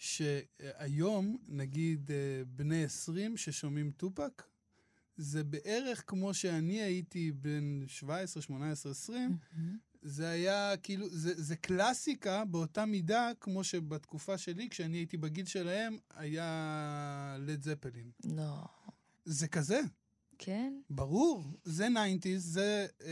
שהיום, 0.00 1.36
נגיד, 1.48 2.10
אה, 2.10 2.42
בני 2.46 2.84
20 2.84 3.36
ששומעים 3.36 3.90
טופק, 3.90 4.42
זה 5.16 5.44
בערך 5.44 6.04
כמו 6.06 6.34
שאני 6.34 6.80
הייתי 6.80 7.32
בן 7.32 7.84
17, 7.86 8.42
18, 8.42 8.92
20, 8.92 9.36
זה 10.02 10.28
היה 10.28 10.76
כאילו, 10.82 11.08
זה, 11.08 11.42
זה 11.42 11.56
קלאסיקה 11.56 12.44
באותה 12.44 12.84
מידה 12.84 13.30
כמו 13.40 13.64
שבתקופה 13.64 14.38
שלי, 14.38 14.68
כשאני 14.68 14.96
הייתי 14.96 15.16
בגיל 15.16 15.46
שלהם, 15.46 15.98
היה 16.14 17.36
לד 17.38 17.62
זפלין. 17.62 18.10
לא. 18.24 18.64
זה 19.24 19.48
כזה, 19.48 19.80
כן? 20.38 20.80
ברור. 20.90 21.44
זה 21.64 21.88
90's, 21.88 22.38
זה 22.38 22.86
uh, 22.98 23.04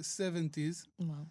70's, 0.00 0.86
וואו. 0.98 1.24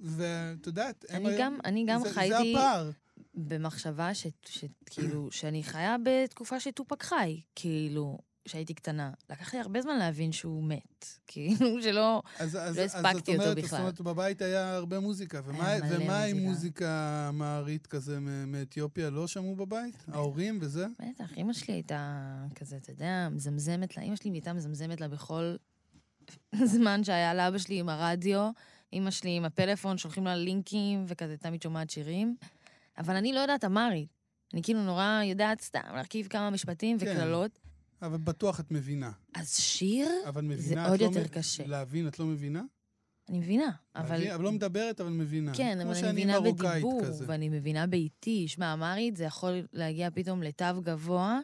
ואת 0.00 0.66
יודעת, 0.66 1.04
אני 1.10 1.38
גם, 1.38 1.58
אני 1.64 1.84
גם 1.86 2.00
זה, 2.02 2.12
חייתי 2.12 2.52
זה 2.52 2.58
הפער. 2.58 2.90
במחשבה 3.34 4.14
ש- 4.14 4.26
שכאילו, 4.48 5.30
שאני 5.30 5.62
חיה 5.62 5.96
בתקופה 6.04 6.60
שטופק 6.60 7.02
חי, 7.02 7.40
כאילו, 7.54 8.18
כשהייתי 8.44 8.74
קטנה. 8.74 9.10
לקח 9.30 9.54
לי 9.54 9.60
הרבה 9.60 9.82
זמן 9.82 9.98
להבין 9.98 10.32
שהוא 10.32 10.64
מת. 10.64 11.04
כאילו, 11.26 11.82
שלא... 11.82 12.22
אז, 12.38 12.48
אז, 12.56 12.78
לא 12.78 12.82
אז 12.82 12.94
הספקתי 12.94 13.18
זאת 13.18 13.28
אומרת, 13.28 13.40
אותו 13.48 13.60
זאת 13.60 13.64
בכלל. 13.64 13.80
אומרת, 13.80 14.00
בבית 14.00 14.42
היה 14.42 14.74
הרבה 14.76 15.00
מוזיקה. 15.00 15.40
ומה, 15.44 15.66
היה 15.70 15.80
ומה 15.90 16.22
עם 16.22 16.38
מוזיקה. 16.38 17.30
מארית 17.32 17.86
כזה 17.86 18.18
מאתיופיה? 18.46 19.10
לא 19.10 19.26
שמעו 19.26 19.56
בבית? 19.56 20.04
ההורים 20.12 20.58
וזה? 20.62 20.86
בטח, 20.98 21.32
אמא 21.36 21.52
שלי 21.52 21.74
הייתה 21.74 22.24
כזה, 22.54 22.76
אתה 22.76 22.90
יודע, 22.90 23.28
מזמזמת 23.30 23.96
לה, 23.96 24.02
אמא 24.02 24.16
שלי 24.16 24.30
הייתה 24.30 24.52
מזמזמת 24.52 25.00
לה 25.00 25.08
בכל 25.08 25.54
זמן 26.74 27.04
שהיה 27.04 27.34
לאבא 27.34 27.58
שלי 27.58 27.78
עם 27.78 27.88
הרדיו, 27.88 28.50
אמא 28.92 29.10
שלי 29.10 29.30
עם 29.36 29.44
הפלאפון, 29.44 29.98
שולחים 29.98 30.24
לה 30.24 30.36
לינקים, 30.36 31.04
וכזה 31.08 31.36
תמיד 31.36 31.62
שומעת 31.62 31.90
שירים. 31.90 32.36
אבל 32.98 33.16
אני 33.16 33.32
לא 33.32 33.40
יודעת 33.40 33.64
אמרית. 33.64 34.08
אני 34.54 34.62
כאילו 34.62 34.82
נורא 34.82 35.20
יודעת 35.24 35.60
סתם 35.60 35.80
להרכיב 35.94 36.26
כמה 36.26 36.50
משפטים 36.50 36.98
כן. 36.98 37.06
וקללות. 37.16 37.58
אבל 38.02 38.16
בטוח 38.18 38.60
את 38.60 38.70
מבינה. 38.70 39.10
אז 39.34 39.54
שיר, 39.56 40.08
אבל 40.28 40.42
מבינה, 40.42 40.84
עוד 40.88 40.94
את 40.94 41.00
לא 41.00 41.06
יותר 41.06 41.22
מ- 41.22 41.28
קשה. 41.28 41.66
להבין, 41.66 42.08
את 42.08 42.18
לא 42.18 42.26
מבינה? 42.26 42.62
אני 43.28 43.38
מבינה, 43.38 43.70
אבל... 43.96 44.04
אבל... 44.06 44.30
אבל 44.30 44.44
לא 44.44 44.52
מדברת, 44.52 45.00
אבל 45.00 45.10
מבינה. 45.10 45.52
כן, 45.54 45.80
אבל 45.80 45.94
אני 45.96 46.12
מבינה 46.12 46.40
בדיבור, 46.40 47.02
כזה. 47.04 47.24
ואני 47.28 47.48
מבינה 47.48 47.86
באיטי. 47.86 48.48
שמע, 48.48 48.72
אמרית 48.72 49.16
זה 49.16 49.24
יכול 49.24 49.66
להגיע 49.72 50.10
פתאום 50.10 50.42
לתו 50.42 50.82
גבוה, 50.82 51.40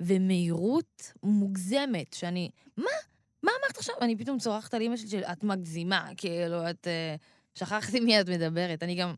ומהירות 0.00 1.12
מוגזמת, 1.22 2.12
שאני, 2.12 2.50
מה? 2.76 2.84
מה 3.42 3.50
אמרת 3.60 3.76
עכשיו? 3.76 3.94
אני 4.00 4.16
פתאום 4.16 4.38
צורחת 4.38 4.74
על 4.74 4.82
אמא 4.82 4.96
שלי, 4.96 5.08
שאת 5.08 5.44
מגזימה, 5.44 6.08
כאילו, 6.16 6.70
את... 6.70 6.86
אה, 6.86 7.16
שכחתי 7.54 8.00
מי 8.00 8.20
את 8.20 8.28
מדברת. 8.28 8.82
אני 8.82 8.94
גם 8.94 9.14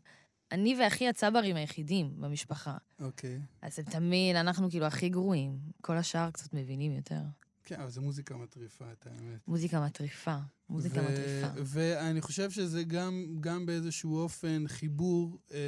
אני 0.52 0.76
ואחי 0.80 1.08
הצברים 1.08 1.56
היחידים 1.56 2.20
במשפחה. 2.20 2.76
אוקיי. 3.00 3.40
אז 3.62 3.78
הם 3.78 3.84
תמיד, 3.84 4.36
אנחנו 4.36 4.70
כאילו 4.70 4.86
הכי 4.86 5.08
גרועים. 5.08 5.58
כל 5.80 5.96
השאר 5.96 6.30
קצת 6.30 6.54
מבינים 6.54 6.92
יותר. 6.92 7.20
כן, 7.64 7.80
אבל 7.80 7.90
זו 7.90 8.02
מוזיקה 8.02 8.36
מטריפה, 8.36 8.84
את 8.92 9.06
האמת. 9.06 9.48
מוזיקה 9.48 9.84
מטריפה. 9.86 10.36
מוזיקה 10.68 11.00
ו- 11.00 11.04
מטריפה. 11.04 11.46
ואני 11.64 12.20
חושב 12.20 12.50
שזה 12.50 12.82
גם, 12.84 13.36
גם 13.40 13.66
באיזשהו 13.66 14.16
אופן 14.18 14.64
חיבור 14.68 15.38
אה, 15.52 15.58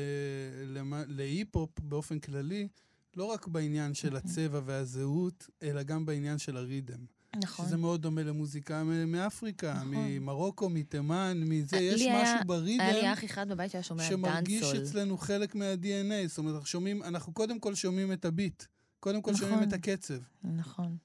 למה- 0.66 1.02
להיפ-הופ 1.06 1.80
באופן 1.80 2.18
כללי, 2.18 2.68
לא 3.16 3.24
רק 3.24 3.46
בעניין 3.46 3.94
של 3.94 4.16
הצבע 4.16 4.60
והזהות, 4.64 5.48
אלא 5.62 5.82
גם 5.82 6.06
בעניין 6.06 6.38
של 6.38 6.56
הריתם. 6.56 7.04
נכון. 7.36 7.66
שזה 7.66 7.76
מאוד 7.76 8.02
דומה 8.02 8.22
למוזיקה 8.22 8.82
מאפריקה, 9.06 9.72
נכון. 9.74 9.88
ממרוקו, 9.94 10.68
מתימן, 10.68 11.42
מזה. 11.46 11.76
לי 11.76 11.82
יש 11.82 12.00
היה- 12.00 12.22
משהו 12.22 12.46
בריתם 12.46 12.82
היה 12.84 12.92
לי 13.02 13.12
אח 13.12 13.24
אחד 13.24 13.48
בבית 13.48 13.70
שהיה 13.70 13.82
שומע 13.82 14.02
שמרגיש 14.02 14.62
דאנסול. 14.62 14.82
אצלנו 14.84 15.18
חלק 15.18 15.54
מה-DNA. 15.54 16.26
זאת 16.28 16.38
אומרת, 16.38 16.54
אנחנו 16.54 16.66
שומעים, 16.66 17.02
אנחנו 17.02 17.32
קודם 17.32 17.60
כל 17.60 17.74
שומעים 17.74 18.12
את 18.12 18.24
הביט. 18.24 18.64
קודם 19.00 19.22
כל 19.22 19.30
נכון. 19.32 19.48
שומעים 19.48 19.68
את 19.68 19.72
הקצב. 19.72 20.14
נכון. 20.44 20.96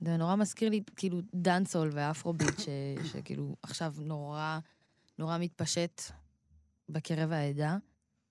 זה 0.00 0.16
נורא 0.16 0.36
מזכיר 0.36 0.68
לי, 0.68 0.82
כאילו, 0.96 1.20
דאנסול 1.34 1.90
ואפרוביט, 1.92 2.58
ש, 2.60 2.68
שכאילו 3.12 3.56
עכשיו 3.62 3.94
נורא, 3.98 4.58
נורא 5.18 5.38
מתפשט 5.38 6.02
בקרב 6.88 7.32
העדה. 7.32 7.76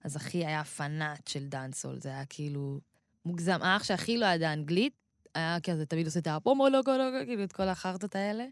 אז 0.03 0.17
אחי 0.17 0.45
היה 0.45 0.63
פנאט 0.63 1.27
של 1.27 1.47
דאנסול, 1.47 1.99
זה 2.01 2.09
היה 2.09 2.25
כאילו 2.25 2.79
מוגזם. 3.25 3.59
האח 3.61 3.83
שהכי 3.83 4.17
לא 4.17 4.25
ידע 4.25 4.53
אנגלית, 4.53 4.93
היה 5.35 5.57
כזה, 5.63 5.85
תמיד 5.85 6.05
עושה 6.05 6.19
את 6.19 6.27
הפומו 6.27 6.69
לוגו 6.69 6.91
לוגו, 6.91 7.25
כאילו, 7.25 7.43
את 7.43 7.51
כל 7.51 7.67
החרטות 7.67 8.15
האלה. 8.15 8.45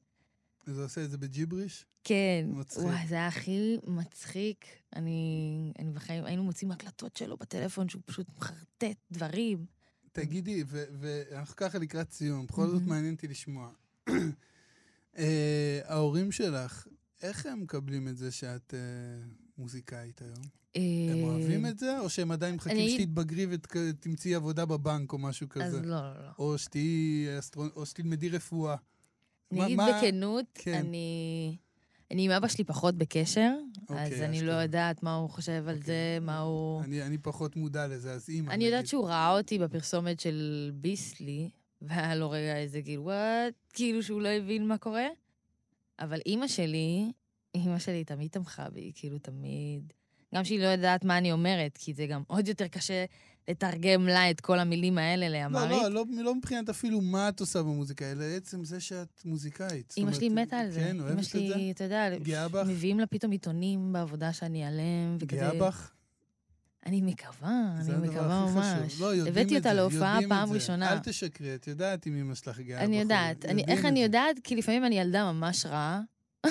אז 0.67 0.77
הוא 0.77 0.85
עושה 0.85 1.03
את 1.03 1.11
זה 1.11 1.17
בג'יבריש? 1.17 1.85
כן. 2.03 2.45
מצחיק. 2.47 2.83
וואי, 2.83 3.07
זה 3.07 3.15
היה 3.15 3.27
הכי 3.27 3.77
מצחיק. 3.87 4.65
אני, 4.95 5.71
אני 5.79 5.91
בחיים, 5.91 6.25
היינו 6.25 6.43
מוצאים 6.43 6.71
הקלטות 6.71 7.15
שלו 7.15 7.37
בטלפון, 7.37 7.89
שהוא 7.89 8.01
פשוט 8.05 8.27
מחרטט 8.37 8.97
דברים. 9.11 9.65
תגידי, 10.11 10.63
ואנחנו 10.67 11.55
ככה 11.55 11.77
לקראת 11.77 12.11
סיום, 12.11 12.45
בכל 12.45 12.67
זאת. 12.67 12.81
מעניין 12.81 13.13
אותי 13.13 13.27
לשמוע. 13.27 13.69
אה, 15.17 15.79
ההורים 15.85 16.31
שלך, 16.31 16.87
איך 17.21 17.45
הם 17.45 17.61
מקבלים 17.61 18.07
את 18.07 18.17
זה 18.17 18.31
שאת 18.31 18.73
אה, 18.73 18.79
מוזיקאית 19.57 20.21
היום? 20.21 20.45
הם 21.11 21.23
אוהבים 21.23 21.65
את 21.65 21.79
זה, 21.79 21.99
או 21.99 22.09
שהם 22.09 22.31
עדיין 22.31 22.55
מחכים 22.55 22.77
אה, 22.77 22.83
אני- 22.83 22.97
שתתבגרי 22.97 23.45
ותמצאי 23.49 24.35
עבודה 24.35 24.65
בבנק 24.65 25.13
או 25.13 25.17
משהו 25.17 25.47
אז 25.47 25.51
כזה? 25.51 25.81
לא, 25.81 25.87
לא, 25.89 26.23
לא. 26.23 26.29
או 26.39 26.57
שתהיי 26.57 26.85
אסטרונ... 27.39 27.69
או 27.75 27.85
שתלמדי 27.85 28.29
רפואה. 28.29 28.75
אני 29.51 29.65
אגיד 29.65 29.77
מה- 29.77 29.87
בכנות, 30.01 30.45
כן. 30.53 30.73
אני... 30.73 31.55
אני 32.11 32.25
עם 32.25 32.31
אבא 32.31 32.47
שלי 32.47 32.63
פחות 32.63 32.95
בקשר, 32.95 33.53
אז 33.89 34.11
אוקיי, 34.11 34.25
אני 34.25 34.41
לא. 34.41 34.51
יודעת 34.51 35.03
מה 35.03 35.15
הוא 35.15 35.29
חושב 35.29 35.51
על 35.51 35.77
אוקיי. 35.77 35.81
זה, 35.85 36.17
מה 36.21 36.39
הוא... 36.39 36.81
אני, 36.81 37.03
אני 37.03 37.17
פחות 37.17 37.55
מודע 37.55 37.87
לזה, 37.87 38.11
אז 38.13 38.29
אימא, 38.29 38.51
אני 38.51 38.65
יודעת. 38.65 38.87
שהוא 38.87 39.07
ראה 39.07 39.37
אותי 39.37 39.59
בפרסומת 39.59 40.19
של 40.19 40.71
ביסלי, 40.75 41.49
והיה 41.81 42.15
לו 42.15 42.29
רגע 42.29 42.57
איזה 42.57 42.81
כאילו, 42.81 43.03
וואט, 43.03 43.53
כאילו 43.73 44.03
שהוא 44.03 44.21
לא 44.21 44.27
הבין 44.29 44.67
מה 44.67 44.77
קורה. 44.77 45.07
אבל 45.99 46.19
אימא 46.25 46.47
שלי, 46.47 47.11
אימא 47.55 47.79
שלי 47.79 48.03
תמיד 48.03 48.31
תמכה 48.31 48.69
בי, 48.69 48.91
כאילו 48.95 49.19
תמיד. 49.19 49.93
גם 50.37 50.43
שהיא 50.43 50.59
לא 50.59 50.65
יודעת 50.67 51.05
מה 51.05 51.17
אני 51.17 51.31
אומרת, 51.31 51.77
כי 51.77 51.93
זה 51.93 52.05
גם 52.05 52.23
עוד 52.27 52.47
יותר 52.47 52.67
קשה 52.67 53.05
לתרגם 53.47 54.07
לה 54.07 54.31
את 54.31 54.41
כל 54.41 54.59
המילים 54.59 54.97
האלה 54.97 55.29
לא, 55.29 55.37
לאמרית. 55.37 55.71
לא, 55.71 55.91
לא, 55.91 56.05
לא 56.23 56.35
מבחינת 56.35 56.69
אפילו 56.69 57.01
מה 57.01 57.29
את 57.29 57.39
עושה 57.39 57.63
במוזיקה, 57.63 58.11
אלא 58.11 58.23
עצם 58.23 58.63
זה 58.63 58.79
שאת 58.79 59.21
מוזיקאית. 59.25 59.93
אמא 59.97 60.13
שלי 60.13 60.29
מתה 60.29 60.59
על 60.59 60.71
זה. 60.71 60.79
כן, 60.79 60.99
אוהבת 60.99 61.11
אמא 61.11 61.19
את 61.19 61.23
זה? 61.23 61.29
שלי, 61.29 61.71
אתה 61.71 61.83
יודע, 61.83 62.17
גאה 62.17 62.47
בך? 62.47 62.67
מביאים 62.67 62.99
לה 62.99 63.05
פתאום 63.05 63.31
עיתונים 63.31 63.93
בעבודה 63.93 64.33
שאני 64.33 64.65
אעלם, 64.65 65.17
וכזה... 65.19 65.39
גאה 65.39 65.53
בך? 65.53 65.91
אני 66.85 67.01
מקווה, 67.01 67.75
אני 67.79 68.07
מקווה 68.07 68.45
ממש. 68.45 69.01
לא, 69.01 69.05
יודעים 69.05 69.27
הבאתי 69.27 69.57
את 69.57 69.61
אותה 69.61 69.73
להופעה 69.73 70.19
פעם. 70.29 70.53
ראשונה. 70.53 70.93
אל 70.93 70.99
תשקרי, 70.99 71.55
את 71.55 71.67
יודעת 71.67 72.07
אם 72.07 72.15
אמא 72.15 72.35
שלך 72.35 72.59
גאה 72.59 72.83
אני. 72.83 72.99
יודעת. 72.99 73.45
אני, 73.45 73.61
יודעים 73.61 73.77
איך 73.77 73.85
אני. 73.85 74.03
יודעת? 74.03 74.35
כי 74.43 74.55
לפעמים 74.55 74.85
אני 74.85 74.99
ילדה 74.99 75.31
ממש 75.31 75.65
רעה, 75.65 76.01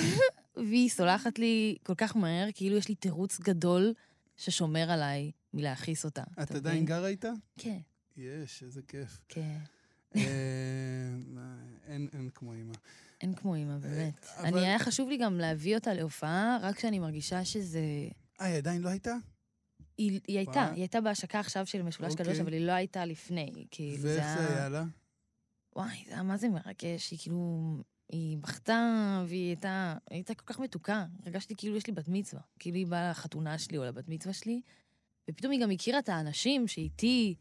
והיא 0.57 0.91
סולחת 0.91 1.39
לי 1.39 1.77
כל 1.83 1.95
כך 1.95 2.17
מהר, 2.17 2.49
כאילו 2.55 2.77
יש 2.77 2.89
לי 2.89 2.95
תירוץ 2.95 3.41
גדול 3.41 3.95
ששומר 4.37 4.91
עליי 4.91 5.31
מלהכעיס 5.55 6.05
אותה. 6.05 6.23
את 6.43 6.51
עדיין? 6.51 6.85
גרה 6.85 7.09
איתה? 7.09 7.31
כן, 7.59 7.79
יש, 8.17 8.63
איזה 8.63 8.83
כיף. 8.83 9.21
כן. 9.29 9.59
אה, 10.17 10.23
אין 11.87 12.09
אין 12.13 12.31
כמו 12.35 12.55
אמא. 12.55 12.73
אין 13.21 13.35
כמו 13.35 13.55
אימא, 13.55 13.79
באמת. 13.79 14.27
אבל- 14.39 14.47
אני, 14.47 14.61
היה 14.67 14.79
חשוב 14.79 15.09
לי 15.09 15.17
גם 15.17 15.39
להביא 15.39 15.75
אותה 15.75 15.95
להופעה, 15.95 16.59
רק 16.63 16.77
כשאני 16.77 16.99
מרגישה 16.99 17.45
שזה... 17.45 17.81
אה, 18.41 18.47
היא 18.47 18.57
עדיין 18.57 18.83
לא 18.83 18.89
הייתה? 18.89 19.15
היא, 19.99 20.21
היא 20.29 20.37
הייתה. 20.39 20.71
היא 20.71 20.81
הייתה 20.81 21.01
בהשקה 21.01 21.41
עכשיו 21.41 21.67
של 21.67 21.83
משולש 21.83 22.11
אוקיי. 22.13 22.27
קדוש, 22.27 22.39
אבל 22.41 22.53
היא 22.53 22.67
לא 22.67 22.73
הייתה 22.73 23.05
לפני. 23.05 23.67
כאילו, 23.71 24.03
ואיך 24.03 24.25
זה 24.39 24.57
היה 24.57 24.69
לה? 24.69 24.85
וואי, 25.77 26.05
זה 26.07 26.13
היה 26.13 26.23
מה 26.23 26.37
זה 26.37 26.49
מרגש, 26.49 27.11
היא 27.11 27.19
כאילו... 27.23 27.77
היא 28.09 28.39
בכתה, 28.39 28.81
והיא 29.29 29.47
הייתה, 29.49 29.97
היא 30.11 30.17
הייתה 30.17 30.35
כל 30.35 30.45
כך 30.47 30.59
מתוקה. 30.61 31.07
הרגשתי 31.25 31.55
כאילו 31.57 31.77
יש 31.77 31.87
לי 31.87 31.93
בת 31.93 32.09
מצווה. 32.09 32.43
כאילו 32.59 32.77
היא 32.77 32.87
באה 32.87 33.11
לחתונה 33.11 33.59
שלי 33.59 33.79
או 33.79 33.85
לבת 33.85 34.09
מצווה 34.09 34.33
שלי, 34.35 34.61
ופתאום 35.31 35.53
היא 35.53 35.61
גם 35.61 35.71
הכירה 35.71 35.99
את 35.99 36.09
האנשים 36.09 36.69
שאיתי 36.69 37.35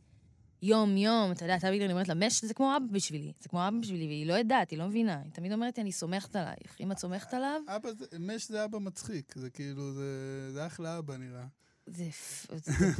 יום-יום, 0.61 1.31
אתה 1.31 1.45
יודע, 1.45 1.59
תמיד 1.59 1.81
אני 1.81 1.91
אומרת 1.93 2.07
לה, 2.07 2.15
מש 2.15 2.45
זה 2.45 2.53
כמו 2.53 2.77
אבא 2.77 2.85
בשבילי, 2.91 3.33
זה 3.39 3.49
כמו 3.49 3.67
אבא 3.67 3.77
בשבילי, 3.79 4.05
והיא 4.07 4.25
לא 4.27 4.33
יודעת, 4.33 4.69
היא 4.69 4.79
לא 4.79 4.87
מבינה. 4.87 5.21
היא 5.23 5.31
תמיד 5.31 5.51
אומרת 5.53 5.77
לי, 5.77 5.81
אני 5.83 5.91
סומכת 5.91 6.35
עלייך. 6.35 6.77
אם 6.79 6.91
את 6.91 6.97
סומכת 6.99 7.33
עליו, 7.33 7.61
אבא, 7.67 7.89
זה- 7.91 8.05
מש 8.19 8.47
זה 8.47 8.65
אבא 8.65 8.79
מצחיק, 8.79 9.33
זה 9.37 9.49
כאילו, 9.49 9.93
זה 9.93 10.09
זה 10.53 10.65
אחלה 10.67 10.97
אבא 10.97 11.17
נראה. 11.17 11.45
זה 11.87 12.09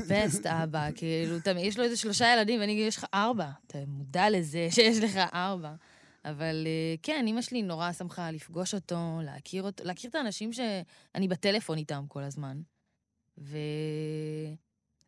בסט 0.09 0.45
אבא, 0.45 0.89
כאילו, 0.95 1.37
יש 1.59 1.77
לו 1.77 1.83
איזה 1.83 1.97
שלושה 1.97 2.33
ילדים, 2.33 2.59
ואני 2.59 2.71
יש 2.71 2.97
לך 2.97 3.05
ארבע. 3.13 3.49
אתה 3.67 3.77
מודע 3.87 4.29
לזה 4.29 4.67
שיש 4.71 4.97
לך 4.97 5.17
ארבע. 5.33 5.75
אבל 6.25 6.67
אה, 6.67 6.95
כן, 7.03 7.23
אימא 7.27 7.41
שלי 7.41 7.61
נורא 7.61 7.91
שמחה 7.91 8.31
לפגוש 8.31 8.73
אותו, 8.73 9.19
להכיר 9.23 9.63
אותו, 9.63 9.83
להכיר 9.83 10.09
את 10.09 10.15
האנשים 10.15 10.53
שאני 10.53 11.27
בטלפון 11.27 11.77
איתם 11.77 12.05
כל 12.07 12.23
הזמן. 12.23 12.61
ונראה 13.37 13.63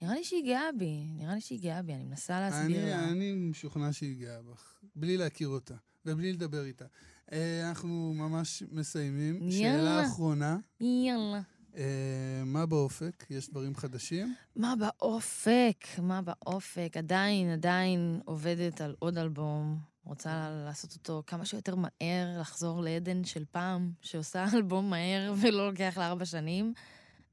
לי 0.01 0.23
שהיא 0.23 0.45
גאה 0.45 0.69
בי, 0.77 1.05
נראה 1.15 1.35
לי 1.35 1.41
שהיא 1.41 1.61
גאה 1.61 1.81
בי, 1.81 1.93
אני 1.93 2.03
מנסה 2.03 2.39
להסביר 2.39 2.81
אני, 2.83 2.89
לה. 2.89 3.09
אני 3.09 3.33
משוכנע 3.33 3.93
שהיא 3.93 4.17
גאה 4.19 4.41
בך, 4.41 4.73
בלי 4.95 5.17
להכיר 5.17 5.47
אותה, 5.47 5.75
ובלי 6.05 6.33
לדבר 6.33 6.65
איתה. 6.65 6.85
אה, 7.31 7.69
אנחנו 7.69 8.13
ממש 8.17 8.63
מסיימים. 8.71 9.35
יאללה. 9.41 9.77
שאלה 9.77 10.05
אחרונה, 10.05 10.57
יאללה. 10.81 11.41
אה, 11.77 12.41
מה 12.45 12.65
באופק? 12.65 13.25
יש 13.29 13.49
דברים 13.49 13.75
חדשים? 13.75 14.35
מה 14.55 14.73
באופק? 14.79 15.85
מה 16.01 16.21
באופק? 16.21 16.97
עדיין, 16.97 17.49
עדיין 17.49 18.19
עובדת 18.25 18.81
על 18.81 18.95
עוד 18.99 19.17
אלבום. 19.17 19.77
רוצה 20.07 20.49
לעשות 20.65 20.93
אותו 20.93 21.23
כמה 21.27 21.45
שיותר 21.45 21.75
מהר, 21.75 22.39
לחזור 22.39 22.83
לעדן 22.83 23.23
של 23.23 23.45
פעם, 23.51 23.91
שעושה 24.01 24.45
אלבום 24.55 24.89
מהר 24.89 25.33
ולא 25.41 25.69
לוקח 25.69 25.93
לה 25.97 26.07
ארבע 26.07 26.25
שנים. 26.25 26.73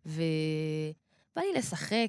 ובא 0.06 0.22
לי 1.36 1.52
לשחק, 1.56 2.08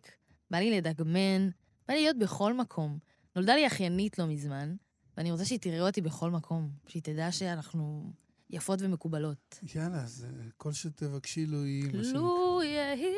בא 0.52 0.58
לי 0.58 0.78
לדגמן, 0.78 1.50
בא 1.88 1.94
לי 1.94 2.02
להיות 2.02 2.18
בכל 2.18 2.54
מקום. 2.54 3.00
נולדה 3.36 3.56
לי 3.56 3.68
אחיינית 3.68 4.20
לא 4.20 4.28
מזמן, 4.28 4.76
ואני 5.18 5.32
רוצה 5.32 5.46
שהיא 5.46 5.60
תראה 5.60 5.82
אותי 5.82 6.02
בכל 6.02 6.32
מקום. 6.32 6.70
שהיא 6.88 7.04
תדע 7.04 7.32
שאנחנו 7.32 8.12
יפות 8.50 8.82
ומקובלות. 8.82 9.60
יאללה, 9.76 9.98
אז 9.98 10.28
אה, 10.30 10.48
כל 10.58 10.74
שתבקשי 10.74 11.46
לו 11.46 11.64
היא... 11.64 11.84
מה 11.84 12.04
שנקרא. 12.04 12.22
לו 12.22 12.64
יהי. 12.64 13.16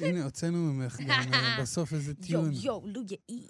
הנה, 0.00 0.24
הוצאנו 0.24 0.58
ממך 0.58 1.00
גם 1.00 1.34
אה, 1.34 1.62
בסוף 1.62 1.92
איזה 1.92 2.12
יואו, 2.12 2.26
טיון. 2.26 2.50
יואו, 2.52 2.86
לו 2.86 3.00
יהי. 3.10 3.46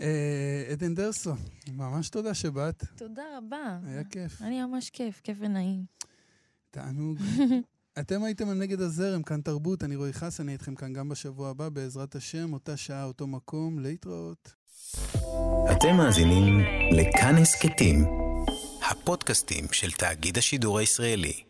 אה, 0.00 0.64
עדן 0.72 0.94
דרסו, 0.94 1.32
ממש 1.72 2.08
תודה 2.08 2.34
שבאת, 2.34 2.84
תודה 2.96 3.22
רבה. 3.36 3.78
היה 3.86 4.04
כיף. 4.04 4.42
אני 4.42 4.62
ממש 4.62 4.90
כיף, 4.90 5.20
כיף 5.24 5.36
ונעים. 5.40 5.84
תענוג. 6.70 7.18
אתם 8.00 8.24
הייתם 8.24 8.48
על 8.48 8.56
נגד 8.56 8.80
הזרם, 8.80 9.22
כאן 9.22 9.40
תרבות, 9.40 9.84
אני 9.84 9.96
רועי 9.96 10.12
חסן, 10.12 10.42
אני 10.42 10.52
איתכם 10.52 10.74
כאן 10.74 10.92
גם 10.92 11.08
בשבוע 11.08 11.50
הבא, 11.50 11.68
בעזרת 11.68 12.14
השם, 12.14 12.52
אותה 12.52 12.76
שעה, 12.76 13.04
אותו 13.04 13.26
מקום, 13.26 13.78
להתראות. 13.78 14.52
אתם 15.72 15.96
מאזינים 15.96 16.60
לכאן 16.92 17.36
הסכתים, 17.36 18.04
הפודקאסטים 18.90 19.64
של 19.72 19.90
תאגיד 19.90 20.38
השידור 20.38 20.78
הישראלי. 20.78 21.49